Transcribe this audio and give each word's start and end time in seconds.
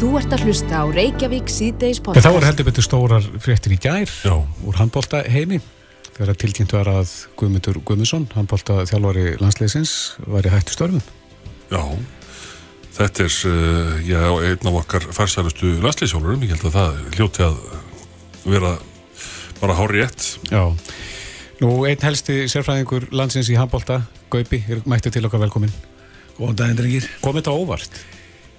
Þú 0.00 0.14
ert 0.16 0.32
að 0.32 0.46
hlusta 0.48 0.78
á 0.80 0.84
Reykjavík 0.88 1.50
síðdeis 1.52 1.98
podcast. 2.00 2.24
þá 2.24 2.38
er 2.38 2.44
heldur 2.46 2.66
betur 2.70 2.84
stórar 2.86 3.24
fréttir 3.44 3.74
í 3.74 3.76
gær 3.76 4.08
Já. 4.08 4.32
úr 4.64 4.76
handbólta 4.78 5.18
heimi 5.28 5.58
þegar 6.14 6.38
tilkynnt 6.40 6.72
var 6.72 6.88
að 6.88 7.10
Guðmundur 7.36 7.76
Guðmundsson, 7.84 8.24
handbólta 8.32 8.78
þjálfari 8.88 9.34
landsleisins, 9.42 9.92
var 10.24 10.48
í 10.48 10.52
hættu 10.54 10.72
störfum. 10.72 11.02
Já, 11.68 11.82
þetta 12.96 13.26
er 13.26 13.36
uh, 13.50 13.98
já, 14.08 14.22
einn 14.48 14.70
af 14.70 14.78
okkar 14.80 15.04
færsælustu 15.18 15.74
landslýsjólurum, 15.84 16.46
ég 16.48 16.54
held 16.54 16.64
að 16.70 16.78
það 16.78 16.96
hljóti 17.18 17.44
að 17.44 17.58
vera 18.46 18.70
bara 19.60 19.76
hári 19.82 20.00
rétt. 20.00 20.30
Já. 20.48 20.62
Nú, 21.60 21.74
einn 21.90 22.06
helsti 22.06 22.46
sérfræðingur 22.48 23.10
landsins 23.12 23.52
í 23.52 23.60
handbólta, 23.60 24.00
Gaupi, 24.32 24.62
er 24.64 24.80
mættið 24.88 25.18
til 25.18 25.28
okkar 25.28 25.44
velkomin. 25.44 25.76
Góðan 26.40 26.56
daginn, 26.62 26.80
drengir. 26.80 27.10
Komið 27.20 27.44
þetta 27.44 27.58
óvart? 27.60 28.00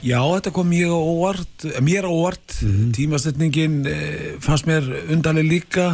Já, 0.01 0.17
þetta 0.17 0.49
kom 0.55 0.65
mjög 0.65 0.93
óvart, 0.97 1.65
mér 1.85 2.07
óvart. 2.09 2.55
Tímasetningin 2.97 3.83
eh, 3.85 4.31
fannst 4.41 4.65
mér 4.65 4.87
undarlega 5.13 5.45
líka. 5.45 5.85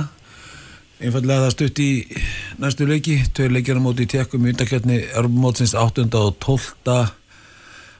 Einfallega 1.04 1.44
það 1.44 1.54
stutt 1.54 1.82
í 1.84 1.90
næstu 2.58 2.88
leiki. 2.88 3.18
Tveir 3.35 3.52
leikir 3.52 3.77
á 3.77 3.84
móti 3.84 4.08
í 4.08 4.12
tekkum 4.16 4.48
í 4.48 4.54
undakjötni 4.54 5.02
Örmótsins 5.20 5.76
8. 5.76 6.08
og 6.16 6.40
12. 6.40 7.12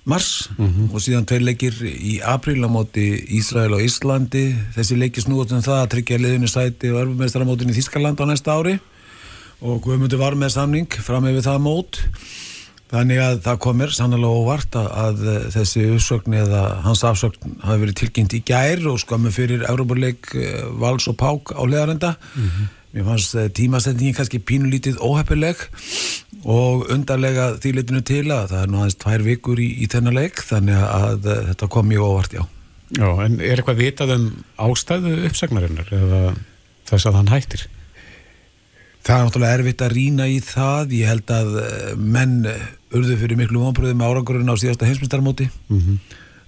mars 0.08 0.48
og 0.96 1.04
síðan 1.04 1.27
tveir 1.27 1.44
leikir 1.44 1.76
í 1.84 2.21
apríl 2.24 2.63
á 2.63 2.71
móti 2.71 3.10
Ísrael 3.38 3.76
og 3.76 3.84
Íslandi. 3.84 4.55
Þessi 4.80 4.96
leiki 4.98 5.21
snúast 5.21 5.52
um 5.52 5.62
það 5.62 5.84
að 5.84 5.91
tryggja 5.91 6.24
liðinu 6.24 6.48
sæti 6.48 6.94
og 6.96 7.04
örmumestramótin 7.04 7.70
í 7.70 7.76
Þískaland 7.76 8.24
á 8.24 8.26
næsta 8.32 8.55
ári 8.55 8.80
og 9.60 9.82
Guðmundur 9.84 10.21
var 10.21 10.40
með 10.40 10.55
samning 10.55 10.88
fram 11.04 11.27
yfir 11.27 11.44
það 11.52 11.63
mót. 11.68 11.99
Þannig 12.88 13.20
að 13.20 13.41
það 13.44 13.62
komir 13.66 13.91
sannlega 13.91 14.32
óvart 14.32 14.76
að, 14.80 14.90
að 15.04 15.23
eh, 15.27 15.46
þessi 15.58 15.86
uppsögn 15.98 16.38
eða 16.40 16.64
hans 16.86 17.04
afsögn 17.08 17.58
hafi 17.66 17.84
verið 17.84 18.00
tilkynnt 18.02 18.38
í 18.38 18.44
gær 18.48 18.86
og 18.88 19.02
skömmu 19.04 19.34
fyrir 19.36 19.66
Európarleik 19.68 20.32
Vals 20.80 21.10
og 21.12 21.18
Pák 21.20 21.52
á 21.52 21.63
leðarenda. 21.68 22.15
Mér 22.96 23.05
fannst 23.05 23.35
eh, 23.35 23.49
tímasendingin 23.54 24.15
kannski 24.15 24.40
pínulítið 24.40 25.02
óheppileg 25.04 25.60
og 26.48 26.88
undarlega 26.93 27.52
því 27.62 27.74
litinu 27.77 28.04
til 28.05 28.24
að 28.32 28.54
það 28.54 28.62
er 28.62 28.71
nú 28.71 28.80
aðeins 28.82 28.99
tvær 29.04 29.26
vikur 29.26 29.60
í, 29.62 29.68
í 29.84 29.90
þennan 29.91 30.18
leik 30.18 30.41
þannig 30.48 30.84
að 30.85 31.27
eh, 31.27 31.41
þetta 31.52 31.70
kom 31.76 31.90
mjög 31.91 32.05
óvart, 32.08 32.38
já. 32.38 32.46
Já, 32.96 33.10
en 33.26 33.41
er 33.43 33.60
eitthvað 33.60 33.82
vitað 33.82 34.13
um 34.15 34.27
ástæðu 34.63 35.18
uppsagnarinnar 35.27 35.90
eða 35.91 36.21
þess 36.88 37.10
að 37.10 37.20
hann 37.20 37.34
hættir? 37.34 37.65
Það 39.04 39.18
er 39.18 39.27
náttúrulega 39.27 39.58
erfitt 39.58 39.84
að 39.85 39.93
rýna 39.96 40.26
í 40.27 40.40
það. 40.43 40.93
Ég 40.98 41.12
held 41.12 41.34
að 41.35 41.54
eh, 41.62 41.91
menn 41.99 42.38
eh, 42.48 42.63
urðu 42.96 43.18
fyrir 43.20 43.40
miklu 43.40 43.62
vonbröðum 43.66 44.04
árangurinn 44.05 44.52
á 44.52 44.55
síðasta 44.55 44.88
heimsmyndstarmóti. 44.88 45.49
Mhm. 45.68 45.99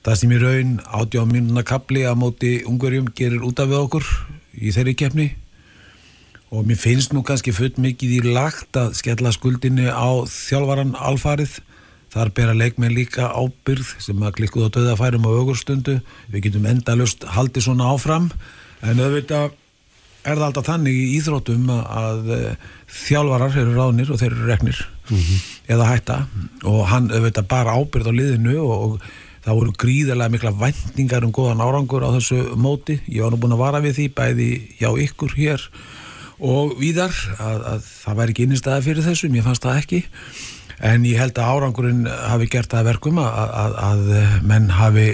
Það 0.04 0.16
sem 0.16 0.32
í 0.32 0.40
raun 0.40 0.80
átjá 0.80 1.26
mínuna 1.28 1.64
kapli 1.64 2.06
að 2.08 2.20
móti 2.22 2.52
ungverjum 2.64 3.09
gerir 3.14 3.44
út 3.44 3.59
af 3.59 3.68
við 3.68 3.84
okkur 3.84 4.06
í 4.56 4.72
þeirri 4.72 4.95
keppni 4.95 5.28
og 6.50 6.66
mér 6.66 6.80
finnst 6.80 7.14
nú 7.14 7.22
kannski 7.22 7.54
full 7.54 7.73
mikið 7.78 8.16
í 8.17 8.34
lagt 8.34 8.78
að 8.80 8.95
skella 8.98 9.32
skuldinni 9.36 9.92
á 9.92 10.10
þjálfaran 10.26 10.95
alfarið 10.95 11.60
þar 12.10 12.32
bera 12.34 12.56
leikmenn 12.58 12.95
líka 12.95 13.30
ábyrð 13.30 13.92
sem 14.02 14.23
að 14.23 14.40
klikkuð 14.40 14.70
á 14.72 14.76
döðafærum 14.78 15.28
á 15.30 15.32
augurstundu 15.36 16.00
við 16.32 16.48
getum 16.48 16.66
endalust 16.70 17.28
haldið 17.36 17.67
svona 17.67 17.92
áfram 17.94 18.32
en 18.82 19.04
auðvitað 19.04 19.52
er 20.26 20.40
það 20.40 20.48
alltaf 20.48 20.67
þannig 20.67 20.98
í 20.98 21.06
íþróttum 21.20 21.70
að, 21.73 21.84
að 22.02 22.32
eh, 22.36 22.72
þjálfarar 23.06 23.60
eru 23.62 23.76
ránir 23.78 24.10
og 24.10 24.20
þeir 24.22 24.34
eru 24.34 24.50
reknir 24.50 24.82
eða 25.70 25.90
hætta. 25.94 26.20
Og 26.70 26.86
hann 26.92 27.10
auðvitað 27.12 27.50
bara 27.52 27.76
ábyrð 27.78 28.12
á 28.12 28.14
liðinu 28.14 28.58
og, 28.64 28.76
og 28.86 29.10
það 29.46 29.60
voru 29.60 29.76
gríðarlega 29.84 30.34
mikla 30.36 30.54
væntingar 30.60 31.26
um 31.26 31.34
góðan 31.36 31.64
árangur 31.64 32.06
á 32.06 32.10
þessu 32.18 32.42
móti. 32.60 33.00
Ég 33.08 33.26
var 33.26 33.34
nú 33.34 33.42
búin 33.42 33.56
að 33.56 33.64
vara 33.64 33.84
við 33.84 33.98
því 34.00 34.08
bæði 34.18 34.52
hjá 34.80 34.90
ykkur 35.06 35.36
hér 35.38 35.68
og 36.40 36.78
víðar 36.80 37.12
að, 37.36 37.64
að 37.74 37.88
það 37.89 38.20
væri 38.22 38.33
ekki 38.33 38.45
innistæða 38.48 38.83
fyrir 38.86 39.08
þessu 39.10 39.30
mér 39.32 39.48
fannst 39.48 39.66
það 39.66 39.82
ekki. 39.83 40.04
En 40.80 41.04
ég 41.04 41.20
held 41.20 41.36
að 41.36 41.56
árangurinn 41.56 42.06
hafi 42.08 42.48
gert 42.52 42.72
það 42.72 42.86
að 42.86 42.92
verkum 42.94 43.17
að, 43.20 43.56
að, 43.64 43.80
að 43.89 44.44
menn 44.48 44.70
hafi 44.72 45.10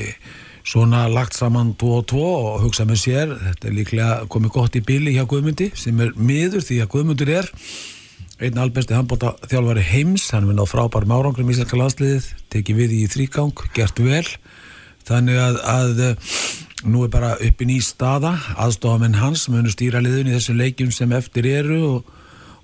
svona 0.66 1.06
lagt 1.10 1.38
saman 1.38 1.74
2 1.78 1.90
og 1.94 2.06
2 2.10 2.22
og 2.26 2.62
hugsa 2.66 2.86
með 2.90 3.02
sér, 3.02 3.34
þetta 3.42 3.68
er 3.70 3.76
líklega 3.76 4.14
komið 4.34 4.54
gott 4.54 4.78
í 4.78 4.82
bíli 4.86 5.14
hjá 5.14 5.26
Guðmundi 5.30 5.72
sem 5.78 6.00
er 6.02 6.14
miður 6.18 6.66
því 6.66 6.80
að 6.82 6.92
Guðmundur 6.94 7.32
er 7.38 7.50
einn 8.44 8.60
albesti 8.60 8.96
handbóta 8.96 9.34
þjálfari 9.48 9.84
heims 9.88 10.28
hann 10.36 10.48
við 10.50 10.58
náð 10.60 10.72
frábærum 10.74 11.14
árangrum 11.16 11.50
í 11.50 11.56
Íslandska 11.56 11.80
landsliðið 11.80 12.30
tekið 12.52 12.80
við 12.82 12.96
í 12.98 13.02
þrýgang, 13.14 13.64
gert 13.76 14.02
vel. 14.04 14.26
Þannig 15.06 15.40
að, 15.40 15.60
að 15.72 16.02
eh, 16.04 16.34
nú 16.90 17.06
er 17.06 17.14
bara 17.14 17.36
uppi 17.40 17.68
ný 17.70 17.78
staða. 17.84 18.34
Aðstofamenn 18.60 19.20
hans 19.22 19.48
munu 19.54 19.72
stýra 19.72 20.02
liðun 20.04 20.32
í 20.32 20.36
þessum 20.36 20.60
leikjum 20.60 20.92
sem 20.96 21.14
eftir 21.16 21.48
eru 21.54 21.80
og, 21.90 22.16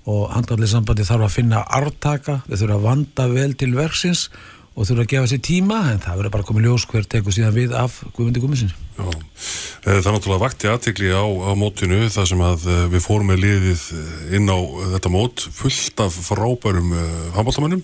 og 0.10 0.24
handallið 0.34 0.74
sambandi 0.74 1.08
þarf 1.08 1.28
að 1.30 1.36
finna 1.38 1.64
artaka, 1.80 2.42
þau 2.50 2.58
þurfa 2.58 2.80
að 2.80 2.88
vanda 2.90 3.30
vel 3.32 3.52
til 3.56 3.72
verksins. 3.78 4.28
og 4.28 4.61
þurfa 4.78 5.04
að 5.04 5.12
gefa 5.12 5.30
sér 5.30 5.42
tíma 5.44 5.80
en 5.92 6.00
það 6.02 6.20
verður 6.22 6.34
bara 6.36 6.48
komið 6.48 6.68
ljós 6.68 6.86
hver 6.92 7.08
tekur 7.12 7.36
síðan 7.36 7.56
við 7.56 7.74
af 7.76 7.98
Guðmundi 8.16 8.42
Guðmundsson 8.44 8.72
Já. 8.72 9.08
Eh, 9.08 9.98
Það 9.98 10.08
er 10.08 10.16
náttúrulega 10.16 10.44
vakti 10.46 10.70
aðtekli 10.72 11.12
á, 11.12 11.24
á 11.24 11.52
mótinu 11.60 12.00
þar 12.14 12.30
sem 12.32 12.44
að 12.46 12.68
eh, 12.72 12.84
við 12.94 13.06
fórum 13.06 13.32
með 13.32 13.44
liðið 13.46 13.86
eh, 13.98 14.36
inn 14.40 14.48
á 14.48 14.60
þetta 14.96 15.12
mót 15.12 15.46
fullt 15.58 16.04
af 16.06 16.20
frábærum 16.30 16.94
uh, 16.96 17.08
handbóltamönnum 17.36 17.84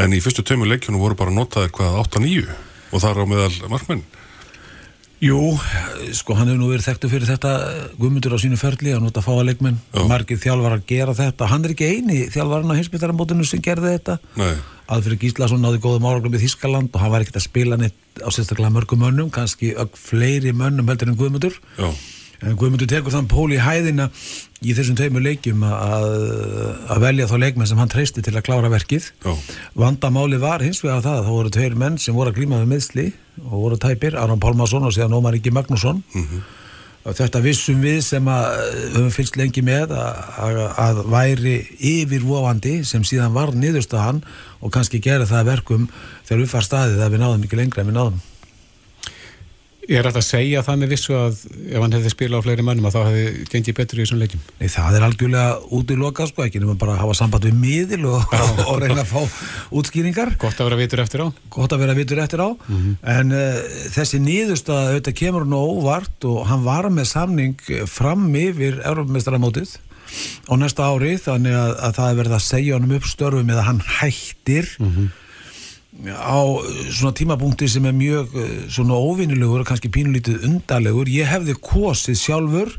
en 0.00 0.14
í 0.16 0.20
fyrstu 0.22 0.42
tveimur 0.46 0.70
leikjunum 0.70 1.02
voru 1.02 1.18
bara 1.18 1.34
notaðir 1.34 1.72
hvað 1.76 2.00
8-9 2.06 2.46
og 2.90 3.02
það 3.02 3.10
er 3.10 3.22
á 3.22 3.30
meðal 3.30 3.70
markmenn. 3.70 4.02
Jú, 5.20 5.36
sko 6.16 6.32
hann 6.32 6.48
hefur 6.48 6.60
nú 6.62 6.68
verið 6.70 6.86
þekktu 6.86 7.08
fyrir 7.12 7.28
þetta 7.28 7.50
Guðmundur 8.00 8.32
á 8.32 8.38
sínu 8.40 8.56
ferli 8.56 8.94
að 8.96 9.02
nota 9.04 9.20
fáa 9.20 9.42
leikmenn. 9.44 9.76
Já. 9.92 10.04
margir 10.08 10.40
þjálfar 10.40 10.78
að 10.78 10.86
gera 10.88 11.14
þetta. 11.18 11.48
Hann 11.50 11.66
er 11.66 11.74
ekki 11.74 11.90
eini 11.92 12.20
þjálfarinn 12.32 12.72
á 12.72 12.78
hinsbyttaramótinu 12.78 13.44
sem 13.44 13.60
gerði 13.64 13.92
þetta. 13.98 14.16
Nei, 14.40 14.54
Alfred 14.90 15.20
Gíslason 15.20 15.60
náði 15.60 15.82
góðum 15.84 16.08
áraglum 16.08 16.38
í 16.38 16.40
Þískaland 16.40 16.88
og 16.94 17.04
hann 17.04 17.12
var 17.12 17.26
ekkert 17.26 17.36
að 17.36 17.44
spila 17.50 17.76
neitt 17.78 18.24
á 18.24 18.28
sérstaklega 18.32 18.72
mörgum 18.72 19.04
mönnum 19.04 19.28
kannski 19.34 19.74
fleiri 19.92 20.54
mönnum 20.56 20.88
heldur 20.88 21.12
en 21.12 21.20
Guðmundur. 21.20 21.60
Já, 21.76 21.92
Guðmundur 22.40 22.88
tekur 22.88 23.12
þann 23.12 23.28
pól 23.28 23.50
í 23.52 23.58
hæðina 23.60 24.06
í 24.64 24.72
þessum 24.76 24.96
tveimur 24.96 25.24
leikjum 25.24 25.64
að, 25.66 26.06
að 26.92 27.02
velja 27.04 27.26
þá 27.28 27.34
leikmenn 27.42 27.68
sem 27.68 27.80
hann 27.80 27.92
treysti 27.92 28.24
til 28.24 28.32
að 28.36 28.46
klára 28.46 28.70
verkið. 28.72 29.10
Já, 29.24 29.34
Vandamáli 29.82 30.40
var 30.40 30.64
hins 30.64 30.80
vegar 30.84 31.04
það 31.04 31.18
að 31.18 31.26
það 31.26 31.36
voru 31.36 31.52
tveir 31.56 31.76
menn 31.82 31.98
sem 32.00 32.16
voru 32.16 32.32
að 32.32 32.40
glíma 32.40 32.62
við 32.62 32.72
meðsli 32.72 33.06
og 33.44 33.58
voru 33.66 33.78
tæpir, 33.80 34.16
Aron 34.20 34.40
Pálmarsson 34.40 34.88
og 34.88 34.96
síðan 34.96 35.18
Ómar 35.20 35.36
Ingi 35.36 35.52
Magnússon. 35.52 36.00
Og 37.00 37.16
þetta 37.16 37.40
vissum 37.40 37.78
við 37.80 38.02
sem 38.04 38.26
að 38.28 38.48
höfum 38.94 39.12
fylgst 39.14 39.38
lengi 39.40 39.62
með 39.64 39.94
að, 39.96 40.18
að, 40.44 40.58
að 40.84 40.98
væri 41.12 41.54
yfirvofandi 41.92 42.74
sem 42.88 43.04
síðan 43.08 43.36
var 43.36 43.54
niðurstaðan 43.56 44.20
og 44.60 44.72
kannski 44.74 45.00
gera 45.00 45.28
það 45.28 45.44
að 45.44 45.52
verkum 45.54 45.88
þegar 46.26 46.42
við 46.42 46.52
far 46.52 46.68
staðið 46.68 47.00
að 47.06 47.16
við 47.16 47.24
náðum 47.24 47.48
ekki 47.48 47.60
lengra 47.62 47.84
en 47.84 47.88
við 47.88 47.96
náðum 47.96 48.20
Er 49.90 50.06
þetta 50.06 50.20
að 50.20 50.26
segja 50.28 50.60
það 50.62 50.76
með 50.78 50.92
vissu 50.94 51.14
að 51.18 51.38
ef 51.66 51.82
hann 51.82 51.94
hefði 51.96 52.10
spilað 52.12 52.38
á 52.38 52.44
fleiri 52.46 52.64
mannum 52.66 52.84
að 52.86 52.94
þá 52.94 53.00
hefði 53.08 53.46
gengið 53.50 53.76
betur 53.80 53.98
í 53.98 54.04
þessum 54.04 54.20
leikjum? 54.20 54.42
Nei, 54.60 54.68
það 54.70 54.98
er 54.98 55.06
algjörlega 55.06 55.56
út 55.78 55.90
í 55.90 55.96
loka 55.98 56.26
sko, 56.30 56.44
ekki 56.44 56.60
nema 56.62 56.76
bara 56.78 56.94
að 56.94 57.00
hafa 57.02 57.16
samband 57.18 57.48
við 57.48 57.56
miðil 57.58 58.04
og, 58.12 58.36
og 58.68 58.78
reyna 58.78 59.02
að 59.02 59.10
fá 59.10 59.48
útskýringar. 59.80 60.30
Gott 60.38 60.62
að 60.62 60.70
vera 60.70 60.78
vitur 60.78 61.02
eftir 61.02 61.24
á? 61.26 61.28
gott 61.56 61.74
að 61.74 61.82
vera 61.82 61.96
vitur 61.98 62.22
eftir 62.22 62.44
á. 62.46 62.48
En 63.16 63.34
uh, 63.34 63.58
þessi 63.96 64.22
nýðustað 64.22 64.92
auðvitað 64.92 65.18
kemur 65.24 65.48
nú 65.50 65.58
óvart 65.74 66.28
og 66.30 66.44
hann 66.46 66.62
var 66.68 66.86
með 66.94 67.10
samning 67.10 67.70
fram 67.90 68.28
yfir 68.38 68.78
Európameistaramótið 68.84 69.74
á 70.46 70.54
næsta 70.58 70.86
ári 70.86 71.16
þannig 71.22 71.54
að, 71.54 71.72
að 71.86 71.98
það 71.98 72.12
er 72.12 72.20
verið 72.20 72.36
að 72.38 72.46
segja 72.46 72.78
honum 72.78 72.94
upp 72.98 73.10
störfum 73.10 73.50
eða 73.54 73.66
hann 73.66 73.82
hættir 73.98 74.70
á 76.08 76.40
uh, 76.40 76.64
svona 76.92 77.14
tímapunkti 77.16 77.68
sem 77.68 77.84
er 77.88 77.96
mjög 77.96 78.34
uh, 78.36 78.48
svona 78.72 78.96
óvinnilegur 78.96 79.64
og 79.64 79.68
kannski 79.68 79.92
pínulítið 79.92 80.46
undarlegur. 80.48 81.10
Ég 81.12 81.28
hefði 81.28 81.56
kosið 81.60 82.18
sjálfur 82.20 82.74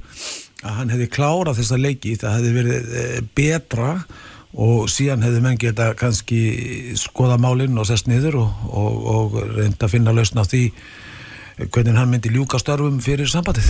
að 0.61 0.75
hann 0.79 0.93
hefði 0.93 1.09
klárað 1.13 1.61
þessa 1.61 1.79
leiki. 1.81 2.17
Það 2.21 2.37
hefði 2.37 2.53
verið 2.57 2.91
uh, 2.91 3.15
betra 3.37 3.93
og 4.51 4.89
síðan 4.91 5.23
hefði 5.23 5.45
menn 5.45 5.61
geta 5.61 5.93
kannski 5.95 6.41
skoða 6.99 7.37
málinn 7.39 7.77
og 7.79 7.87
sest 7.87 8.09
niður 8.11 8.41
og, 8.41 8.65
og, 8.67 8.99
og 9.15 9.39
reynda 9.55 9.87
að 9.87 9.93
finna 9.93 10.15
lausna 10.15 10.43
á 10.43 10.49
því 10.49 10.65
hvernig 11.61 11.95
hann 11.95 12.11
myndi 12.11 12.31
ljúka 12.33 12.59
störfum 12.59 12.99
fyrir 13.03 13.29
sambandið. 13.31 13.69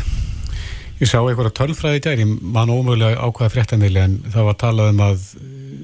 Ég 1.01 1.09
sá 1.09 1.17
einhverja 1.17 1.53
tölfræði 1.57 1.97
í 1.97 2.01
gær, 2.05 2.19
ég 2.21 2.33
man 2.53 2.69
ómögulega 2.69 3.25
ákvaða 3.25 3.53
fréttamili 3.55 4.01
en 4.03 4.19
það 4.29 4.47
var 4.47 4.57
talað 4.61 4.91
um 4.93 4.99
að 5.01 5.23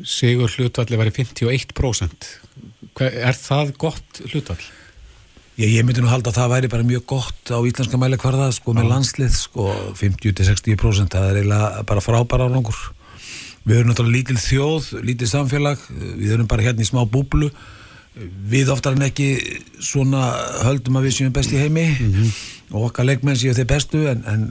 sigur 0.08 0.52
hlutvalli 0.54 1.00
væri 1.00 1.14
51%. 1.16 2.28
Hva- 2.98 3.14
Er 3.30 3.38
það 3.38 3.72
gott 3.78 4.22
hlutvall? 4.32 4.62
Ég, 5.58 5.72
ég 5.74 5.86
myndi 5.86 6.02
nú 6.06 6.10
halda 6.12 6.30
að 6.30 6.38
það 6.38 6.52
væri 6.54 6.70
bara 6.70 6.86
mjög 6.86 7.06
gott 7.10 7.50
á 7.50 7.58
íslenska 7.66 7.98
mælikvarða, 7.98 8.52
sko, 8.54 8.74
með 8.78 8.90
landslið, 8.92 9.32
sko, 9.34 9.64
50-60%, 9.98 11.10
það 11.16 11.30
er 11.32 11.40
eiginlega 11.42 11.84
bara 11.90 12.04
frábæra 12.06 12.46
árangur. 12.50 12.78
Við 13.68 13.80
erum 13.80 13.90
náttúrulega 13.90 14.18
lítil 14.20 14.38
þjóð, 14.38 14.92
lítil 15.04 15.28
samfélag, 15.32 15.82
við 16.22 16.36
erum 16.38 16.48
bara 16.48 16.62
hérna 16.68 16.86
í 16.86 16.88
smá 16.88 17.02
búblu, 17.10 17.50
við 18.50 18.70
oftar 18.74 18.94
en 18.98 19.06
ekki 19.10 19.32
svona 19.84 20.22
höldum 20.66 20.96
að 20.98 21.10
við 21.10 21.18
séum 21.18 21.34
best 21.36 21.52
í 21.54 21.60
heimi 21.62 21.88
og 22.72 22.88
okkar 22.88 23.06
leikmenn 23.06 23.38
séu 23.38 23.54
þeir 23.54 23.68
bestu 23.70 24.08
en, 24.10 24.24
en 24.26 24.48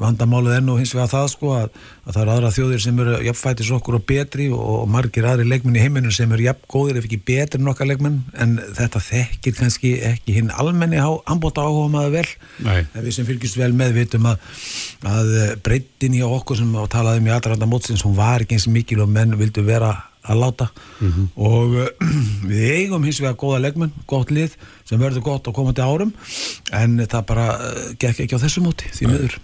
vandamálið 0.00 0.56
enn 0.58 0.70
og 0.72 0.78
hins 0.80 0.92
vegar 0.94 1.10
það 1.12 1.26
sko 1.32 1.52
að, 1.56 1.78
að 2.06 2.16
það 2.16 2.22
eru 2.22 2.32
aðra 2.34 2.52
þjóðir 2.56 2.82
sem 2.84 3.00
eru 3.04 3.16
jafnfætis 3.26 3.72
okkur 3.76 3.98
og 3.98 4.04
betri 4.08 4.48
og, 4.52 4.62
og 4.82 4.86
margir 4.92 5.28
aðri 5.28 5.48
leikmenn 5.48 5.78
í 5.78 5.82
heiminu 5.84 6.12
sem 6.14 6.32
eru 6.32 6.46
jafn 6.46 6.68
góðir 6.72 7.00
ef 7.00 7.08
ekki 7.08 7.20
betri 7.32 7.60
en 7.60 7.72
okkar 7.72 7.90
leikmenn 7.90 8.20
en 8.44 8.54
þetta 8.78 9.02
þekkir 9.08 9.58
kannski 9.58 9.94
ekki 10.12 10.36
hinn 10.38 10.52
almenni 10.52 11.00
ámbóta 11.02 11.66
áhuga 11.66 11.90
maður 11.96 12.16
vel 12.18 12.28
Nei. 12.66 12.80
en 12.84 13.02
við 13.02 13.18
sem 13.18 13.28
fylgjast 13.28 13.60
vel 13.60 13.72
með 13.76 13.98
vitum 14.00 14.30
að, 14.30 14.46
að 15.08 15.34
breytin 15.64 16.16
í 16.18 16.24
okkur 16.26 16.62
sem 16.62 16.78
talaðum 16.92 17.28
í 17.28 17.34
aðranda 17.34 17.68
mótsins 17.70 18.06
hún 18.06 18.18
var 18.18 18.44
ekki 18.44 18.58
eins 18.58 18.70
mikil 18.70 19.02
og 19.04 19.12
menn 19.12 19.38
vildu 19.40 19.64
vera 19.66 19.94
að 20.22 20.42
láta. 20.42 20.68
Og 21.34 21.76
uh, 21.82 22.10
við 22.50 22.66
eigum 22.76 23.06
hins 23.06 23.20
vegar 23.22 23.38
góða 23.40 23.62
leikmenn, 23.66 23.94
gott 24.10 24.30
lið 24.34 24.56
sem 24.88 25.00
verður 25.00 25.26
gott 25.26 25.48
á 25.48 25.56
komandi 25.56 25.82
árum 25.84 26.12
en 26.72 27.00
það 27.02 27.24
bara 27.32 27.48
uh, 27.58 27.86
gekk 27.98 28.24
ekki 28.26 28.38
á 28.38 28.42
þessu 28.44 28.64
móti 28.64 28.90
því 28.94 29.10
miður. 29.10 29.38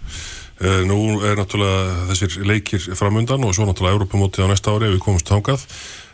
Eh, 0.59 0.81
Nú 0.83 1.21
er 1.23 1.37
náttúrulega 1.39 2.09
þessir 2.09 2.41
leikir 2.43 2.83
framundan 2.99 3.45
og 3.47 3.53
svo 3.55 3.63
náttúrulega 3.67 3.95
Europamótið 3.95 4.43
á 4.43 4.51
næsta 4.51 4.73
ári 4.75 4.89
ef 4.89 4.95
við 4.97 5.03
komumst 5.05 5.31
þangað. 5.31 5.63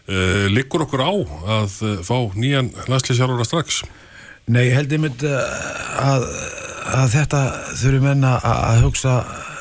Eh, 0.06 0.46
Liggur 0.54 0.84
okkur 0.86 1.02
á 1.02 1.14
að 1.60 1.80
fá 2.06 2.18
nýjan 2.38 2.70
landslýsjálfara 2.86 3.48
strax? 3.48 3.82
Nei, 4.46 4.68
ég 4.68 4.76
held 4.78 4.94
einmitt 4.94 5.24
uh, 5.26 5.40
að, 5.98 6.28
að 6.94 7.08
þetta 7.16 7.40
þurfum 7.80 8.04
menn 8.06 8.28
að, 8.30 8.46
að 8.46 8.84
hugsa 8.84 9.16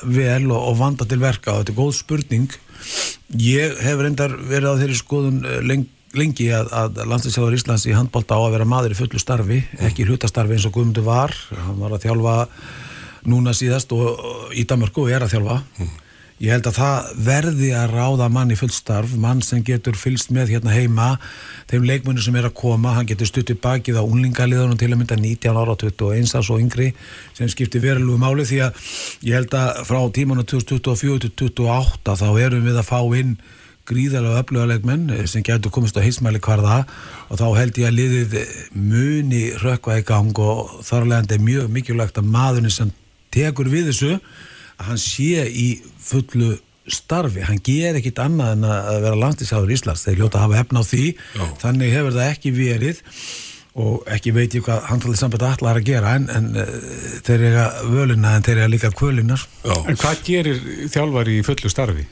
vel 0.05 0.51
og, 0.51 0.59
og 0.61 0.77
vanda 0.83 1.07
til 1.09 1.23
verka 1.23 1.55
og 1.55 1.63
þetta 1.63 1.73
er 1.73 1.79
góð 1.79 1.95
spurning 1.97 2.59
ég 3.41 3.77
hef 3.85 4.01
reyndar 4.01 4.37
verið 4.49 4.75
á 4.75 4.81
þeirri 4.83 4.99
skoðun 5.01 5.43
uh, 5.45 5.59
lengi 5.65 5.91
lengi 6.15 6.45
að, 6.55 6.69
að 6.71 6.99
landslýsjálfur 7.11 7.57
Íslands 7.57 7.89
í 7.91 7.95
handbólta 7.97 8.37
á 8.39 8.41
að 8.45 8.53
vera 8.55 8.69
maður 8.71 8.95
í 8.95 8.99
fullu 9.01 9.19
starfi 9.19 9.57
ekki 9.83 10.07
hlutastarfi 10.07 10.55
eins 10.55 10.67
og 10.69 10.77
Guðmundur 10.77 11.07
var. 11.09 11.35
Hann 11.51 11.81
var 11.81 11.97
að 11.97 12.05
þjálfa 12.07 12.35
núna 13.27 13.55
síðast 13.57 13.91
og, 13.97 14.23
í 14.55 14.63
Danmarku 14.69 15.09
og 15.09 15.11
er 15.11 15.25
að 15.27 15.35
þjálfa 15.35 15.59
ég 16.43 16.51
held 16.51 16.67
að 16.67 16.79
það 16.81 17.11
verði 17.29 17.71
að 17.79 17.95
ráða 17.95 18.29
mann 18.33 18.51
í 18.51 18.59
fullstarf, 18.59 19.15
mann 19.21 19.43
sem 19.45 19.63
getur 19.67 19.97
fylst 19.99 20.33
með 20.35 20.55
hérna 20.57 20.75
heima, 20.75 21.09
þeim 21.71 21.87
leikmennu 21.89 22.25
sem 22.25 22.39
er 22.41 22.49
að 22.49 22.57
koma, 22.59 22.95
hann 22.97 23.09
getur 23.09 23.31
stuttið 23.31 23.61
bakið 23.63 24.01
á 24.01 24.05
unlingaliðunum 24.05 24.79
til 24.81 24.91
að 24.91 25.01
mynda 25.01 25.19
19 25.21 25.61
ára 25.63 25.77
21 25.79 26.37
árs 26.41 26.51
og 26.51 26.63
yngri, 26.63 26.93
sem 27.39 27.51
skiptir 27.53 27.85
verulegu 27.85 28.19
máli 28.21 28.47
því 28.51 28.63
að 28.67 28.81
ég 29.29 29.39
held 29.39 29.59
að 29.59 29.85
frá 29.91 30.01
tímanu 30.17 30.47
2024 30.47 31.27
til 31.27 31.35
2028 31.45 32.19
þá 32.25 32.29
erum 32.49 32.67
við 32.67 32.81
að 32.81 32.91
fá 32.91 32.99
inn 33.21 33.37
gríðarlega 33.89 34.41
öfluga 34.41 34.69
leikmenn 34.71 35.11
sem 35.29 35.45
getur 35.45 35.73
komist 35.73 35.97
á 36.01 36.05
heismæli 36.05 36.41
hvarða 36.45 36.83
og 37.29 37.41
þá 37.41 37.47
held 37.59 37.81
ég 37.81 37.91
að 37.91 37.99
liðið 37.99 38.37
muni 38.73 39.43
rökkva 39.61 39.99
í 40.01 40.07
gang 40.09 40.41
og 40.41 40.79
þarlegandi 40.89 41.37
er 41.37 41.45
mjög 41.45 41.73
mikilvægt 41.75 42.21
að 42.21 42.31
maðurinn 42.33 42.73
sem 42.73 42.93
tekur 43.35 43.69
við 43.69 43.91
þessu 43.91 44.15
að 44.15 44.89
hann 44.89 45.03
sé 45.03 45.45
í 45.51 45.67
fullu 46.05 46.53
starfi, 46.85 47.41
hann 47.49 47.63
ger 47.65 47.97
ekkit 47.97 48.21
annað 48.21 48.59
en 48.59 48.69
að 48.69 49.01
vera 49.07 49.21
landslýsáður 49.23 49.73
í 49.73 49.77
Íslands 49.79 50.05
þeir 50.05 50.19
hljóta 50.21 50.37
að 50.41 50.45
hafa 50.45 50.59
hefna 50.61 50.83
á 50.85 50.91
því, 50.91 51.05
Já. 51.17 51.45
þannig 51.63 51.95
hefur 51.97 52.17
það 52.19 52.33
ekki 52.35 52.53
verið 52.59 53.01
og 53.75 54.11
ekki 54.15 54.35
veit 54.37 54.55
ég 54.55 54.67
hvað 54.67 54.85
handlið 54.87 55.17
samband 55.19 55.47
allar 55.49 55.81
að 55.81 55.89
gera 55.89 56.13
en, 56.19 56.27
en 56.31 56.51
uh, 56.61 56.75
þeir 57.27 57.47
eiga 57.49 57.65
völuna 57.89 58.35
en 58.37 58.45
þeir 58.47 58.61
eiga 58.61 58.69
líka 58.71 58.91
kvölinar 58.95 59.47
Já, 59.65 59.75
En 59.91 59.99
hvað 59.99 60.21
gerir 60.29 60.61
þjálfari 60.93 61.41
í 61.41 61.47
fullu 61.47 61.73
starfi? 61.73 62.05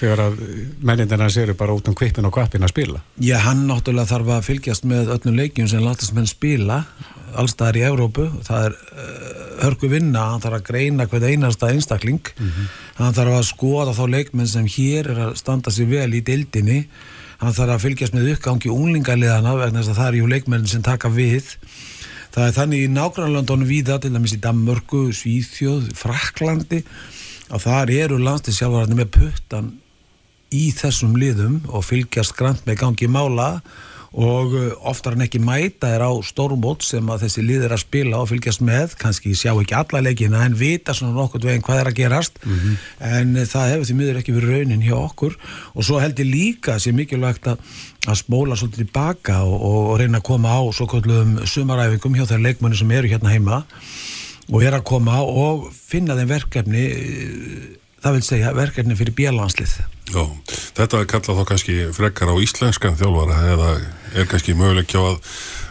Þegar 0.00 0.22
að 0.24 0.40
mennindarna 0.80 1.28
séru 1.30 1.54
bara 1.60 1.76
út 1.76 1.86
um 1.92 1.94
kvipin 1.94 2.24
og 2.24 2.32
kvapin 2.32 2.64
að 2.64 2.72
spila. 2.72 3.02
Já, 3.20 3.36
hann 3.44 3.66
náttúrulega 3.68 4.08
þarf 4.14 4.30
að 4.32 4.46
fylgjast 4.46 4.86
með 4.88 5.12
öllum 5.12 5.36
leikjum 5.36 5.68
sem 5.68 5.84
landslýsmenn 5.84 6.30
spila 6.30 6.78
allstaðar 7.38 7.78
í 7.78 7.82
Evrópu, 7.86 8.24
það 8.48 8.70
er 8.70 8.78
uh, 8.80 9.39
hörku 9.62 9.90
vinna, 9.92 10.26
hann 10.32 10.42
þarf 10.42 10.58
að 10.60 10.66
greina 10.70 11.06
hvern 11.10 11.26
einasta 11.28 11.70
einstakling, 11.72 12.22
hann 12.98 13.16
þarf 13.16 13.38
að 13.38 13.48
skoða 13.50 13.94
þá 13.96 14.04
leikmenn 14.16 14.50
sem 14.50 14.68
hér 14.68 15.10
er 15.12 15.22
að 15.28 15.36
standa 15.40 15.72
sér 15.74 15.90
vel 15.90 16.14
í 16.16 16.22
deildinni. 16.24 16.84
Hann 17.40 17.56
þarf 17.56 17.76
að 17.76 17.84
fylgjast 17.86 18.14
með 18.16 18.34
uppgangi 18.34 18.72
unglingaliðana 18.72 19.54
vegna 19.56 19.80
þess 19.80 19.94
að 19.94 20.00
það 20.00 20.08
er 20.10 20.18
jú 20.18 20.26
leikmenn 20.28 20.66
sem 20.68 20.82
taka 20.84 21.08
við. 21.08 21.54
Það 22.30 22.46
er 22.46 22.56
þannig 22.58 22.82
í 22.84 22.90
nágrannlöndunum 22.94 23.70
víða, 23.70 23.96
til 23.98 24.12
dæmis 24.14 24.36
í 24.36 24.40
Danmörku, 24.44 25.06
Svíþjóð, 25.16 25.88
Fraklandi 25.98 26.82
að 27.50 27.64
þar 27.64 27.92
eru 27.96 28.18
landslýsjálfararnir 28.22 29.00
með 29.00 29.10
puttan 29.16 29.70
í 30.54 30.68
þessum 30.74 31.16
liðum 31.18 31.62
og 31.70 31.86
fylgjast 31.86 32.36
grannt 32.38 32.66
með 32.68 32.82
gangi 32.84 33.08
mála. 33.10 33.60
og 33.60 33.90
uh, 34.10 34.72
oftar 34.90 35.14
en 35.14 35.22
ekki 35.22 35.38
mæta 35.42 35.92
er 35.94 36.02
á 36.02 36.10
stórumót 36.26 36.82
sem 36.82 37.06
að 37.12 37.26
þessi 37.26 37.44
lið 37.46 37.66
er 37.68 37.74
að 37.76 37.82
spila 37.84 38.18
og 38.18 38.30
fylgjast 38.32 38.62
með, 38.66 38.96
kannski 38.98 39.36
sjá 39.38 39.52
ekki 39.52 39.76
alla 39.78 40.02
leikina 40.02 40.42
en 40.46 40.56
vita 40.58 40.94
svona 40.96 41.14
nokkur 41.14 41.44
veginn 41.46 41.62
hvað 41.62 41.82
er 41.82 41.90
að 41.92 41.98
gerast. 42.00 42.40
En 42.98 43.36
uh, 43.36 43.46
það 43.46 43.74
hefur 43.74 43.88
því 43.88 43.96
miður 44.00 44.20
ekki 44.20 44.34
verið 44.34 44.54
raunin 44.56 44.86
hjá 44.86 44.96
okkur. 44.98 45.36
Og 45.74 45.86
svo 45.86 46.00
held 46.02 46.18
ég 46.18 46.30
líka 46.30 46.74
að 46.74 46.84
sé 46.86 46.94
mikilvægt 46.96 47.46
að, 47.52 47.62
að 48.08 48.20
spóla 48.24 48.58
svolítið 48.58 48.84
tilbaka 48.84 49.42
og, 49.46 49.54
og, 49.58 49.80
og 49.92 50.00
reyna 50.02 50.18
að 50.18 50.28
koma 50.32 50.56
á 50.58 50.62
svo 50.74 50.88
kvöldluðum 50.90 51.38
sumaræfingum 51.46 52.18
hjá 52.18 52.26
þær 52.32 52.46
leikmenni 52.48 52.80
sem 52.80 52.96
eru 52.98 53.12
hérna 53.12 53.30
heima. 53.30 53.62
Og 54.50 54.66
er 54.66 54.74
að 54.74 54.88
koma 54.90 55.20
og 55.22 55.68
finna 55.70 56.18
þeim 56.18 56.34
verkefni 56.34 56.88
uh, 56.90 57.70
það 58.02 58.18
vil 58.18 58.26
segja 58.26 58.54
verkefni 58.56 58.98
fyrir 58.98 59.16
bjölanslið 59.22 59.78
já. 60.14 60.24
Þetta 60.80 61.00
er 61.00 61.08
kallað 61.10 61.40
þá 61.40 61.48
kannski 61.52 61.78
frekar 61.96 62.32
á 62.32 62.36
íslenskan 62.42 62.98
þjálfara 63.00 63.40
eða 63.54 63.72
er 64.18 64.30
kannski 64.30 64.56
möguleik 64.58 64.92
hjá 64.92 65.00
að 65.02 65.20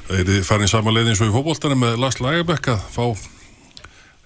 er 0.10 0.26
þið 0.26 0.46
farin 0.48 0.72
saman 0.72 0.96
leið 0.96 1.12
eins 1.12 1.22
og 1.22 1.30
í 1.30 1.36
fótboltanum 1.36 1.84
með 1.84 2.00
Lars 2.02 2.20
Lagerbäck 2.24 2.72
að 2.74 2.86
fá 2.94 3.04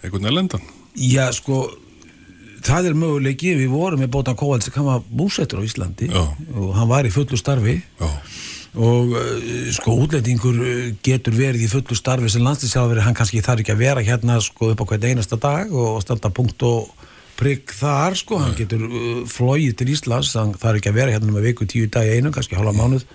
einhvern 0.03 0.29
elendan? 0.31 0.63
Já, 0.99 1.25
sko, 1.35 1.65
það 2.63 2.89
er 2.91 2.97
möguleiki, 2.97 3.53
við 3.57 3.71
vorum 3.73 4.03
með 4.03 4.11
Bótan 4.13 4.37
Kóvalds 4.39 4.69
sem 4.69 4.87
var 4.87 5.03
búsettur 5.09 5.63
á 5.63 5.67
Íslandi 5.67 6.09
Já. 6.11 6.23
og 6.55 6.73
hann 6.77 6.91
var 6.91 7.07
í 7.07 7.13
fullu 7.13 7.39
starfi 7.39 7.79
Já, 7.81 8.09
og 8.73 9.15
uh, 9.17 9.71
sko 9.75 9.97
útlendingur 10.05 10.59
uh, 10.59 10.91
getur 11.05 11.35
verið 11.37 11.65
í 11.67 11.71
fullu 11.71 11.97
starfi 11.97 12.31
sem 12.31 12.45
landslýsjálfur, 12.45 13.03
hann 13.03 13.17
kannski 13.17 13.43
þarf 13.43 13.65
ekki 13.65 13.75
að 13.75 13.83
vera 13.83 14.05
hérna 14.05 14.39
sko 14.43 14.71
upp 14.73 14.85
á 14.85 14.89
hvern 14.91 15.09
einasta 15.11 15.39
dag 15.39 15.73
og 15.73 15.99
standa 16.05 16.31
punkt 16.33 16.63
og 16.67 16.93
prigg 17.39 17.73
þar 17.73 18.17
sko, 18.19 18.39
hann 18.41 18.55
getur 18.57 18.83
uh, 18.87 19.23
flóið 19.29 19.75
til 19.79 19.89
Íslands, 19.95 20.33
hann 20.39 20.53
þarf 20.59 20.79
ekki 20.79 20.91
að 20.91 20.99
vera 21.01 21.15
hérna 21.15 21.33
með 21.33 21.49
viku 21.49 21.67
tíu 21.69 21.89
dag 21.91 22.07
í 22.07 22.19
einu, 22.19 22.31
kannski 22.35 22.57
hálfa 22.59 22.75
mánuð. 22.77 23.05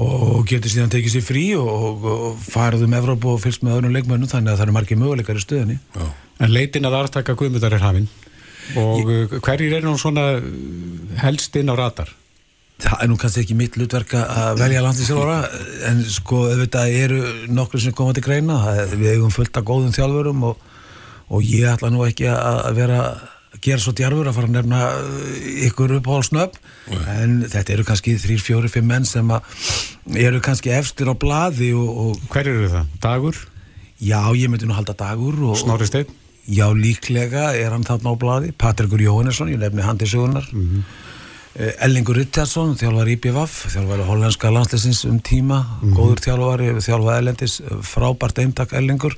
Og 0.00 0.44
getur 0.46 0.70
síðan 0.70 0.92
tekið 0.92 1.16
sér 1.16 1.24
frí 1.26 1.44
og, 1.58 2.04
og, 2.06 2.38
farið 2.46 2.84
um 2.86 2.92
Evrópu 2.94 3.32
og 3.34 3.40
fylgst 3.42 3.64
með 3.66 3.80
öðrum 3.80 3.96
leikmönnum 3.96 4.30
þannig 4.30 4.52
að 4.52 4.60
það 4.60 4.66
eru 4.68 4.74
margir 4.76 5.00
möguleikar 5.00 5.40
í 5.40 5.42
stöðinni 5.42 5.76
já, 5.80 6.04
En 6.40 6.52
leitin 6.54 6.86
að 6.86 6.96
aðstaka 7.00 7.34
guðmyndar 7.36 7.74
er 7.74 7.82
hafinn 7.82 8.06
og 8.78 9.10
ég... 9.10 9.34
hverjir 9.42 9.74
er 9.80 9.82
nú 9.82 9.96
svona 9.98 10.28
uh, 10.38 10.46
helst 11.24 11.58
inn 11.58 11.72
á 11.72 11.74
ratar? 11.74 12.14
Það 12.80 13.02
er 13.02 13.10
nú 13.10 13.16
kannski 13.20 13.42
ekki 13.42 13.56
mitt 13.58 13.76
hlutverk 13.76 14.14
að 14.16 14.60
velja 14.62 14.84
landslýsjálfara 14.84 15.40
en 15.90 16.00
sko 16.08 16.44
auðvitað 16.48 16.94
eru 17.02 17.20
nokkur 17.52 17.82
sem 17.82 17.92
koma 17.96 18.14
til 18.16 18.24
greina. 18.24 18.56
Það- 18.62 18.94
við 18.94 19.10
eigum 19.16 19.34
fullt 19.34 19.58
af 19.60 19.66
góðum 19.68 19.92
þjálfurum 19.92 20.46
og, 20.48 20.62
og 21.30 21.44
ég 21.46 21.68
ætla 21.70 21.90
nú 21.92 22.04
ekki 22.06 22.28
að 22.30 22.72
vera 22.78 23.02
að 23.50 23.60
gera 23.64 23.82
svo 23.82 23.92
djarfur 23.98 24.30
að 24.30 24.36
fara 24.36 24.48
að 24.48 24.56
nefna 24.56 24.80
uh, 24.94 25.38
ykkur 25.66 25.96
uppáhalsnöfn 25.98 26.60
en 27.16 27.36
þetta 27.50 27.74
eru 27.74 27.86
kannski 27.88 28.14
þrýr, 28.22 28.42
fjóri, 28.46 28.70
fimm 28.72 28.88
menn 28.90 29.06
sem 29.08 29.30
að 29.34 29.42
eru 30.18 30.40
kannski 30.44 30.72
efstir 30.74 31.10
á 31.10 31.14
blaði 31.18 31.72
og, 31.76 31.90
og 31.90 32.24
Hverjir 32.30 32.56
eru 32.56 32.72
það? 32.76 32.96
Dagur? 33.02 33.44
já, 34.00 34.20
ég 34.38 34.48
myndi 34.48 34.68
nú 34.70 34.78
halda 34.78 34.96
dagur 34.96 35.36
og, 35.50 35.58
Snorri 35.60 35.88
Steinn? 35.90 36.18
Já, 36.50 36.70
líklega 36.74 37.50
er 37.54 37.74
hann 37.74 37.84
þarna 37.86 38.14
á 38.14 38.16
blaði. 38.18 38.48
Patrikur 38.56 39.02
Jóhannesson, 39.02 39.50
ég 39.52 39.60
nefni 39.60 39.84
hann 39.84 40.00
til 40.00 40.08
sögunar 40.10 40.48
mm 40.50 40.82
Ellingur 41.58 42.14
Rittersson 42.14 42.76
þjálfar 42.78 43.08
IPVAF, 43.16 43.54
þjálfar 43.72 44.04
hollandska 44.06 44.52
landsleisins 44.54 45.00
um 45.08 45.16
tíma, 45.18 45.58
góður 45.82 46.22
þjálfari 46.22 46.68
þjálfar 46.78 47.18
Ellendis, 47.18 47.56
frábært 47.82 48.38
eintak 48.38 48.74
Ellingur, 48.78 49.16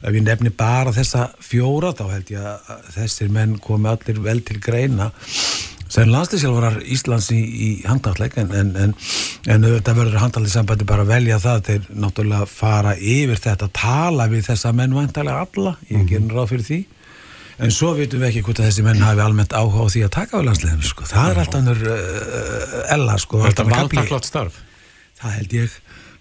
ef 0.00 0.14
ég 0.14 0.22
nefni 0.24 0.52
bara 0.56 0.94
þessa 0.96 1.30
fjóra, 1.44 1.92
þá 1.96 2.04
held 2.14 2.32
ég 2.32 2.46
að 2.52 2.86
þessir 2.96 3.32
menn 3.32 3.58
komi 3.62 3.90
allir 3.90 4.22
vel 4.24 4.40
til 4.46 4.60
greina 4.62 5.10
sem 5.90 6.06
landsleisjálfarar 6.06 6.78
Íslands 6.86 7.32
í, 7.34 7.40
í 7.40 7.68
handalleg 7.82 8.36
en, 8.38 8.52
en, 8.54 8.70
en, 8.78 8.94
en 9.50 9.66
þetta 9.66 9.96
verður 9.98 10.22
handalleg 10.22 10.52
sambandi 10.52 10.86
bara 10.86 11.02
að 11.02 11.12
velja 11.16 11.40
það 11.42 11.66
þeir 11.66 11.90
náttúrulega 12.04 12.46
fara 12.46 12.94
yfir 12.94 13.42
þetta 13.42 13.68
tala 13.74 14.28
við 14.30 14.46
þessa 14.52 14.72
menn 14.76 14.94
væntalega 14.94 15.44
alla, 15.48 15.74
ég 15.90 16.06
gerir 16.08 16.34
ráð 16.36 16.54
fyrir 16.54 16.68
því 16.70 16.80
En 17.60 17.72
svo 17.74 17.90
veitum 17.92 18.22
við 18.22 18.30
ekki 18.30 18.42
hvort 18.46 18.60
að 18.62 18.70
þessi 18.70 18.82
menn 18.86 19.02
hafi 19.04 19.20
almennt 19.20 19.52
áhuga 19.52 19.84
á 19.84 19.92
því 19.92 20.02
að 20.06 20.12
taka 20.14 20.40
á 20.40 20.46
landsliðinu, 20.46 20.86
sko. 20.88 21.06
Það 21.10 21.32
er 21.32 21.40
alltaf 21.42 21.58
annur 21.60 21.82
uh, 21.84 22.76
ella, 22.94 23.16
sko. 23.20 23.40
Er 23.42 23.50
þetta 23.50 23.64
allt 23.66 23.66
annað 23.66 23.82
kafli. 23.82 23.98
valdaklart 23.98 24.28
starf? 24.28 24.60
Það 25.20 25.34
held 25.36 25.56
ég. 25.58 25.74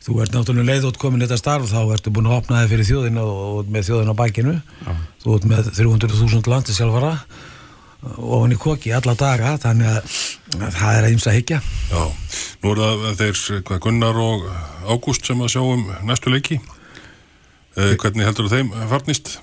Þú 0.10 0.24
ert 0.24 0.34
náttúrulega 0.34 0.74
leið 0.74 0.89
út 0.89 0.98
komin 0.98 1.22
þetta 1.22 1.38
starf, 1.38 1.70
þá 1.70 1.94
ertu 1.94 2.10
búin 2.10 2.25
að 2.25 2.39
opna 2.39 2.63
þig 2.63 2.72
fyrir 2.72 2.88
þjóðinu 2.88 3.22
og, 3.22 3.42
og 3.60 3.68
með 3.70 3.89
þjóðinu 3.92 4.16
á 4.18 4.22
bækinu. 4.24 4.54
Já. 4.58 4.94
Þú 5.22 5.36
ert 5.36 5.48
með 5.51 5.70
300.000 5.78 6.50
landisjálfara 6.50 7.13
ofan 8.00 8.56
í 8.56 8.60
koki 8.60 8.94
alla 8.96 9.16
daga 9.20 9.56
þannig 9.60 9.89
að, 9.92 10.16
að 10.56 10.78
það 10.78 11.00
er 11.00 11.08
að 11.10 11.36
higgja 11.36 11.60
Já, 11.89 12.04
nú 12.63 12.72
er 12.72 12.82
það 12.82 13.20
þeir 13.20 13.42
hvað, 13.68 13.82
Gunnar 13.86 14.22
og 14.24 14.48
Ágúst 14.88 15.28
sem 15.28 15.44
að 15.44 15.54
sjá 15.56 15.62
um 15.66 15.86
næstu 16.08 16.32
leiki 16.32 16.60
eh, 16.60 17.96
hvernig 18.00 18.28
heldur 18.28 18.50
þeim 18.51 18.72
farnist? 18.92 19.38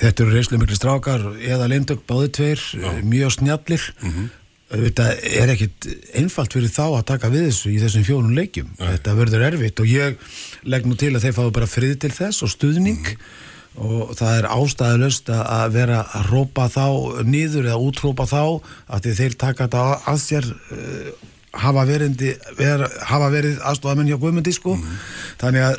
Þetta 0.00 0.24
eru 0.24 0.34
reyslu 0.34 0.58
miklu 0.58 0.78
strákar 0.78 1.22
eða 1.38 1.68
lindök 1.70 2.02
báði 2.08 2.30
tveir, 2.34 2.66
Já. 2.78 2.90
mjög 3.02 3.36
snjallir 3.38 3.86
mm 4.00 4.10
-hmm. 4.10 4.28
Þetta 4.70 5.06
er 5.42 5.52
ekkit 5.54 5.88
einfalt 6.20 6.54
fyrir 6.54 6.72
þá 6.72 6.84
að 6.86 7.06
taka 7.12 7.30
við 7.32 7.48
þessu 7.48 7.72
í 7.74 7.78
þessum 7.82 8.06
fjónum 8.06 8.36
leikjum, 8.38 8.72
Nei. 8.78 8.88
þetta 8.94 9.14
verður 9.18 9.46
erfitt 9.50 9.82
og 9.82 9.90
ég 9.90 10.34
legg 10.70 10.86
nú 10.86 10.98
til 10.98 11.14
að 11.14 11.26
þeir 11.26 11.38
fáu 11.38 11.48
bara 11.54 11.70
frið 11.70 11.96
til 12.04 12.12
þess 12.14 12.44
og 12.46 12.52
stuðning 12.54 13.02
mm 13.02 13.46
og 13.78 14.14
það 14.18 14.36
er 14.40 14.48
ástæðilust 14.50 15.30
að 15.30 15.74
vera 15.76 16.00
að 16.18 16.30
rópa 16.34 16.66
þá 16.72 16.86
nýður 17.26 17.70
eða 17.70 17.82
útrópa 17.86 18.26
þá 18.28 18.42
að 18.90 19.10
þeir 19.20 19.36
taka 19.38 19.68
þetta 19.68 19.84
að 20.10 20.18
sér 20.24 20.48
uh, 20.50 21.12
hafa, 21.60 21.84
verindi, 21.88 22.34
ver, 22.58 22.84
hafa 23.06 23.30
verið 23.32 23.62
aðstofamenn 23.70 24.10
hjá 24.10 24.18
Guðmundi 24.18 24.54
sko. 24.56 24.76
Mm 24.78 25.00
þannig 25.40 25.62
að 25.64 25.78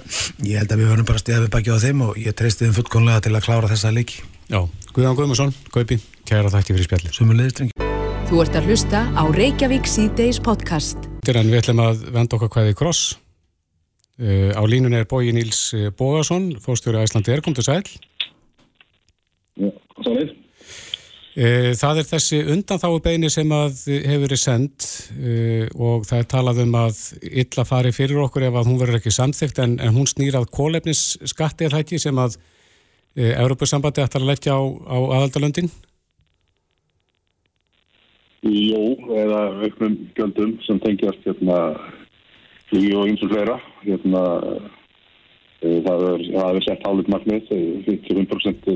ég 0.49 0.57
held 0.57 0.71
að 0.73 0.79
við 0.81 0.87
verðum 0.89 1.05
bara 1.11 1.21
stíðað 1.21 1.43
við 1.43 1.51
baki 1.53 1.69
á 1.69 1.83
þeim 1.83 2.01
og 2.07 2.17
ég 2.17 2.33
treysti 2.33 2.65
þeim 2.65 2.73
fullkonlega 2.79 3.21
til 3.27 3.35
að 3.37 3.45
klára 3.45 3.69
þessa 3.69 3.93
leiki. 3.93 4.23
Já, 4.49 4.65
Guðan 4.89 5.21
Guðmusson, 5.21 5.53
Gaupi, 5.69 6.01
kæra 6.25 6.49
þætti 6.49 6.73
fyrir 6.73 6.89
spjalli 6.89 7.13
Sumulegistrengi 7.13 7.90
Þú 8.31 8.37
ert 8.39 8.55
að 8.55 8.69
hlusta 8.71 8.99
á 9.11 9.23
Reykjavík 9.27 9.89
C-Days 9.91 10.37
podcast 10.39 11.09
En 11.27 11.49
við 11.51 11.57
ætlum 11.59 11.81
að 11.83 12.05
venda 12.15 12.37
okkar 12.37 12.53
hvaðið 12.55 12.77
kross 12.79 13.01
Uh, 14.21 14.53
á 14.53 14.61
línun 14.69 14.93
er 14.93 15.07
bóji 15.09 15.31
Níls 15.33 15.71
eh, 15.73 15.87
Bógarsson, 15.97 16.51
fórstjóri 16.61 16.99
Æslandi 17.01 17.31
er, 17.33 17.39
kom 17.41 17.55
til 17.57 17.63
sæl. 17.65 17.87
Já, 19.57 19.71
sælið. 20.05 20.33
Uh, 21.31 21.71
það 21.79 22.01
er 22.01 22.07
þessi 22.11 22.41
undanþáu 22.53 22.99
beini 23.01 23.31
sem 23.33 23.49
að 23.55 23.79
hefur 23.87 24.25
verið 24.27 24.41
sendt 24.43 24.87
uh, 25.15 25.65
og 25.73 26.05
það 26.05 26.19
er 26.19 26.29
talað 26.35 26.61
um 26.67 26.77
að 26.83 27.01
illa 27.31 27.65
fari 27.65 27.95
fyrir 27.95 28.21
okkur 28.27 28.45
ef 28.51 28.59
að 28.61 28.69
hún 28.69 28.81
verður 28.83 28.99
ekki 28.99 29.15
samþygt 29.15 29.63
en, 29.63 29.77
en 29.81 29.95
hún 29.95 30.11
snýrað 30.11 30.51
kólefnis 30.53 31.15
skattiðhætti 31.31 32.01
sem 32.03 32.21
að 32.21 32.37
Európa-sambandi 33.15 34.05
ætlar 34.05 34.21
að 34.21 34.29
leggja 34.35 34.53
á, 34.53 34.61
á 34.61 34.97
aðaldalöndin. 35.17 35.71
Jó, 38.41 38.97
eða 39.13 39.41
auknum 39.61 39.97
göndum 40.17 40.55
sem 40.65 40.79
tengjast 40.81 41.21
hérna 41.27 41.57
flugi 42.71 42.95
og 42.97 43.05
eins 43.05 43.21
og 43.21 43.29
fleira 43.29 43.57
hérna 43.83 44.23
e, 45.61 45.75
það 45.85 46.05
er 46.47 46.65
sett 46.65 46.87
hálfut 46.87 47.11
markmið 47.13 47.51
55% 47.85 48.71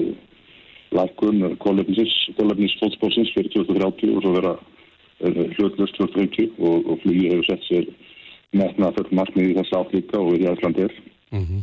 lækun 0.93 1.57
kólefnisfótspórsins 1.63 3.31
fyrir 3.33 3.49
2030 3.55 4.13
og 4.13 4.21
svo 4.21 4.33
vera 4.35 4.53
hlutlust 5.57 5.97
2050 5.97 6.59
og, 6.59 6.85
og 6.85 6.99
flugi 7.01 7.31
hefur 7.31 7.49
sett 7.49 7.65
sér 7.65 7.89
metna 8.53 8.91
full 8.93 9.09
markmið 9.17 9.49
í 9.49 9.55
þess 9.57 9.77
aflíka 9.79 10.21
og 10.21 10.37
í 10.37 10.45
Æslandir 10.51 10.93
mm 11.31 11.41
-hmm. 11.41 11.61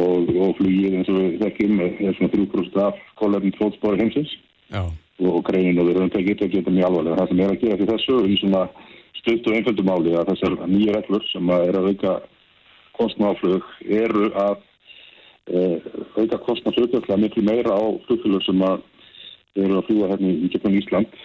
og, 0.00 0.34
og 0.34 0.56
flugið 0.58 0.98
eins 0.98 1.08
og 1.08 1.20
við 1.20 1.38
þekkjum 1.44 1.80
er 1.86 2.18
svona 2.18 2.32
3% 2.34 2.82
af 2.88 2.98
kólefnisfótspóri 3.22 4.02
heimsins 4.02 4.34
Já. 4.70 4.82
Og 5.20 5.42
greinin 5.44 5.78
og 5.80 5.88
við 5.88 5.98
erum 5.98 6.12
tekið 6.12 6.36
þetta 6.36 6.52
geta 6.54 6.74
mjög 6.74 6.88
alvarlega. 6.88 7.18
Það 7.20 7.28
sem 7.28 7.40
er 7.40 7.52
að 7.52 7.62
gera 7.64 7.78
því 7.80 7.88
þessu 7.90 8.18
í 8.26 8.36
svona 8.40 8.62
stutt 9.20 9.48
og 9.48 9.56
einföldum 9.56 9.92
áli 9.92 10.14
að 10.16 10.30
þessar 10.32 10.56
nýja 10.70 10.96
reglur 10.96 11.26
sem 11.28 11.52
að 11.52 11.66
er 11.68 11.78
að 11.80 11.88
auka 11.90 12.14
kostnáflug 12.96 13.66
eru 13.84 14.30
að 14.38 14.56
uh, 15.52 15.76
auka 16.16 16.40
kostnáfluglega 16.46 17.20
miklu 17.20 17.44
meira 17.44 17.76
á 17.76 17.82
flugfélög 18.06 18.46
sem 18.46 18.64
að 18.64 18.80
eru 19.60 19.78
að 19.78 19.86
fljúa 19.90 20.10
hérna 20.12 20.32
í 20.32 20.50
gegnum 20.54 20.80
Ísland 20.80 21.20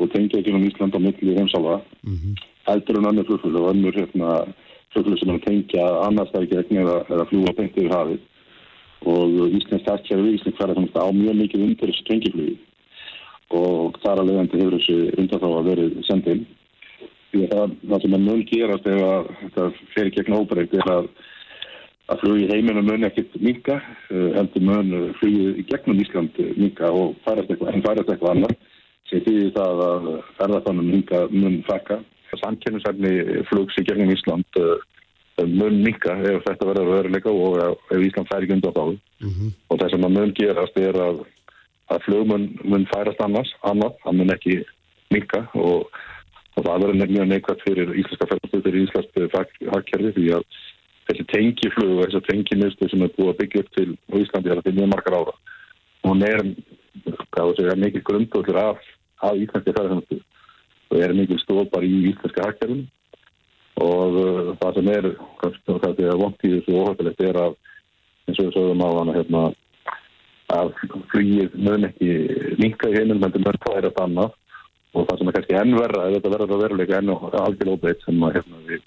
og 0.00 0.10
tengja 0.10 0.42
gegnum 0.42 0.66
Ísland 0.66 0.96
á 0.96 1.00
miklu 1.06 1.38
heimsála 1.38 1.80
mm 2.02 2.18
-hmm. 2.18 2.44
heldur 2.66 2.98
en 2.98 3.08
annir 3.10 3.26
flugfélög 3.30 3.62
og 3.62 3.70
annir 3.70 3.94
hérna, 3.94 4.46
flugfélög 4.92 5.18
sem 5.18 5.30
er 5.30 5.38
að 5.38 5.46
tengja 5.48 5.84
annars 6.08 6.30
það 6.32 6.42
ekki 6.42 6.58
ekki 6.58 6.82
eða, 6.82 6.98
eða 7.12 7.28
fljúa 7.30 7.56
beint 7.56 7.76
yfir 7.76 7.96
hafið. 7.98 8.20
Og 9.04 9.28
Íslands 9.52 9.84
takkjæri 9.84 10.38
færði 10.58 10.74
þannig 10.74 10.96
að 10.96 11.06
á 11.06 11.10
mjög 11.12 11.34
mikið 11.36 11.64
undir 11.64 11.88
þessu 11.88 12.04
tengiflugi 12.08 12.56
og 13.58 13.98
þar 14.02 14.22
að 14.22 14.30
leiðandi 14.30 14.60
hefur 14.60 14.78
þessu 14.78 14.98
undan 15.20 15.42
þá 15.44 15.48
að 15.50 15.68
verið 15.70 16.00
sendið 16.08 16.42
því 17.34 17.44
að 17.44 17.54
það, 17.54 17.76
það 17.90 18.02
sem 18.04 18.16
að 18.18 18.26
mun 18.28 18.42
gerast 18.50 18.90
ef 18.90 19.04
að 19.10 19.30
það 19.56 19.78
fer 19.94 20.10
gegn 20.16 20.36
óbreykt 20.38 20.76
er 20.78 20.92
að 20.94 21.08
að 22.12 22.20
flugi 22.20 22.48
heiminu 22.50 22.82
mun 22.84 23.06
ekkert 23.08 23.36
minka 23.40 23.78
heldur 24.10 24.60
eh, 24.60 24.66
mun 24.68 25.12
flugi 25.20 25.64
gegnum 25.70 26.00
Ísland 26.04 26.40
minka 26.58 26.90
og 26.92 27.14
færast 27.24 27.48
eitthvað 27.48 27.72
en 27.72 27.84
færast 27.86 28.10
eitthvað 28.12 28.34
annar 28.34 28.56
sem 29.08 29.22
því 29.24 29.36
það 29.54 29.84
að 29.86 30.10
ferðarfannum 30.40 30.90
minka 30.90 31.22
mun 31.32 31.62
fakka 31.68 32.02
Samkynnsefni 32.40 33.44
flugs 33.48 33.78
í 33.78 33.84
gegnum 33.86 34.12
Ísland 34.12 34.58
uh, 34.60 34.76
mun 35.48 35.80
minka 35.84 36.16
ef 36.28 36.44
þetta 36.44 36.68
verður 36.68 36.84
að 36.84 36.96
vera 36.98 37.14
leika 37.14 37.32
og 37.32 37.58
ef 37.94 38.06
Ísland 38.10 38.28
fær 38.28 38.44
ekki 38.44 38.56
undan 38.58 38.76
þá 38.76 38.84
mm 38.84 39.30
-hmm. 39.30 39.54
og 39.70 39.80
það 39.80 39.90
sem 39.94 40.06
að 40.08 40.16
mun 40.18 40.34
gerast 40.40 40.78
er 40.82 41.00
að, 41.06 41.24
að 41.92 42.04
flug 42.06 42.26
mun, 42.30 42.88
færast 42.92 43.20
annars 43.20 43.52
annars, 43.62 43.96
það 44.04 44.18
mun 44.20 44.34
ekki 44.36 44.58
minka 45.12 45.44
og 45.54 45.90
og 46.54 46.62
það 46.62 46.84
verður 46.84 47.10
mjög 47.10 47.26
neikvægt 47.30 47.62
fyrir 47.66 47.88
íslenska 47.98 48.28
ferðarstöldur 48.30 48.76
í 48.78 48.82
íslenska 48.84 49.40
hagkerfi 49.72 50.12
því 50.14 50.26
að 50.36 50.44
þessi 51.08 51.24
tengiflug 51.32 51.96
og 51.96 52.04
þessi 52.04 52.20
tenginustu 52.28 52.90
sem 52.90 53.02
er 53.02 53.14
búið 53.16 53.32
að 53.32 53.40
byggja 53.40 53.62
upp 53.64 53.72
til 53.74 53.88
Íslandi 54.20 54.52
er 54.52 54.60
þetta 54.60 54.76
mjög 54.78 54.92
margar 54.92 55.16
ára. 55.18 55.34
Og 56.04 56.12
hún 56.12 56.22
er, 56.28 56.44
er 57.42 57.82
mikið 57.82 58.06
grundvöldur 58.06 58.60
af, 58.62 58.86
af 59.26 59.34
íslenska 59.34 59.74
ferðarstöldur 59.74 60.22
og 60.92 61.02
er 61.02 61.16
mikið 61.18 61.42
stópar 61.42 61.86
í 61.86 61.92
íslenska 62.12 62.46
hagkerfin 62.46 62.86
og 63.82 64.18
uh, 64.20 64.50
það 64.60 64.78
sem 64.78 64.90
er 64.94 65.10
það 65.66 66.02
er 66.06 66.18
vond 66.20 66.46
í 66.46 66.52
þessu 66.54 66.78
óhættilegt 66.78 67.24
er 67.26 67.40
að 67.40 67.56
eins 68.28 68.38
og 68.38 68.46
við 68.46 68.54
sögum 68.54 68.84
á 68.86 68.88
hana 68.94 69.16
hérna, 69.16 69.40
að 70.52 70.72
flugið 71.12 71.54
mun 71.56 71.86
ekki 71.88 72.10
minka 72.60 72.90
í 72.90 72.98
heinum 72.98 73.22
en 73.22 73.32
það 73.32 73.46
mun 73.46 73.60
það 73.64 73.78
er 73.78 73.88
að 73.88 74.02
annað 74.04 74.34
og 74.94 75.06
það 75.08 75.18
sem 75.18 75.30
er 75.30 75.36
kannski 75.36 75.56
ennverða 75.60 76.08
ef 76.08 76.16
þetta 76.16 76.32
verður 76.34 76.54
að 76.56 76.64
veruleika 76.64 76.98
enn 76.98 77.14
og 77.14 77.24
algjörlega 77.30 77.76
óbreytt 77.78 78.04
sem 78.04 78.26
að 78.26 78.36
hérna, 78.36 78.60
við 78.68 78.82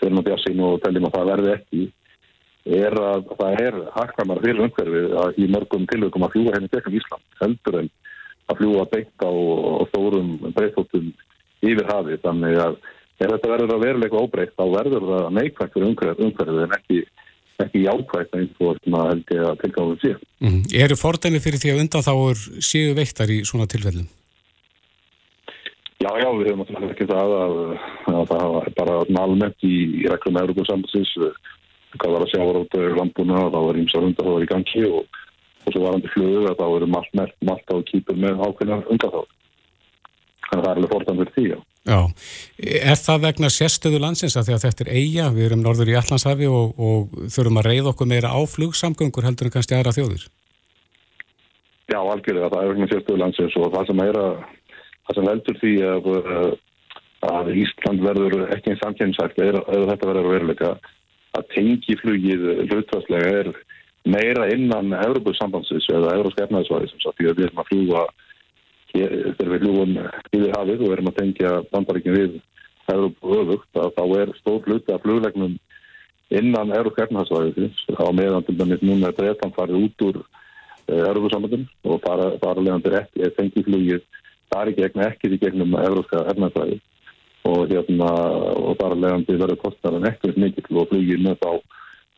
fyrir 0.00 0.18
að 0.18 0.26
bjassin 0.26 0.64
og 0.66 0.80
teljum 0.84 1.06
að 1.08 1.14
það 1.16 1.30
verði 1.30 1.52
ekki 1.54 1.84
er 2.76 2.98
að 2.98 3.30
það 3.38 3.60
er 3.62 3.78
hakkamar 3.94 4.42
fyrir 4.42 4.64
umhverfið 4.66 5.14
að 5.22 5.38
í 5.38 5.46
mörgum 5.54 5.86
tilvökum 5.92 6.26
að 6.26 6.34
fljúa 6.34 6.56
henni 6.56 6.72
tekum 6.72 6.98
Ísland 6.98 7.40
heldur 7.40 7.78
en 7.80 7.90
að 8.50 8.60
fljúa 8.60 8.86
beint 8.90 9.22
á, 9.22 9.30
á 9.30 9.82
stórum 9.92 10.32
breytóttum 10.56 11.12
yfir 11.62 11.88
hafi 11.88 12.18
þannig 12.24 12.58
að 12.62 12.76
ef 13.16 13.30
þetta 13.30 13.52
verður 13.52 13.76
að 13.76 13.84
veruleika 13.86 14.20
óbreytt 14.20 14.56
þá 14.58 14.64
verður 14.74 15.06
það 15.12 15.30
neikvægt 15.38 15.76
fyrir 15.76 15.88
umhverfið 16.26 16.64
en 16.66 16.76
ekki 16.76 16.98
ekki 17.64 17.82
jákvægt 17.86 18.36
eins 18.36 18.60
og 18.60 18.76
held 18.84 19.32
ég 19.32 19.42
að 19.46 19.58
tilgáðum 19.62 19.98
síðan. 20.02 20.22
Mm. 20.44 20.62
Eru 20.84 20.98
fordæmi 21.00 21.40
fyrir 21.42 21.62
því 21.62 21.72
að 21.72 21.82
undan 21.84 22.06
þá 22.06 22.14
er 22.14 22.44
síðu 22.68 22.94
veittar 22.98 23.32
í 23.32 23.42
svona 23.48 23.68
tilfellum? 23.70 24.08
Já, 25.96 26.10
já, 26.20 26.28
við 26.36 26.50
hefum 26.50 26.64
alltaf 26.66 26.90
ekki 26.92 27.06
það 27.08 27.30
að, 27.40 27.54
að 28.12 28.24
það 28.30 28.56
er 28.60 28.74
bara 28.76 28.96
almennt 29.22 29.64
í, 29.64 29.76
í 30.02 30.08
reglum 30.12 30.40
Európa-sambansins 30.42 31.14
hvað 31.96 32.12
var 32.12 32.24
að 32.26 32.32
sjá 32.32 32.40
ára 32.42 32.60
út 32.60 32.76
af 32.76 32.98
landbúna 32.98 33.38
og 33.46 33.54
þá 33.54 33.60
var 33.64 33.78
ímsa 33.80 34.02
hundar 34.04 34.26
það 34.26 34.36
var 34.36 34.44
í 34.44 34.50
gangi 34.50 34.82
og, 34.90 35.22
og 35.64 35.72
svo 35.72 35.84
var 35.84 35.96
hann 35.96 36.04
til 36.04 36.12
flögu 36.12 36.42
að 36.50 36.58
þá 36.60 36.66
eru 36.66 36.90
malt 36.92 37.16
mert, 37.16 37.38
malt 37.48 37.72
á 37.72 37.76
kýpur 37.88 38.20
með 38.20 38.42
ákveðna 38.44 38.78
hundar 38.90 39.14
þá. 39.14 39.22
Þannig 40.46 40.60
að 40.60 40.66
það 40.66 40.70
er 40.70 40.80
alveg 40.80 40.92
forðan 40.92 41.20
fyrir 41.22 41.34
því, 41.36 41.46
já. 41.54 41.58
Já, 41.86 42.00
er 42.58 42.98
það 42.98 43.20
vegna 43.28 43.50
sérstöðu 43.52 44.00
landsins 44.02 44.34
að 44.34 44.48
því 44.48 44.54
að 44.56 44.64
þetta 44.64 44.84
er 44.84 44.92
eiga, 44.96 45.28
við 45.36 45.44
erum 45.46 45.62
norður 45.62 45.92
í 45.92 45.94
Allandshafi 46.00 46.48
og, 46.50 46.72
og 46.82 47.20
þurfum 47.30 47.60
að 47.60 47.68
reyða 47.70 47.92
okkur 47.92 48.10
meira 48.10 48.32
á 48.34 48.40
flugsamgöngur 48.50 49.28
heldur 49.28 49.46
en 49.46 49.54
kannski 49.54 49.76
aðra 49.76 49.94
þjóður? 49.94 50.26
Já, 51.86 52.00
algjörlega, 52.02 52.50
það 52.50 52.62
er 52.64 52.72
vegna 52.72 52.90
sérstöðu 52.90 53.22
landsins 53.22 53.58
og 53.60 53.70
það 53.76 53.90
sem 53.92 54.02
að 54.02 54.20
það 55.06 55.18
sem 55.18 55.28
veldur 55.30 55.60
því 55.60 55.74
að, 55.86 56.10
að 57.30 57.50
Ísland 57.62 58.04
verður 58.04 58.36
ekki 58.56 58.72
einn 58.72 58.82
samkynnsækt 58.82 59.42
eða 59.46 59.62
þetta 59.92 60.10
verður 60.10 60.30
veruleika 60.34 60.74
að 61.36 61.48
tengiflugið 61.54 62.46
hlutværslega 62.66 63.32
er 63.44 63.52
meira 64.06 64.46
innan 64.54 64.94
Európa-sambandsins 64.98 65.86
eða 65.92 66.14
Európska 66.18 66.46
efnaðisvæði 66.46 66.90
sem 66.90 67.02
sagt 67.02 67.20
því 67.20 67.30
að 67.30 67.38
við 67.38 67.48
erum 67.48 67.62
að 67.62 67.70
fljúa 67.70 68.06
þegar 68.96 69.52
við 69.52 69.64
fljúum 69.64 69.94
yfir 69.98 70.56
hafið 70.56 70.84
og 70.86 70.96
erum 70.96 71.10
að 71.12 71.18
tengja 71.20 71.52
bandaríkin 71.72 72.16
við 72.16 72.38
Európa 72.92 73.38
öfugt 73.42 73.80
að 73.82 73.94
þá 73.96 74.04
er 74.20 74.34
stór 74.40 74.66
hluti 74.66 74.94
af 74.94 75.02
fluglegnum 75.02 75.56
innan 76.30 76.74
Európska 76.74 77.06
efnaðisvæði 77.06 77.70
á 77.98 78.06
meðan 78.14 78.46
til 78.46 78.58
dæmis 78.58 78.82
núna 78.82 79.10
er 79.10 79.18
Breitland 79.18 79.56
farið 79.56 79.88
út 79.88 80.06
úr 80.08 80.20
Európa-sambandin 80.86 81.66
og 81.82 82.02
fara, 82.04 82.30
fara 82.42 82.62
leðandir 82.62 83.00
ekki 83.00 83.30
tengiflugið 83.38 84.04
það 84.50 84.60
er 84.60 84.70
ekki 84.72 84.84
egna 84.86 85.08
ekkert 85.10 85.34
í 85.34 85.40
gegnum 85.42 85.74
európska 85.80 86.22
efnæðsvæði 86.32 86.78
og 87.46 87.70
hérna 87.70 88.10
og 88.58 88.76
þar 88.80 88.94
leðandi 89.02 89.38
verður 89.40 89.62
kostnar 89.62 89.98
en 89.98 90.08
ekkert 90.10 90.38
mikill 90.40 90.80
og 90.82 90.88
flugir 90.90 91.22
með 91.22 91.40
þá 91.42 91.50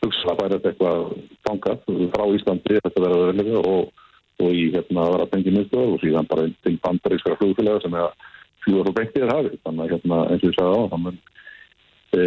hugsa 0.05 0.33
að 0.33 0.41
færa 0.41 0.59
þetta 0.59 0.71
eitthvað 0.73 1.01
tangað 1.49 1.81
frá 2.15 2.25
Íslandi 2.37 2.77
þetta 2.79 3.05
verður 3.05 3.25
verðilega 3.25 3.63
og, 3.73 4.05
og 4.39 4.55
í 4.55 4.65
hérna 4.75 5.05
að 5.05 5.13
vera 5.15 5.27
tengið 5.33 5.57
miðstöðar 5.57 5.95
og 5.95 6.03
síðan 6.03 6.29
bara 6.31 6.47
til 6.65 6.75
bandarískara 6.85 7.39
flugfélaga 7.41 7.83
sem 7.83 7.95
er 7.99 8.05
að 8.07 8.27
fljúa 8.65 8.85
svo 8.85 8.93
beintið 8.99 9.25
er 9.25 9.35
hafið. 9.35 9.57
Þannig 9.65 9.85
að 9.85 9.93
hérna 9.95 10.19
eins 10.29 10.43
og 10.43 10.49
ég 10.49 10.57
sagði 10.59 10.79
á, 10.79 10.83
þannig 10.93 11.09
að 11.09 12.19
e, 12.19 12.27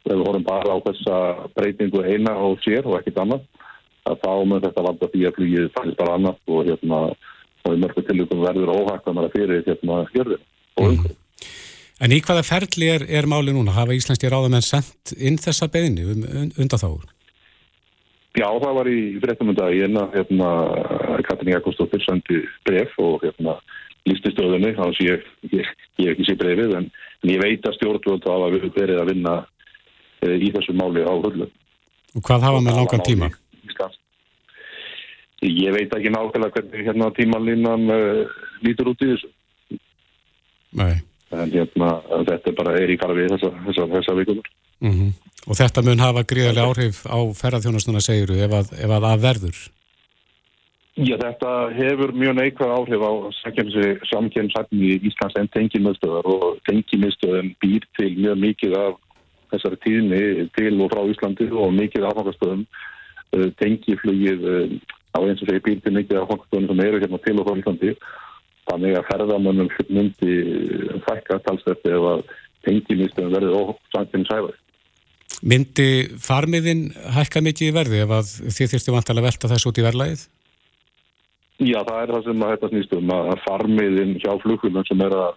ef 0.00 0.12
við 0.14 0.22
horfum 0.26 0.46
bara 0.46 0.74
á 0.74 0.78
þessa 0.86 1.16
breytingu 1.56 2.04
eina 2.06 2.36
og 2.46 2.62
sér 2.64 2.86
og 2.88 2.98
ekkit 3.00 3.18
annað, 3.24 3.42
að 4.08 4.20
þá 4.24 4.30
með 4.50 4.62
þetta 4.66 4.86
valda 4.86 5.10
því 5.12 5.26
að 5.28 5.36
flugið 5.38 5.72
fannst 5.76 5.98
bara 6.00 6.14
annað 6.16 6.54
og 6.54 6.70
hérna 6.70 7.00
og 7.60 7.74
í 7.76 7.80
mörgum 7.82 8.06
tilvíkum 8.08 8.40
verður 8.40 8.72
óhægt 8.72 9.08
að 9.10 9.16
maður 9.18 9.34
fyrir 9.34 9.66
hérna 9.66 9.98
skjörðin 10.08 10.40
og 10.40 10.84
Mhm. 10.86 10.94
umhverfið. 10.94 11.16
En 12.00 12.12
í 12.16 12.20
hvaða 12.24 12.42
ferli 12.48 12.86
er, 12.88 13.02
er 13.12 13.26
máli 13.28 13.52
núna? 13.52 13.74
Hafa 13.76 13.92
íslenski 13.92 14.30
ráðamenn 14.32 14.64
sendt 14.64 15.12
inn 15.18 15.36
þessa 15.36 15.68
beðinni 15.68 16.06
um 16.08 16.22
undanþáur? 16.56 17.04
Já, 18.38 18.46
það 18.46 18.74
var 18.76 18.88
í 18.90 18.98
fréttum 19.18 19.50
um 19.50 19.56
dag 19.58 19.74
í 19.74 19.80
enna, 19.82 20.04
hérna, 20.12 20.48
Katrin 21.26 21.50
Jakobsdóttir 21.56 22.02
sendi 22.04 22.44
bref 22.66 22.92
og 23.02 23.24
hérna 23.24 23.56
lísti 24.06 24.30
stöðunni, 24.32 24.70
þannig 24.76 25.00
að 25.00 25.08
ég, 25.08 25.24
ég, 25.50 25.70
ég 26.00 26.12
ekki 26.12 26.28
sé 26.28 26.36
brefið, 26.38 26.76
en, 26.78 26.86
en 27.24 27.32
ég 27.32 27.42
veit 27.42 27.66
að 27.66 27.74
stjórnvöld 27.76 28.28
hafa 28.30 28.52
verið 28.76 29.00
að 29.00 29.10
vinna 29.10 29.34
e, 30.22 30.36
í 30.38 30.52
þessu 30.54 30.76
máli 30.78 31.02
á 31.02 31.10
hullu. 31.10 31.50
Og 32.14 32.24
hvað 32.26 32.46
hafa 32.46 32.62
með 32.64 32.78
langan 32.78 33.04
tíma? 33.06 33.30
Ég 35.40 35.72
veit 35.74 35.92
ekki 35.96 36.12
nákvæmlega 36.12 36.52
hvernig 36.54 36.86
hérna 36.86 37.06
tímalínan 37.16 37.92
uh, 37.94 38.40
lítur 38.60 38.90
út 38.92 39.04
í 39.04 39.08
þessu, 39.14 39.30
Nei. 40.76 41.00
en 41.32 41.54
hérna 41.54 41.94
þetta 42.28 42.52
bara 42.58 42.74
er 42.78 42.92
í 42.92 42.98
fara 43.00 43.16
við 43.16 43.32
þessa, 43.34 43.50
þessa, 43.66 43.86
þessa 43.96 44.16
vikunar. 44.20 44.50
Mm 44.84 45.12
Og 45.48 45.56
þetta 45.56 45.84
mun 45.86 46.02
hafa 46.02 46.24
gríðarlega 46.28 46.68
áhrif 46.68 47.04
á 47.08 47.18
ferðarþjónastuna 47.38 48.02
segiru 48.04 48.40
ef 48.44 48.56
að, 48.58 48.72
ef 48.76 48.96
að 48.96 49.06
að 49.08 49.22
verður. 49.24 49.60
Já, 51.00 51.14
þetta 51.16 51.50
hefur 51.72 52.10
mjög 52.12 52.34
neikvæð 52.36 52.72
áhrif 52.74 53.04
á 53.06 53.12
samkjörnsætni 54.10 54.88
í 54.90 54.96
Íslands 55.08 55.38
en 55.40 55.48
tengimiðstöðar 55.54 56.26
og 56.28 56.58
tengimiðstöðin 56.68 57.54
býr 57.62 57.86
til 57.96 58.10
mjög 58.18 58.42
mikið 58.42 58.76
af 58.76 58.98
þessari 59.54 59.78
tíðni 59.86 60.48
til 60.58 60.74
og 60.76 60.90
frá 60.92 61.02
Íslandi 61.08 61.48
og 61.50 61.72
mikið 61.78 62.08
afhangastöðum 62.10 62.66
tengiflugið 63.62 64.44
á 65.14 65.18
eins 65.22 65.40
og 65.40 65.48
segi 65.48 65.62
býr 65.68 65.80
til 65.84 65.94
mikið 65.96 66.20
afhangastöðum 66.24 66.68
sem 66.68 66.84
eru 66.84 67.00
hérna 67.00 67.22
til 67.24 67.36
og 67.38 67.48
frá 67.48 67.62
Íslandi 67.62 67.94
þannig 68.68 68.98
að 68.98 69.08
ferðamönnum 69.10 69.70
myndi 69.88 70.34
fækka 71.06 71.40
talsverði 71.46 71.94
ef 71.96 72.08
að 72.12 72.24
tengimiðstöðin 72.66 73.36
verði 73.38 73.54
ósamkjörnsæfari. 73.62 74.58
Myndi 75.40 76.08
farmiðin 76.20 76.90
hækka 77.16 77.40
mikið 77.44 77.70
í 77.70 77.74
verði 77.74 78.02
ef 78.04 78.10
að 78.12 78.32
þið 78.52 78.72
þurftu 78.74 78.92
vantilega 78.92 79.22
að 79.22 79.28
velta 79.30 79.50
þessu 79.52 79.70
út 79.70 79.80
í 79.80 79.84
verðlægið? 79.86 80.24
Já, 81.60 81.78
það 81.84 82.00
er 82.02 82.12
það 82.14 82.26
sem 82.26 82.42
að 82.44 82.52
þetta 82.54 82.70
snýst 82.72 82.92
um 82.96 83.14
að 83.14 83.30
farmiðin 83.46 84.12
hjá 84.20 84.32
flugfélagum 84.42 84.86
sem 84.88 85.04
er 85.04 85.16
að 85.16 85.32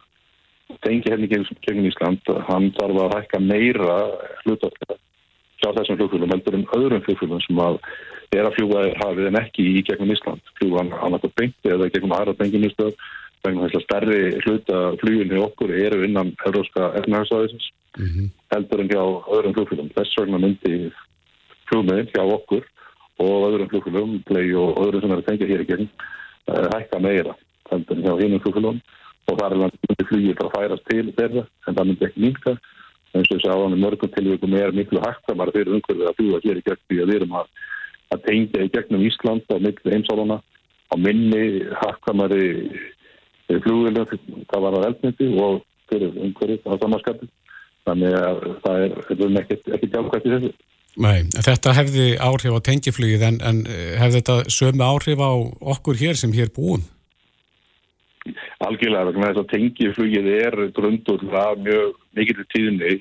tengja 0.83 1.13
henni 1.15 1.29
gegn 1.31 1.87
Ísland, 1.87 2.33
hann 2.47 2.69
þarf 2.79 3.01
að 3.03 3.15
hækka 3.17 3.39
meira 3.43 3.97
hlutaflega 4.43 4.99
hjá 5.59 5.69
þessum 5.79 5.99
flugfélagum 5.99 6.35
heldur 6.35 6.57
en 6.59 6.67
öðrum 6.79 7.03
flugfélagum 7.07 7.43
sem 7.47 7.63
að 7.63 7.79
er 8.33 8.47
að 8.47 8.55
fljúa 8.57 8.85
hafið 9.03 9.27
en 9.29 9.39
ekki 9.43 9.67
í 9.77 9.83
gegnum 9.85 10.11
Ísland. 10.15 10.41
Fljúa 10.57 10.81
hann 10.81 10.95
annað 10.99 11.29
beinti 11.37 11.69
eða 11.69 11.91
gegnum 11.93 12.15
aðra 12.17 12.33
benginistöð 12.39 12.95
þess 13.43 13.75
að 13.75 13.83
stærri 13.83 14.21
hluta 14.45 14.81
fluginu 15.01 15.43
okkur 15.43 15.71
eru 15.75 16.03
innan 16.07 16.31
mm 17.97 18.05
-hmm. 18.05 18.29
heldur 18.53 18.79
en 18.81 18.89
hjá 18.89 19.03
öðrum 19.35 19.53
flugfélagum. 19.53 19.93
Þess 19.95 20.17
vegna 20.17 20.37
myndi 20.37 20.91
flugmiðin 21.69 22.11
hjá 22.13 22.23
okkur 22.23 22.63
og 23.19 23.47
öðrum 23.49 23.69
flugfélagum, 23.69 24.23
play 24.25 24.53
og 24.55 24.77
öðrum 24.83 25.01
sem 25.01 25.11
er 25.11 25.17
að 25.17 25.27
tengja 25.27 25.47
hér 25.47 25.61
í 25.61 25.69
gegn 25.71 25.89
hækka 26.47 26.99
meira 26.99 27.35
heldur 27.71 27.97
en 27.97 28.03
hjá 28.03 28.13
hinnum 28.21 28.43
flugfélagum 28.43 28.81
og 29.27 29.39
það 29.39 29.51
er 29.51 29.59
myndi 29.63 30.07
flugið 30.09 30.37
bara 30.39 30.49
að 30.49 30.55
færast 30.57 30.87
til 30.89 31.05
þeirra 31.17 31.43
en 31.67 31.75
það 31.75 31.87
myndi 31.87 32.05
ekki 32.07 32.23
minka 32.23 32.55
eins 33.13 33.29
og 33.29 33.37
þess 33.37 33.47
að 33.47 33.59
áðan 33.59 33.83
mörgum 33.83 34.11
tilvíkum 34.13 34.55
er 34.57 34.73
miklu 34.73 35.01
hækkamar 35.03 35.51
fyrir 35.53 35.75
umhverfið 35.77 36.09
að 36.09 36.17
fljúa 36.17 36.41
hér 36.43 36.59
í 36.59 36.65
gegn 36.65 36.81
því 36.89 36.99
að 37.03 37.11
við 37.11 37.19
erum 37.19 37.37
að, 37.39 37.51
að 38.13 38.23
tengja 38.27 38.65
í 38.65 38.71
gegnum 38.73 39.05
Ísland 39.07 39.53
á 39.53 39.55
miklu 39.61 39.93
heimsáluna 39.93 40.39
á 40.41 40.95
minni 40.97 41.43
hækkamari 41.81 42.47
flugvélum, 43.47 44.09
það 44.49 44.65
var 44.65 44.77
að 44.79 44.87
eldmyndi 44.89 45.29
og 45.45 45.61
fyrir 45.91 46.17
umhverfið 46.25 46.67
á 46.67 46.73
samanskapin 46.81 47.32
þannig 47.87 48.15
að 48.19 48.45
það 48.63 48.85
er, 48.85 48.95
ekki 49.77 49.89
jákvæmt 49.91 50.27
í 50.27 50.33
þessu. 50.35 50.53
Nei, 51.03 51.23
þetta 51.33 51.73
hefði 51.73 52.07
áhrif 52.21 52.53
á 52.53 52.65
tengiflugið 52.69 53.23
en, 53.29 53.39
en 53.41 53.61
hefði 53.97 54.19
þetta 54.19 54.35
sömu 54.53 54.85
áhrif 54.85 55.23
á 55.25 55.31
okkur 55.73 55.97
hér 55.97 56.19
sem 56.19 56.35
hér 56.35 56.53
búum? 56.53 56.83
Algjörlega, 58.63 59.11
þess 59.17 59.41
að 59.41 59.49
tengiflugið 59.51 60.29
er 60.37 60.59
grundur 60.75 61.25
af 61.33 61.57
mjög 61.59 61.97
mikilvægt 62.15 62.53
tíðinni 62.53 62.93